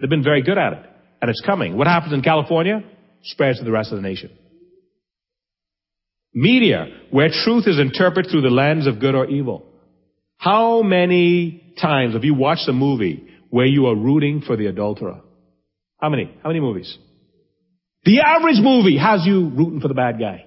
They've 0.00 0.08
been 0.08 0.24
very 0.24 0.42
good 0.42 0.56
at 0.56 0.72
it. 0.72 0.86
And 1.20 1.30
it's 1.30 1.42
coming. 1.44 1.76
What 1.76 1.88
happens 1.88 2.14
in 2.14 2.22
California 2.22 2.82
spreads 3.24 3.58
to 3.58 3.64
the 3.64 3.70
rest 3.70 3.92
of 3.92 3.96
the 3.96 4.02
nation. 4.02 4.30
Media, 6.32 6.86
where 7.10 7.28
truth 7.28 7.66
is 7.66 7.78
interpreted 7.78 8.30
through 8.30 8.42
the 8.42 8.50
lens 8.50 8.86
of 8.86 9.00
good 9.00 9.14
or 9.14 9.26
evil. 9.26 9.66
How 10.36 10.82
many 10.82 11.74
times 11.80 12.14
have 12.14 12.24
you 12.24 12.34
watched 12.34 12.68
a 12.68 12.72
movie 12.72 13.26
where 13.50 13.66
you 13.66 13.86
are 13.86 13.96
rooting 13.96 14.42
for 14.46 14.56
the 14.56 14.66
adulterer? 14.66 15.20
How 16.00 16.08
many? 16.08 16.32
How 16.42 16.48
many 16.48 16.60
movies? 16.60 16.96
The 18.04 18.20
average 18.20 18.58
movie 18.60 18.96
has 18.96 19.26
you 19.26 19.48
rooting 19.50 19.80
for 19.80 19.88
the 19.88 19.94
bad 19.94 20.18
guy. 20.18 20.46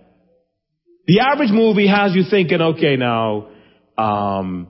The 1.05 1.19
average 1.19 1.51
movie 1.51 1.87
has 1.87 2.15
you 2.15 2.23
thinking, 2.29 2.61
okay, 2.61 2.95
now, 2.95 3.49
um, 3.97 4.69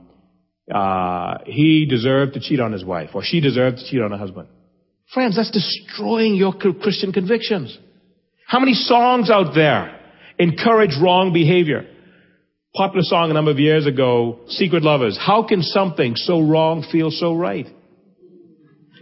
uh, 0.72 1.38
he 1.46 1.86
deserved 1.88 2.34
to 2.34 2.40
cheat 2.40 2.60
on 2.60 2.72
his 2.72 2.84
wife, 2.84 3.10
or 3.14 3.22
she 3.22 3.40
deserved 3.40 3.78
to 3.78 3.84
cheat 3.88 4.00
on 4.00 4.10
her 4.10 4.16
husband. 4.16 4.48
Friends, 5.12 5.36
that's 5.36 5.50
destroying 5.50 6.34
your 6.34 6.52
Christian 6.52 7.12
convictions. 7.12 7.78
How 8.46 8.58
many 8.58 8.74
songs 8.74 9.30
out 9.30 9.54
there 9.54 10.00
encourage 10.38 10.96
wrong 11.00 11.32
behavior? 11.32 11.86
Popular 12.74 13.02
song 13.04 13.30
a 13.30 13.34
number 13.34 13.50
of 13.50 13.58
years 13.58 13.86
ago, 13.86 14.40
Secret 14.48 14.82
Lovers. 14.82 15.18
How 15.20 15.46
can 15.46 15.62
something 15.62 16.16
so 16.16 16.40
wrong 16.40 16.84
feel 16.90 17.10
so 17.10 17.34
right? 17.34 17.66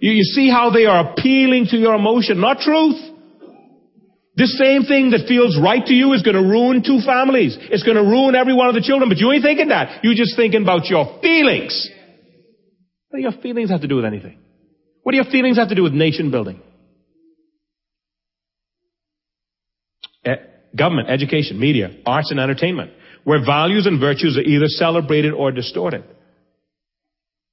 You, 0.00 0.12
you 0.12 0.24
see 0.24 0.50
how 0.50 0.70
they 0.70 0.84
are 0.84 1.12
appealing 1.12 1.66
to 1.70 1.76
your 1.76 1.94
emotion, 1.94 2.40
not 2.40 2.58
truth. 2.58 3.00
This 4.34 4.58
same 4.58 4.82
thing 4.84 5.10
that 5.10 5.26
feels 5.28 5.58
right 5.60 5.84
to 5.84 5.92
you 5.92 6.12
is 6.14 6.22
going 6.22 6.36
to 6.36 6.42
ruin 6.42 6.82
two 6.82 7.00
families. 7.04 7.56
It's 7.60 7.82
going 7.82 7.96
to 7.96 8.02
ruin 8.02 8.34
every 8.34 8.54
one 8.54 8.68
of 8.68 8.74
the 8.74 8.80
children, 8.80 9.08
but 9.08 9.18
you 9.18 9.30
ain't 9.30 9.42
thinking 9.42 9.68
that. 9.68 10.02
You're 10.02 10.14
just 10.14 10.36
thinking 10.36 10.62
about 10.62 10.86
your 10.86 11.20
feelings. 11.20 11.88
What 13.08 13.18
do 13.18 13.22
your 13.22 13.42
feelings 13.42 13.70
have 13.70 13.82
to 13.82 13.88
do 13.88 13.96
with 13.96 14.06
anything? 14.06 14.38
What 15.02 15.12
do 15.12 15.16
your 15.16 15.30
feelings 15.30 15.58
have 15.58 15.68
to 15.68 15.74
do 15.74 15.82
with 15.82 15.92
nation 15.92 16.30
building? 16.30 16.62
Government, 20.76 21.08
education, 21.10 21.58
media, 21.58 21.90
arts 22.06 22.30
and 22.30 22.40
entertainment, 22.40 22.92
where 23.24 23.44
values 23.44 23.86
and 23.86 24.00
virtues 24.00 24.36
are 24.36 24.42
either 24.42 24.66
celebrated 24.66 25.32
or 25.32 25.52
distorted. 25.52 26.04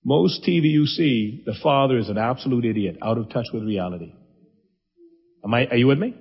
Most 0.04 0.44
TV 0.44 0.64
you 0.64 0.86
see, 0.86 1.44
the 1.46 1.56
father 1.62 1.98
is 1.98 2.10
an 2.10 2.18
absolute 2.18 2.66
idiot, 2.66 2.98
out 3.02 3.18
of 3.18 3.30
touch 3.30 3.48
with 3.54 3.64
reality. 3.64 4.14
Am 5.44 5.54
I, 5.54 5.68
are 5.68 5.76
you 5.76 5.88
with 5.88 6.00
me? 6.00 6.16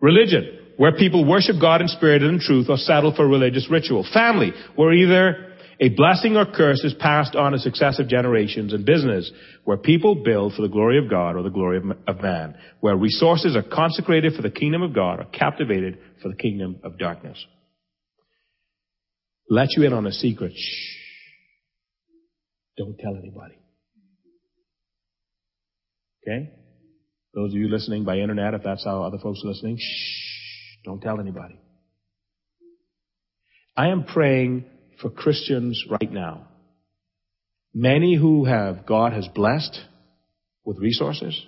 Religion, 0.00 0.58
where 0.76 0.92
people 0.92 1.24
worship 1.24 1.56
God 1.60 1.80
in 1.80 1.88
spirit 1.88 2.22
and 2.22 2.34
in 2.34 2.40
truth 2.40 2.66
or 2.68 2.76
settle 2.76 3.14
for 3.14 3.26
religious 3.26 3.68
ritual. 3.70 4.06
Family, 4.12 4.52
where 4.74 4.92
either 4.92 5.51
a 5.82 5.88
blessing 5.88 6.36
or 6.36 6.46
curse 6.46 6.84
is 6.84 6.94
passed 6.94 7.34
on 7.34 7.52
to 7.52 7.58
successive 7.58 8.06
generations. 8.06 8.72
in 8.72 8.84
business, 8.84 9.28
where 9.64 9.76
people 9.76 10.14
build 10.14 10.54
for 10.54 10.62
the 10.62 10.68
glory 10.68 10.96
of 10.96 11.10
God 11.10 11.34
or 11.34 11.42
the 11.42 11.50
glory 11.50 11.80
of 12.06 12.22
man. 12.22 12.54
Where 12.78 12.96
resources 12.96 13.56
are 13.56 13.64
consecrated 13.64 14.34
for 14.34 14.42
the 14.42 14.50
kingdom 14.50 14.82
of 14.82 14.94
God 14.94 15.18
or 15.18 15.24
captivated 15.24 15.98
for 16.22 16.28
the 16.28 16.36
kingdom 16.36 16.76
of 16.84 16.98
darkness. 16.98 17.44
Let 19.50 19.70
you 19.76 19.82
in 19.82 19.92
on 19.92 20.06
a 20.06 20.12
secret. 20.12 20.52
Shh. 20.54 20.96
Don't 22.78 22.96
tell 22.96 23.16
anybody. 23.16 23.56
Okay? 26.22 26.48
Those 27.34 27.52
of 27.52 27.58
you 27.58 27.68
listening 27.68 28.04
by 28.04 28.18
internet, 28.18 28.54
if 28.54 28.62
that's 28.62 28.84
how 28.84 29.02
other 29.02 29.18
folks 29.18 29.40
are 29.44 29.48
listening, 29.48 29.78
shh, 29.80 30.84
don't 30.84 31.00
tell 31.00 31.18
anybody. 31.18 31.58
I 33.76 33.88
am 33.88 34.04
praying 34.04 34.66
for 35.02 35.10
Christians 35.10 35.84
right 35.90 36.10
now. 36.10 36.46
Many 37.74 38.16
who 38.16 38.44
have, 38.44 38.86
God 38.86 39.12
has 39.12 39.28
blessed 39.34 39.78
with 40.64 40.78
resources, 40.78 41.38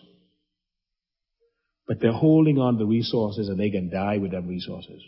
but 1.87 2.01
they're 2.01 2.13
holding 2.13 2.59
on 2.59 2.75
to 2.75 2.79
the 2.81 2.87
resources 2.87 3.49
and 3.49 3.59
they 3.59 3.71
can 3.71 3.91
die 3.91 4.19
with 4.19 4.33
them 4.33 4.49
resources. 4.49 5.01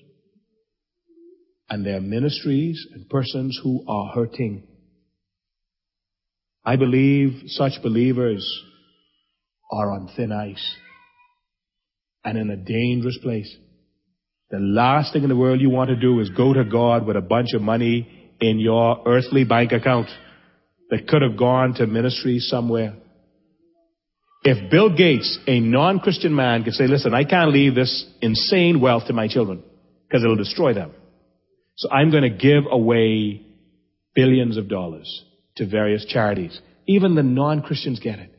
And 1.69 1.85
there 1.85 1.97
are 1.97 2.01
ministries 2.01 2.87
and 2.95 3.09
persons 3.09 3.59
who 3.63 3.85
are 3.89 4.13
hurting. 4.15 4.63
I 6.65 6.77
believe 6.77 7.43
such 7.49 7.83
believers 7.83 8.63
are 9.73 9.91
on 9.91 10.11
thin 10.17 10.31
ice 10.31 10.77
and 12.25 12.39
in 12.39 12.51
a 12.51 12.57
dangerous 12.57 13.19
place. 13.23 13.53
The 14.51 14.59
last 14.59 15.13
thing 15.13 15.25
in 15.25 15.29
the 15.29 15.37
world 15.37 15.61
you 15.61 15.71
want 15.71 15.91
to 15.91 15.97
do 15.97 16.21
is 16.21 16.31
go 16.31 16.53
to 16.53 16.65
God 16.65 17.05
with 17.05 17.17
a 17.17 17.21
bunch 17.21 17.49
of 17.55 17.63
money 17.63 18.16
in 18.41 18.59
your 18.59 19.03
earthly 19.07 19.45
bank 19.45 19.73
account 19.73 20.09
that 20.91 21.09
could 21.09 21.23
have 21.23 21.37
gone 21.37 21.75
to 21.75 21.87
ministry 21.87 22.39
somewhere. 22.39 22.95
If 24.45 24.71
Bill 24.71 24.95
Gates, 24.95 25.39
a 25.47 25.59
non-Christian 25.59 26.35
man, 26.35 26.63
could 26.63 26.75
say, 26.75 26.87
listen, 26.87 27.15
I 27.15 27.25
can't 27.25 27.51
leave 27.51 27.75
this 27.75 28.07
insane 28.21 28.81
wealth 28.81 29.07
to 29.09 29.13
my 29.13 29.27
children 29.27 29.63
because 30.07 30.23
it'll 30.23 30.37
destroy 30.37 30.73
them. 30.73 30.93
So 31.77 31.91
I'm 31.91 32.11
going 32.11 32.23
to 32.23 32.31
give 32.31 32.65
away 32.71 33.43
billions 34.15 34.57
of 34.57 34.69
dollars 34.69 35.25
to 35.57 35.67
various 35.67 36.05
charities. 36.07 36.59
Even 36.87 37.17
the 37.17 37.23
non-Christians 37.23 37.99
get 37.99 38.19
it. 38.21 38.33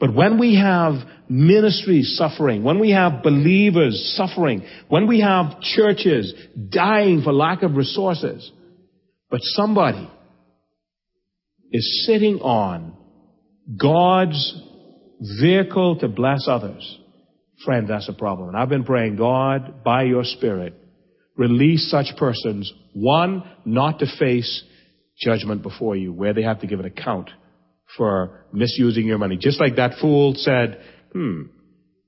But 0.00 0.14
when 0.14 0.38
we 0.38 0.56
have 0.56 0.94
ministries 1.28 2.16
suffering, 2.16 2.64
when 2.64 2.80
we 2.80 2.90
have 2.90 3.22
believers 3.22 4.14
suffering, 4.16 4.66
when 4.88 5.06
we 5.06 5.20
have 5.20 5.60
churches 5.60 6.34
dying 6.70 7.22
for 7.22 7.32
lack 7.32 7.62
of 7.62 7.76
resources, 7.76 8.50
but 9.34 9.40
somebody 9.42 10.08
is 11.72 12.06
sitting 12.06 12.36
on 12.38 12.96
God's 13.76 14.62
vehicle 15.40 15.98
to 15.98 16.06
bless 16.06 16.46
others, 16.46 17.00
friend, 17.64 17.88
that's 17.88 18.08
a 18.08 18.12
problem. 18.12 18.50
And 18.50 18.56
I've 18.56 18.68
been 18.68 18.84
praying, 18.84 19.16
God, 19.16 19.82
by 19.82 20.04
your 20.04 20.22
Spirit, 20.22 20.74
release 21.36 21.90
such 21.90 22.16
persons, 22.16 22.72
one, 22.92 23.42
not 23.64 23.98
to 23.98 24.06
face 24.20 24.62
judgment 25.18 25.62
before 25.62 25.96
you, 25.96 26.12
where 26.12 26.32
they 26.32 26.42
have 26.42 26.60
to 26.60 26.68
give 26.68 26.78
an 26.78 26.86
account 26.86 27.28
for 27.96 28.46
misusing 28.52 29.04
your 29.04 29.18
money. 29.18 29.36
Just 29.36 29.58
like 29.58 29.74
that 29.74 29.94
fool 30.00 30.34
said, 30.36 30.80
hmm, 31.12 31.42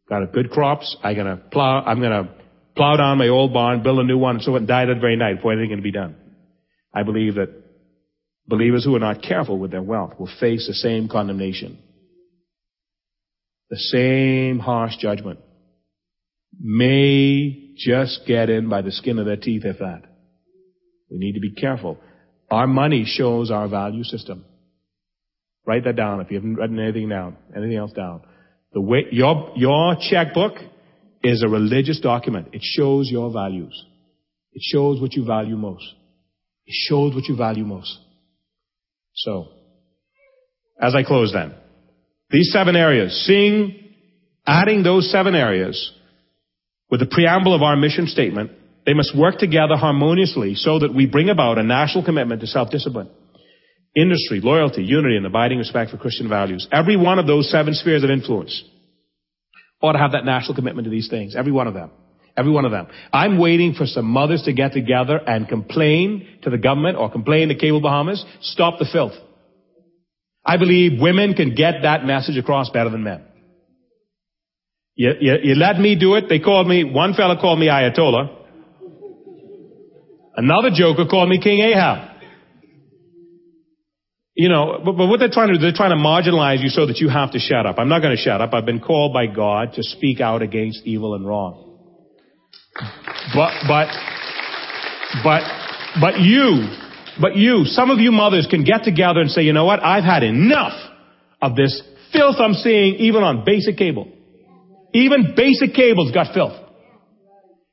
got 0.09 0.23
a 0.23 0.27
good 0.29 0.53
crops, 0.53 0.97
I'm 1.03 1.17
gonna 1.17 1.39
plow, 1.39 1.83
I'm 1.83 2.01
gonna 2.01 2.33
plow 2.77 2.95
down 2.95 3.19
my 3.19 3.27
old 3.27 3.53
barn, 3.53 3.83
build 3.83 3.99
a 3.99 4.05
new 4.05 4.17
one, 4.17 4.37
and 4.37 4.45
so 4.45 4.55
it 4.55 4.69
died 4.69 4.91
that 4.91 5.01
very 5.01 5.17
night 5.17 5.39
before 5.39 5.55
anything 5.55 5.71
can 5.71 5.83
be 5.83 5.91
done. 5.91 6.15
I 6.97 7.03
believe 7.03 7.35
that 7.35 7.51
believers 8.49 8.83
who 8.83 8.97
are 8.97 9.01
not 9.01 9.21
careful 9.21 9.59
with 9.59 9.71
their 9.71 9.83
wealth 9.83 10.15
will 10.19 10.31
face 10.41 10.67
the 10.67 10.73
same 10.73 11.09
condemnation. 11.09 11.79
The 13.69 13.77
same 13.77 14.59
harsh 14.61 14.97
judgment. 14.97 15.41
May 16.59 17.75
just 17.77 18.23
get 18.27 18.49
in 18.49 18.71
by 18.71 18.81
the 18.81 18.93
skin 18.93 19.19
of 19.19 19.27
their 19.27 19.37
teeth 19.37 19.67
if 19.67 19.79
that. 19.81 20.05
We 21.11 21.19
need 21.19 21.35
to 21.35 21.41
be 21.41 21.53
careful. 21.53 21.99
Our 22.51 22.67
money 22.67 23.05
shows 23.07 23.51
our 23.51 23.69
value 23.69 24.05
system. 24.05 24.47
Write 25.67 25.85
that 25.85 25.97
down 25.97 26.23
if 26.23 26.31
you 26.31 26.39
haven't 26.39 26.55
written 26.55 26.79
anything 26.79 27.11
down, 27.11 27.37
anything 27.55 27.77
else 27.77 27.93
down. 27.93 28.23
The 28.73 28.81
way, 28.81 29.05
your, 29.11 29.53
your 29.55 29.97
checkbook 30.01 30.55
is 31.23 31.43
a 31.43 31.49
religious 31.49 32.01
document. 32.01 32.49
It 32.55 32.63
shows 32.63 33.11
your 33.11 33.31
values. 33.31 33.85
It 34.53 34.63
shows 34.65 34.99
what 34.99 35.13
you 35.13 35.27
value 35.27 35.57
most. 35.57 35.85
It 36.67 36.75
shows 36.75 37.15
what 37.15 37.25
you 37.27 37.37
value 37.37 37.65
most. 37.65 37.99
So, 39.15 39.49
as 40.81 40.95
I 40.95 41.03
close 41.03 41.33
then, 41.33 41.55
these 42.31 42.51
seven 42.53 42.77
areas, 42.77 43.25
seeing, 43.27 43.95
adding 44.47 44.83
those 44.83 45.11
seven 45.11 45.35
areas 45.35 45.93
with 46.91 47.01
the 47.01 47.07
preamble 47.07 47.55
of 47.55 47.63
our 47.63 47.77
mission 47.77 48.07
statement, 48.07 48.51
they 48.85 48.95
must 48.95 49.17
work 49.17 49.39
together 49.39 49.77
harmoniously 49.77 50.55
so 50.55 50.81
that 50.81 50.95
we 50.95 51.07
bring 51.07 51.31
about 51.31 51.59
a 51.59 51.63
national 51.63 52.05
commitment 52.05 52.41
to 52.41 52.47
self-discipline 52.47 53.09
industry, 53.97 54.41
loyalty, 54.41 54.85
unity, 54.85 55.17
and 55.17 55.25
abiding 55.25 55.59
respect 55.59 55.91
for 55.91 55.97
Christian 55.97 56.29
values. 56.29 56.69
Every 56.71 56.97
one 56.97 57.19
of 57.19 57.27
those 57.27 57.51
seven 57.51 57.73
spheres 57.73 58.05
of 58.05 58.11
influence 58.11 58.63
ought 59.81 59.93
to 59.93 59.99
have 59.99 60.13
that 60.13 60.25
national 60.25 60.55
commitment 60.55 60.85
to 60.85 60.91
these 60.91 61.09
things. 61.09 61.35
Every 61.35 61.53
one 61.53 61.67
of 61.67 61.75
them. 61.75 61.91
Every 62.37 62.53
one 62.53 62.65
of 62.67 62.71
them. 62.71 62.87
I'm 63.13 63.39
waiting 63.39 63.73
for 63.75 63.87
some 63.87 64.05
mothers 64.05 64.43
to 64.43 64.53
get 64.53 64.73
together 64.73 65.17
and 65.17 65.49
complain 65.49 66.27
to 66.43 66.51
the 66.51 66.59
government 66.59 66.99
or 66.99 67.11
complain 67.11 67.49
to 67.49 67.55
Cable 67.55 67.81
Bahamas, 67.81 68.25
stop 68.43 68.79
the 68.79 68.87
filth. 68.91 69.15
I 70.45 70.59
believe 70.59 71.01
women 71.01 71.35
can 71.35 71.55
get 71.55 71.83
that 71.83 72.05
message 72.05 72.37
across 72.37 72.71
better 72.71 72.91
than 72.91 73.03
men. 73.03 73.25
You, 74.95 75.13
you, 75.21 75.35
you 75.43 75.55
let 75.55 75.79
me 75.79 75.99
do 75.99 76.15
it. 76.15 76.25
They 76.29 76.39
called 76.39 76.69
me, 76.69 76.85
one 76.85 77.15
fella 77.15 77.41
called 77.41 77.59
me 77.59 77.69
Ayatollah. 77.69 78.35
Another 80.37 80.69
joker 80.73 81.07
called 81.09 81.31
me 81.31 81.41
King 81.43 81.61
Ahab. 81.61 82.17
You 84.35 84.51
know, 84.51 84.83
but, 84.85 84.93
but 84.93 85.07
what 85.07 85.19
they're 85.19 85.31
trying 85.31 85.49
to 85.49 85.55
do, 85.55 85.61
they're 85.61 85.73
trying 85.73 85.97
to 85.97 85.97
marginalize 85.97 86.63
you 86.63 86.69
so 86.69 86.87
that 86.87 86.99
you 86.99 87.09
have 87.09 87.33
to 87.33 87.39
shut 87.39 87.65
up. 87.65 87.79
I'm 87.79 87.89
not 87.89 88.01
going 88.01 88.15
to 88.15 88.23
shut 88.23 88.43
up. 88.43 88.53
I've 88.53 88.67
been 88.67 88.81
called 88.81 89.15
by 89.15 89.27
God 89.27 89.73
to 89.75 89.83
speak 89.83 90.21
out 90.21 90.43
against 90.43 90.83
evil 90.85 91.15
and 91.15 91.27
wrong. 91.27 91.66
But, 93.35 93.53
but, 93.67 93.89
but, 95.23 95.43
but 96.01 96.21
you, 96.21 96.69
but 97.21 97.37
you, 97.37 97.65
some 97.65 97.91
of 97.91 97.99
you 97.99 98.13
mothers 98.13 98.47
can 98.51 98.65
get 98.65 98.85
together 98.85 99.21
and 99.21 99.31
say, 99.31 99.43
you 99.43 99.53
know 99.53 99.65
what? 99.65 99.83
I've 99.83 100.05
had 100.05 100.23
enough 100.23 100.75
of 101.41 101.57
this 101.57 101.83
filth 102.13 102.37
I'm 102.39 102.55
seeing 102.55 102.97
even 102.97 103.23
on 103.23 103.45
basic 103.45 103.77
cable. 103.77 104.09
Even 104.93 105.35
basic 105.37 105.75
cable's 105.75 106.13
got 106.13 106.33
filth. 106.35 106.55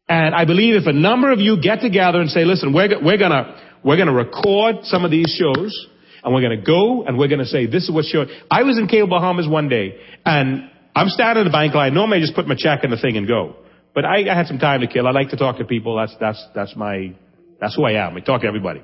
And 0.09 0.35
I 0.35 0.45
believe 0.45 0.75
if 0.75 0.87
a 0.87 0.93
number 0.93 1.31
of 1.31 1.39
you 1.39 1.61
get 1.61 1.81
together 1.81 2.19
and 2.19 2.29
say, 2.29 2.43
listen, 2.43 2.73
we're, 2.73 3.01
we're 3.01 3.17
gonna, 3.17 3.61
we're 3.83 3.97
gonna 3.97 4.13
record 4.13 4.83
some 4.83 5.05
of 5.05 5.11
these 5.11 5.27
shows, 5.39 5.87
and 6.23 6.33
we're 6.33 6.41
to 6.57 6.65
go 6.65 7.03
and 7.03 7.17
we're 7.17 7.27
to 7.39 7.45
say, 7.45 7.65
this 7.65 7.83
is 7.83 7.91
what's 7.91 8.07
showing. 8.07 8.29
I 8.49 8.63
was 8.63 8.77
in 8.77 8.87
Cable 8.87 9.09
Bahamas 9.09 9.47
one 9.47 9.67
day 9.67 9.99
and 10.25 10.69
I'm 10.95 11.09
standing 11.09 11.41
at 11.41 11.43
the 11.43 11.51
bank 11.51 11.73
line. 11.73 11.93
Normally 11.93 12.19
I 12.19 12.21
just 12.21 12.35
put 12.35 12.47
my 12.47 12.55
check 12.57 12.83
in 12.83 12.91
the 12.91 12.97
thing 12.97 13.17
and 13.17 13.27
go. 13.27 13.57
But 13.93 14.05
I, 14.05 14.29
I 14.29 14.35
had 14.35 14.47
some 14.47 14.59
time 14.59 14.81
to 14.81 14.87
kill. 14.87 15.07
I 15.07 15.11
like 15.11 15.29
to 15.29 15.37
talk 15.37 15.57
to 15.57 15.65
people. 15.65 15.97
That's, 15.97 16.15
that's, 16.19 16.43
that's 16.55 16.75
my, 16.75 17.15
that's 17.59 17.75
who 17.75 17.83
I 17.83 18.05
am. 18.05 18.15
I 18.15 18.21
talk 18.21 18.41
to 18.41 18.47
everybody. 18.47 18.81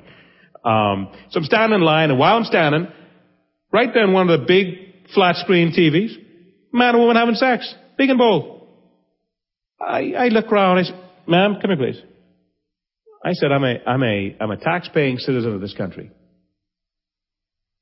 Um, 0.64 1.10
so 1.30 1.39
I'm 1.39 1.45
standing 1.45 1.80
in 1.80 1.82
line 1.82 2.12
and 2.12 2.20
while 2.20 2.36
I'm 2.36 2.43
standing, 2.43 2.88
right 3.72 3.89
there 3.93 4.03
in 4.03 4.14
one 4.14 4.30
of 4.30 4.39
the 4.39 4.45
big 4.45 5.12
flat 5.14 5.36
screen 5.38 5.72
TVs, 5.72 6.16
man 6.72 6.95
and 6.95 6.99
woman 6.99 7.16
having 7.16 7.36
sex. 7.36 7.74
Big 7.97 8.10
and 8.10 8.20
bold. 8.20 8.68
I, 9.82 10.14
I 10.18 10.28
look 10.28 10.51
around. 10.51 10.78
I 10.78 10.84
said, 10.84 10.99
ma'am, 11.28 11.55
come 11.62 11.72
here 11.72 11.78
please. 11.78 12.01
I 13.24 13.34
said, 13.34 13.51
I'm 13.51 13.64
a, 13.64 13.76
I'm 13.86 14.03
a, 14.03 14.38
I'm 14.39 14.51
a 14.51 14.57
tax-paying 14.57 15.18
citizen 15.18 15.53
of 15.53 15.62
this 15.62 15.74
country. 15.74 16.12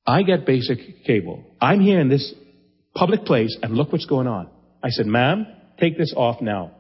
I 0.06 0.24
get 0.24 0.46
basic 0.46 1.04
cable. 1.06 1.44
I'm 1.60 1.82
here 1.82 2.00
in 2.00 2.10
this 2.10 2.34
public 2.96 3.26
place 3.26 3.56
and 3.62 3.74
look 3.74 3.92
what's 3.92 4.06
going 4.06 4.28
on. 4.28 4.50
I 4.82 4.90
said, 4.90 5.06
ma'am, 5.06 5.46
take 5.80 5.98
this 5.98 6.14
off 6.16 6.42
now. 6.42 6.72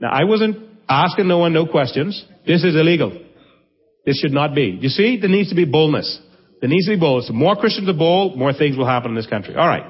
Now, 0.00 0.10
I 0.12 0.24
wasn't 0.24 0.56
asking 0.88 1.28
no 1.28 1.38
one 1.38 1.52
no 1.52 1.66
questions. 1.66 2.24
This 2.46 2.64
is 2.64 2.74
illegal. 2.74 3.10
This 4.06 4.18
should 4.20 4.32
not 4.32 4.54
be. 4.54 4.78
You 4.80 4.88
see, 4.88 5.18
there 5.20 5.28
needs 5.28 5.50
to 5.50 5.54
be 5.54 5.64
boldness. 5.64 6.20
There 6.60 6.70
needs 6.70 6.86
to 6.86 6.94
be 6.94 7.00
boldness. 7.00 7.28
The 7.28 7.34
more 7.34 7.56
Christians 7.56 7.88
are 7.88 7.98
bold, 7.98 8.38
more 8.38 8.52
things 8.52 8.76
will 8.76 8.86
happen 8.86 9.10
in 9.10 9.16
this 9.16 9.26
country. 9.26 9.54
All 9.54 9.68
right. 9.68 9.84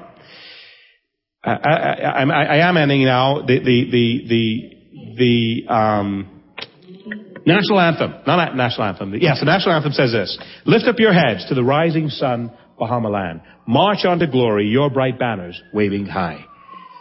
I, 1.43 1.51
I, 1.51 2.23
I, 2.23 2.43
I 2.43 2.69
am 2.69 2.75
ending 2.75 3.05
now. 3.05 3.41
The 3.45 3.59
the 3.59 3.91
the 3.91 4.27
the, 4.27 5.65
the 5.65 5.73
um, 5.73 6.41
national 7.45 7.79
anthem, 7.79 8.13
not 8.27 8.55
national 8.57 8.87
anthem. 8.87 9.15
Yes, 9.19 9.39
the 9.39 9.45
national 9.45 9.73
anthem 9.75 9.93
says 9.93 10.11
this: 10.11 10.37
"Lift 10.65 10.85
up 10.85 10.99
your 10.99 11.13
heads 11.13 11.47
to 11.47 11.55
the 11.55 11.63
rising 11.63 12.09
sun, 12.09 12.51
Bahama 12.77 13.09
land. 13.09 13.41
March 13.67 14.05
on 14.05 14.19
to 14.19 14.27
glory, 14.27 14.67
your 14.67 14.89
bright 14.89 15.17
banners 15.17 15.61
waving 15.73 16.07
high. 16.07 16.43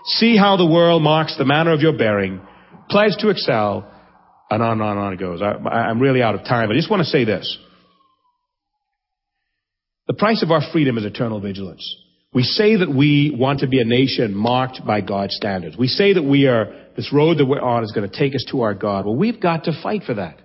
See 0.04 0.36
how 0.36 0.56
the 0.56 0.66
world 0.66 1.02
marks 1.02 1.36
the 1.36 1.44
manner 1.44 1.72
of 1.72 1.80
your 1.80 1.96
bearing. 1.96 2.40
Pledge 2.88 3.16
to 3.18 3.28
excel." 3.30 3.94
And 4.50 4.62
on 4.62 4.72
and 4.72 4.82
on 4.82 4.96
and 4.96 5.00
on 5.00 5.12
it 5.12 5.18
goes. 5.18 5.42
I, 5.42 5.52
I'm 5.68 6.00
really 6.00 6.22
out 6.22 6.34
of 6.34 6.42
time. 6.42 6.68
But 6.68 6.74
I 6.74 6.78
just 6.78 6.90
want 6.90 7.02
to 7.02 7.08
say 7.08 7.24
this. 7.24 7.58
The 10.06 10.14
price 10.14 10.42
of 10.42 10.50
our 10.50 10.62
freedom 10.72 10.96
is 10.96 11.04
eternal 11.04 11.38
vigilance. 11.38 11.84
We 12.32 12.42
say 12.42 12.76
that 12.76 12.88
we 12.88 13.34
want 13.38 13.60
to 13.60 13.68
be 13.68 13.80
a 13.80 13.84
nation 13.84 14.34
marked 14.34 14.80
by 14.86 15.02
God's 15.02 15.34
standards. 15.34 15.76
We 15.76 15.86
say 15.86 16.14
that 16.14 16.22
we 16.22 16.46
are, 16.46 16.86
this 16.96 17.12
road 17.12 17.38
that 17.38 17.46
we're 17.46 17.60
on 17.60 17.84
is 17.84 17.92
going 17.92 18.08
to 18.08 18.18
take 18.18 18.34
us 18.34 18.44
to 18.50 18.62
our 18.62 18.72
God. 18.72 19.04
Well, 19.04 19.16
we've 19.16 19.40
got 19.40 19.64
to 19.64 19.82
fight 19.82 20.04
for 20.06 20.14
that. 20.14 20.38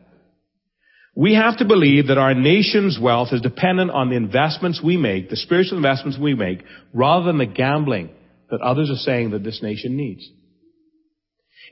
We 1.16 1.36
have 1.36 1.58
to 1.60 1.66
believe 1.66 2.08
that 2.08 2.18
our 2.18 2.34
nation's 2.34 3.00
wealth 3.02 3.30
is 3.32 3.42
dependent 3.42 3.92
on 3.92 4.10
the 4.10 4.16
investments 4.16 4.82
we 4.84 4.98
make, 4.98 5.30
the 5.30 5.36
spiritual 5.38 5.78
investments 5.78 6.18
we 6.20 6.34
make, 6.34 6.64
rather 6.94 7.26
than 7.26 7.38
the 7.38 7.46
gambling 7.46 8.10
that 8.50 8.62
others 8.62 8.90
are 8.90 8.96
saying 8.96 9.32
that 9.32 9.44
this 9.44 9.62
nation 9.62 9.96
needs. 9.96 10.28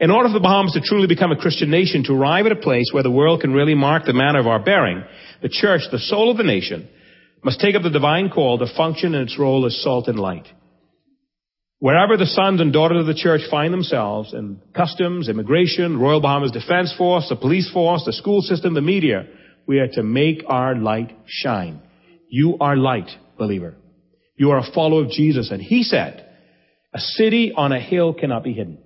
In 0.02 0.10
order 0.10 0.30
for 0.30 0.34
the 0.34 0.40
Bahamas 0.40 0.74
to 0.74 0.82
truly 0.82 1.06
become 1.06 1.32
a 1.32 1.38
Christian 1.38 1.70
nation, 1.70 2.04
to 2.06 2.14
arrive 2.14 2.48
at 2.48 2.52
a 2.52 2.56
place 2.56 2.90
where 2.92 3.04
the 3.04 3.12
world 3.12 3.42
can 3.42 3.54
really 3.54 3.76
mark 3.76 4.04
the 4.04 4.14
manner 4.14 4.40
of 4.40 4.48
our 4.48 4.58
bearing, 4.58 5.04
the 5.44 5.48
church, 5.48 5.82
the 5.92 6.00
soul 6.00 6.32
of 6.32 6.38
the 6.38 6.44
nation, 6.44 6.90
must 7.44 7.60
take 7.60 7.76
up 7.76 7.84
the 7.84 7.92
divine 7.92 8.32
call 8.32 8.58
to 8.58 8.66
function 8.76 9.14
in 9.14 9.22
its 9.22 9.38
role 9.38 9.64
as 9.64 9.80
salt 9.84 10.08
and 10.08 10.20
light. 10.20 10.48
Wherever 11.78 12.18
the 12.18 12.26
sons 12.26 12.62
and 12.62 12.74
daughters 12.74 13.02
of 13.02 13.06
the 13.06 13.14
church 13.14 13.42
find 13.52 13.72
themselves 13.72 14.34
in 14.34 14.60
customs, 14.76 15.30
immigration, 15.30 16.00
Royal 16.00 16.20
Bahamas 16.20 16.52
Defense 16.52 16.92
Force, 16.98 17.30
the 17.30 17.36
police 17.36 17.72
force, 17.72 18.04
the 18.04 18.14
school 18.14 18.42
system, 18.42 18.74
the 18.74 18.82
media, 18.82 19.28
we 19.68 19.78
are 19.78 19.88
to 19.88 20.02
make 20.02 20.42
our 20.48 20.76
light 20.76 21.16
shine. 21.28 21.80
You 22.28 22.58
are 22.60 22.76
light, 22.76 23.10
believer. 23.38 23.76
You 24.36 24.50
are 24.50 24.60
a 24.60 24.74
follower 24.74 25.04
of 25.04 25.12
Jesus. 25.12 25.52
And 25.52 25.62
he 25.62 25.84
said, 25.84 26.28
a 26.92 27.00
city 27.00 27.54
on 27.56 27.72
a 27.72 27.80
hill 27.80 28.16
cannot 28.16 28.44
be 28.44 28.54
hidden. 28.54 28.80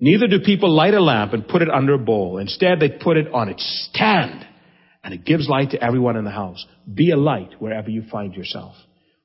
Neither 0.00 0.26
do 0.26 0.40
people 0.40 0.74
light 0.74 0.94
a 0.94 1.00
lamp 1.00 1.32
and 1.32 1.46
put 1.46 1.62
it 1.62 1.70
under 1.70 1.94
a 1.94 1.98
bowl. 1.98 2.38
Instead, 2.38 2.80
they 2.80 2.88
put 2.88 3.16
it 3.16 3.32
on 3.32 3.48
its 3.48 3.88
stand 3.90 4.44
and 5.02 5.14
it 5.14 5.24
gives 5.24 5.48
light 5.48 5.70
to 5.70 5.82
everyone 5.82 6.16
in 6.16 6.24
the 6.24 6.30
house. 6.30 6.64
Be 6.92 7.10
a 7.10 7.16
light 7.16 7.50
wherever 7.60 7.90
you 7.90 8.02
find 8.10 8.34
yourself. 8.34 8.74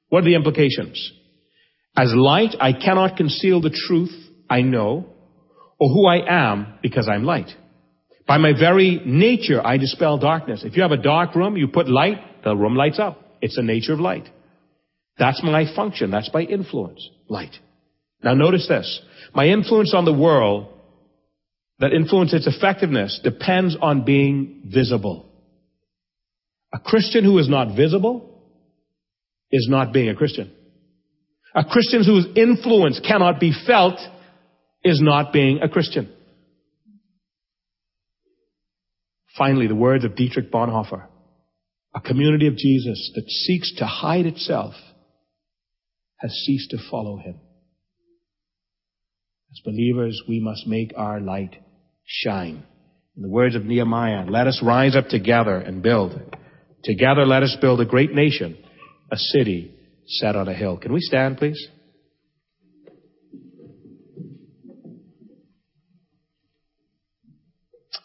What 0.09 0.19
are 0.19 0.25
the 0.25 0.35
implications? 0.35 1.11
As 1.95 2.13
light, 2.13 2.55
I 2.59 2.73
cannot 2.73 3.17
conceal 3.17 3.61
the 3.61 3.75
truth 3.87 4.13
I 4.49 4.61
know 4.61 5.05
or 5.79 5.89
who 5.89 6.05
I 6.05 6.51
am 6.51 6.75
because 6.81 7.07
I'm 7.07 7.23
light. 7.23 7.49
By 8.27 8.37
my 8.37 8.53
very 8.53 9.01
nature, 9.05 9.65
I 9.65 9.77
dispel 9.77 10.19
darkness. 10.19 10.63
If 10.63 10.75
you 10.75 10.83
have 10.83 10.91
a 10.91 10.97
dark 10.97 11.35
room, 11.35 11.57
you 11.57 11.67
put 11.67 11.89
light, 11.89 12.43
the 12.43 12.55
room 12.55 12.75
lights 12.75 12.99
up. 12.99 13.19
It's 13.41 13.55
the 13.55 13.63
nature 13.63 13.93
of 13.93 13.99
light. 13.99 14.29
That's 15.17 15.41
my 15.43 15.65
function. 15.75 16.11
That's 16.11 16.29
my 16.33 16.41
influence. 16.41 17.07
Light. 17.27 17.55
Now 18.23 18.33
notice 18.33 18.67
this. 18.67 19.01
My 19.33 19.47
influence 19.47 19.93
on 19.93 20.05
the 20.05 20.13
world, 20.13 20.67
that 21.79 21.93
influence 21.93 22.33
its 22.33 22.47
effectiveness, 22.47 23.19
depends 23.23 23.75
on 23.81 24.03
being 24.03 24.63
visible. 24.65 25.25
A 26.73 26.79
Christian 26.79 27.23
who 27.23 27.37
is 27.39 27.47
not 27.47 27.75
visible 27.75 28.43
is 29.51 29.67
not 29.69 29.93
being 29.93 30.09
a 30.09 30.15
Christian. 30.15 30.51
A 31.55 31.63
Christian 31.63 32.03
whose 32.03 32.27
influence 32.35 32.99
cannot 32.99 33.39
be 33.39 33.53
felt 33.65 33.99
is 34.83 35.01
not 35.01 35.33
being 35.33 35.61
a 35.61 35.69
Christian. 35.69 36.13
Finally, 39.37 39.67
the 39.67 39.75
words 39.75 40.05
of 40.05 40.15
Dietrich 40.15 40.51
Bonhoeffer. 40.51 41.05
A 41.95 42.01
community 42.01 42.47
of 42.47 42.55
Jesus 42.55 43.11
that 43.15 43.27
seeks 43.27 43.73
to 43.77 43.85
hide 43.85 44.25
itself 44.25 44.73
has 46.17 46.31
ceased 46.45 46.71
to 46.71 46.77
follow 46.91 47.17
him. 47.17 47.39
As 49.51 49.59
believers, 49.65 50.21
we 50.27 50.39
must 50.39 50.67
make 50.67 50.93
our 50.95 51.19
light 51.19 51.55
shine. 52.05 52.63
In 53.15 53.23
the 53.23 53.29
words 53.29 53.55
of 53.55 53.65
Nehemiah, 53.65 54.25
let 54.29 54.47
us 54.47 54.61
rise 54.63 54.95
up 54.95 55.07
together 55.07 55.57
and 55.57 55.81
build. 55.81 56.19
Together 56.83 57.25
let 57.25 57.43
us 57.43 57.57
build 57.59 57.81
a 57.81 57.85
great 57.85 58.13
nation, 58.13 58.57
a 59.11 59.17
city 59.17 59.73
set 60.07 60.35
on 60.35 60.47
a 60.47 60.53
hill. 60.53 60.77
Can 60.77 60.93
we 60.93 61.01
stand, 61.01 61.37
please? 61.37 61.67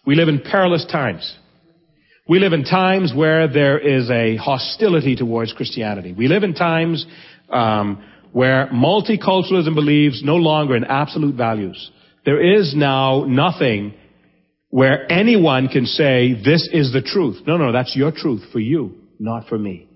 We 0.07 0.17
live 0.17 0.29
in 0.29 0.41
perilous 0.41 0.85
times. 0.91 1.37
We 2.29 2.39
live 2.39 2.53
in 2.53 2.65
times 2.65 3.13
where 3.15 3.49
there 3.49 3.79
is 3.79 4.11
a 4.11 4.37
hostility 4.37 5.15
towards 5.15 5.53
Christianity. 5.53 6.13
We 6.13 6.29
live 6.29 6.43
in 6.43 6.55
times 6.55 7.07
um, 7.51 8.03
where 8.35 8.67
multiculturalism 8.73 9.77
believes 9.77 10.25
no 10.25 10.35
longer 10.35 10.75
in 10.75 10.83
absolute 10.83 11.37
values. 11.37 11.93
There 12.25 12.59
is 12.59 12.75
now 12.75 13.27
nothing 13.29 13.95
where 14.71 15.11
anyone 15.11 15.69
can 15.69 15.87
say, 15.87 16.35
this 16.45 16.69
is 16.73 16.93
the 16.93 17.01
truth. 17.01 17.47
No, 17.47 17.57
no, 17.59 17.71
that's 17.71 17.95
your 17.95 18.11
truth 18.11 18.43
for 18.53 18.59
you, 18.59 18.97
not 19.21 19.47
for 19.47 19.57
me. 19.57 19.89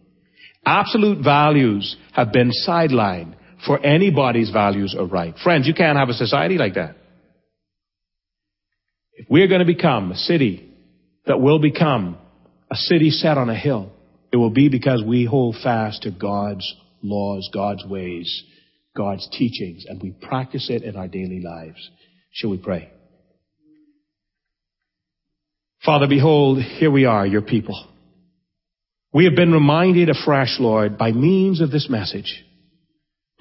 Absolute 0.65 1.25
values 1.25 1.97
have 2.13 2.33
been 2.33 2.53
sidelined 2.65 3.35
for 3.67 3.85
anybody's 3.85 4.51
values 4.51 4.95
are 4.97 5.07
right. 5.07 5.35
Friends, 5.43 5.67
you 5.67 5.75
can't 5.75 5.99
have 5.99 6.09
a 6.09 6.15
society 6.15 6.59
like 6.59 6.75
that. 6.75 6.95
If 9.15 9.27
we're 9.29 9.49
going 9.49 9.67
to 9.67 9.67
become 9.67 10.13
a 10.13 10.17
city 10.17 10.73
that 11.27 11.41
will 11.41 11.59
become 11.59 12.17
a 12.71 12.77
city 12.77 13.11
set 13.11 13.37
on 13.37 13.51
a 13.51 13.59
hill, 13.59 13.91
it 14.33 14.37
will 14.37 14.51
be 14.51 14.69
because 14.69 15.03
we 15.05 15.25
hold 15.25 15.57
fast 15.61 16.03
to 16.03 16.13
God's 16.13 16.73
laws, 17.03 17.49
God's 17.53 17.85
ways, 17.85 18.43
God's 18.97 19.29
teachings, 19.31 19.85
and 19.89 20.03
we 20.03 20.11
practice 20.11 20.69
it 20.71 20.83
in 20.83 20.97
our 20.97 21.09
daily 21.09 21.41
lives. 21.41 21.91
Shall 22.33 22.51
we 22.51 22.59
pray? 22.59 22.91
Father, 25.85 26.07
behold, 26.09 26.63
here 26.63 26.91
we 26.91 27.05
are, 27.05 27.27
your 27.27 27.43
people. 27.43 27.89
We 29.13 29.25
have 29.25 29.35
been 29.35 29.53
reminded 29.53 30.11
afresh, 30.11 30.57
Lord, 30.59 30.99
by 30.99 31.13
means 31.13 31.61
of 31.61 31.71
this 31.71 31.89
message, 31.89 32.45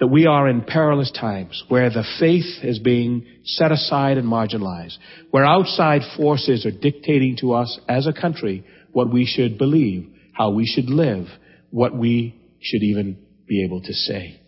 that 0.00 0.06
we 0.06 0.26
are 0.26 0.48
in 0.48 0.62
perilous 0.62 1.10
times 1.10 1.62
where 1.68 1.90
the 1.90 2.04
faith 2.18 2.62
is 2.62 2.78
being 2.78 3.26
set 3.44 3.72
aside 3.72 4.16
and 4.16 4.26
marginalized, 4.26 4.96
where 5.30 5.44
outside 5.44 6.02
forces 6.16 6.64
are 6.64 6.70
dictating 6.70 7.36
to 7.40 7.52
us 7.52 7.78
as 7.88 8.06
a 8.06 8.18
country 8.18 8.64
what 8.92 9.12
we 9.12 9.26
should 9.26 9.58
believe, 9.58 10.08
how 10.32 10.50
we 10.50 10.64
should 10.64 10.88
live, 10.88 11.26
what 11.70 11.94
we 11.94 12.34
should 12.60 12.82
even 12.82 13.18
be 13.48 13.64
able 13.64 13.80
to 13.82 13.92
say. 13.92 14.40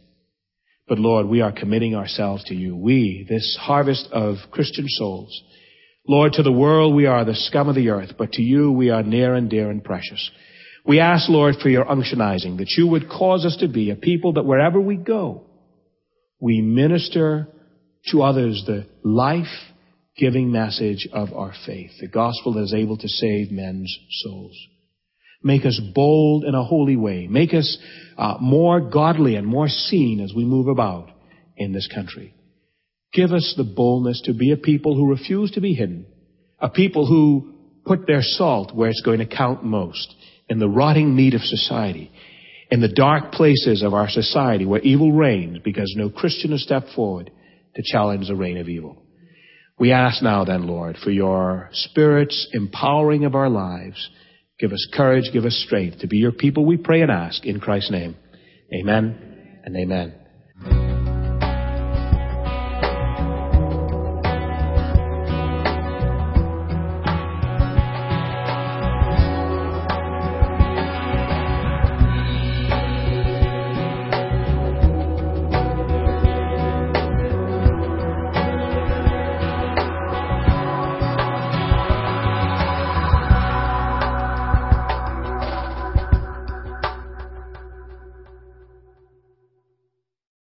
But 0.87 0.99
Lord, 0.99 1.27
we 1.27 1.41
are 1.41 1.53
committing 1.53 1.95
ourselves 1.95 2.45
to 2.45 2.55
you. 2.55 2.77
We, 2.77 3.27
this 3.29 3.57
harvest 3.61 4.09
of 4.13 4.37
Christian 4.51 4.87
souls, 4.89 5.43
Lord, 6.07 6.33
to 6.35 6.43
the 6.43 6.53
world 6.53 6.95
we 6.95 7.07
are 7.07 7.25
the 7.25 7.35
scum 7.35 7.69
of 7.69 7.75
the 7.77 7.91
earth, 7.91 8.13
but 8.19 8.33
to 8.33 8.43
you 8.43 8.73
we 8.73 8.91
are 8.91 9.03
near 9.03 9.35
and 9.35 9.49
dear 9.49 9.71
and 9.71 9.85
precious. 9.85 10.31
We 10.85 10.99
ask, 10.99 11.29
Lord, 11.29 11.57
for 11.63 11.69
your 11.69 11.85
unctionizing, 11.85 12.59
that 12.59 12.73
you 12.77 12.87
would 12.89 13.09
cause 13.09 13.45
us 13.45 13.57
to 13.61 13.69
be 13.69 13.91
a 13.91 13.97
people 13.97 14.33
that 14.33 14.45
wherever 14.45 14.81
we 14.81 14.97
go, 14.97 15.45
we 16.41 16.63
minister 16.63 17.47
to 18.11 18.23
others 18.23 18.65
the 18.67 18.87
life-giving 19.05 20.51
message 20.51 21.07
of 21.13 21.33
our 21.35 21.53
faith, 21.67 21.91
the 22.01 22.09
gospel 22.09 22.55
that 22.55 22.63
is 22.63 22.75
able 22.75 22.97
to 22.97 23.09
save 23.09 23.53
men's 23.53 23.95
souls. 24.23 24.57
Make 25.43 25.65
us 25.65 25.81
bold 25.95 26.45
in 26.45 26.55
a 26.55 26.65
holy 26.65 26.97
way. 26.97 27.27
Make 27.27 27.55
us 27.55 27.79
uh, 28.19 28.37
more 28.41 28.81
godly 28.81 29.37
and 29.37 29.47
more 29.47 29.69
seen 29.69 30.21
as 30.21 30.33
we 30.35 30.45
move 30.45 30.69
about 30.69 31.11
in 31.57 31.73
this 31.73 31.89
country. 31.93 32.35
Give 33.13 33.33
us 33.33 33.55
the 33.57 33.65
boldness 33.65 34.23
to 34.27 34.35
be 34.35 34.53
a 34.53 34.57
people 34.57 34.95
who 34.95 35.11
refuse 35.11 35.51
to 35.53 35.61
be 35.61 35.75
hidden, 35.75 36.07
a 36.59 36.69
people 36.69 37.07
who 37.07 37.55
put 37.85 38.07
their 38.07 38.23
salt 38.23 38.75
where 38.75 38.91
it's 38.91 39.03
going 39.03 39.19
to 39.19 39.27
count 39.27 39.65
most, 39.65 40.15
in 40.49 40.59
the 40.59 40.69
rotting 40.69 41.15
meat 41.15 41.35
of 41.35 41.41
society, 41.41 42.11
in 42.71 42.81
the 42.81 42.89
dark 42.89 43.33
places 43.33 43.83
of 43.83 43.95
our 43.95 44.09
society 44.09 44.67
where 44.67 44.81
evil 44.81 45.13
reigns 45.13 45.59
because 45.65 45.93
no 45.97 46.11
Christian 46.11 46.53
has 46.53 46.63
stepped 46.63 46.91
forward 46.95 47.31
to 47.75 47.83
challenge 47.85 48.29
the 48.29 48.37
reign 48.37 48.59
of 48.59 48.69
evil. 48.69 49.03
We 49.79 49.93
ask 49.93 50.23
now 50.23 50.45
then, 50.45 50.67
Lord, 50.67 50.99
for 51.03 51.11
your 51.11 51.71
Spirit's 51.73 52.49
empowering 52.53 53.25
of 53.25 53.35
our 53.35 53.49
lives. 53.49 54.11
Give 54.61 54.73
us 54.73 54.89
courage, 54.93 55.31
give 55.33 55.47
us 55.47 55.57
strength 55.67 56.01
to 56.01 56.07
be 56.07 56.19
your 56.19 56.33
people, 56.33 56.67
we 56.67 56.77
pray 56.77 57.01
and 57.01 57.11
ask 57.11 57.45
in 57.47 57.61
Christ's 57.61 57.91
name. 57.91 58.15
Amen 58.73 59.61
and 59.65 59.75
amen. 59.77 60.20